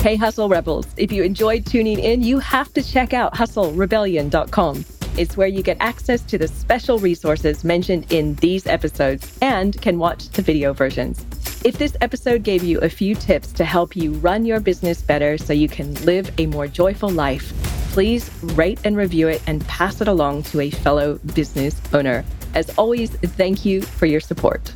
Hey, 0.00 0.16
Hustle 0.16 0.50
Rebels, 0.50 0.86
if 0.98 1.10
you 1.10 1.22
enjoyed 1.22 1.64
tuning 1.64 1.98
in, 1.98 2.22
you 2.22 2.38
have 2.38 2.72
to 2.74 2.82
check 2.82 3.14
out 3.14 3.32
hustlerebellion.com. 3.32 4.84
It's 5.16 5.36
where 5.36 5.48
you 5.48 5.62
get 5.62 5.76
access 5.80 6.20
to 6.22 6.36
the 6.36 6.48
special 6.48 6.98
resources 6.98 7.64
mentioned 7.64 8.12
in 8.12 8.34
these 8.36 8.66
episodes 8.66 9.38
and 9.40 9.80
can 9.80 9.98
watch 9.98 10.28
the 10.30 10.42
video 10.42 10.72
versions. 10.72 11.24
If 11.64 11.78
this 11.78 11.96
episode 12.02 12.42
gave 12.42 12.62
you 12.62 12.80
a 12.80 12.90
few 12.90 13.14
tips 13.14 13.52
to 13.52 13.64
help 13.64 13.96
you 13.96 14.12
run 14.14 14.44
your 14.44 14.60
business 14.60 15.00
better 15.00 15.38
so 15.38 15.52
you 15.52 15.68
can 15.68 15.94
live 16.04 16.30
a 16.36 16.46
more 16.46 16.66
joyful 16.66 17.08
life, 17.08 17.54
please 17.92 18.28
rate 18.42 18.80
and 18.84 18.96
review 18.96 19.28
it 19.28 19.40
and 19.46 19.66
pass 19.68 20.00
it 20.00 20.08
along 20.08 20.42
to 20.42 20.60
a 20.60 20.70
fellow 20.70 21.18
business 21.34 21.80
owner. 21.94 22.24
As 22.54 22.70
always, 22.78 23.10
thank 23.10 23.64
you 23.64 23.82
for 23.82 24.06
your 24.06 24.20
support. 24.20 24.72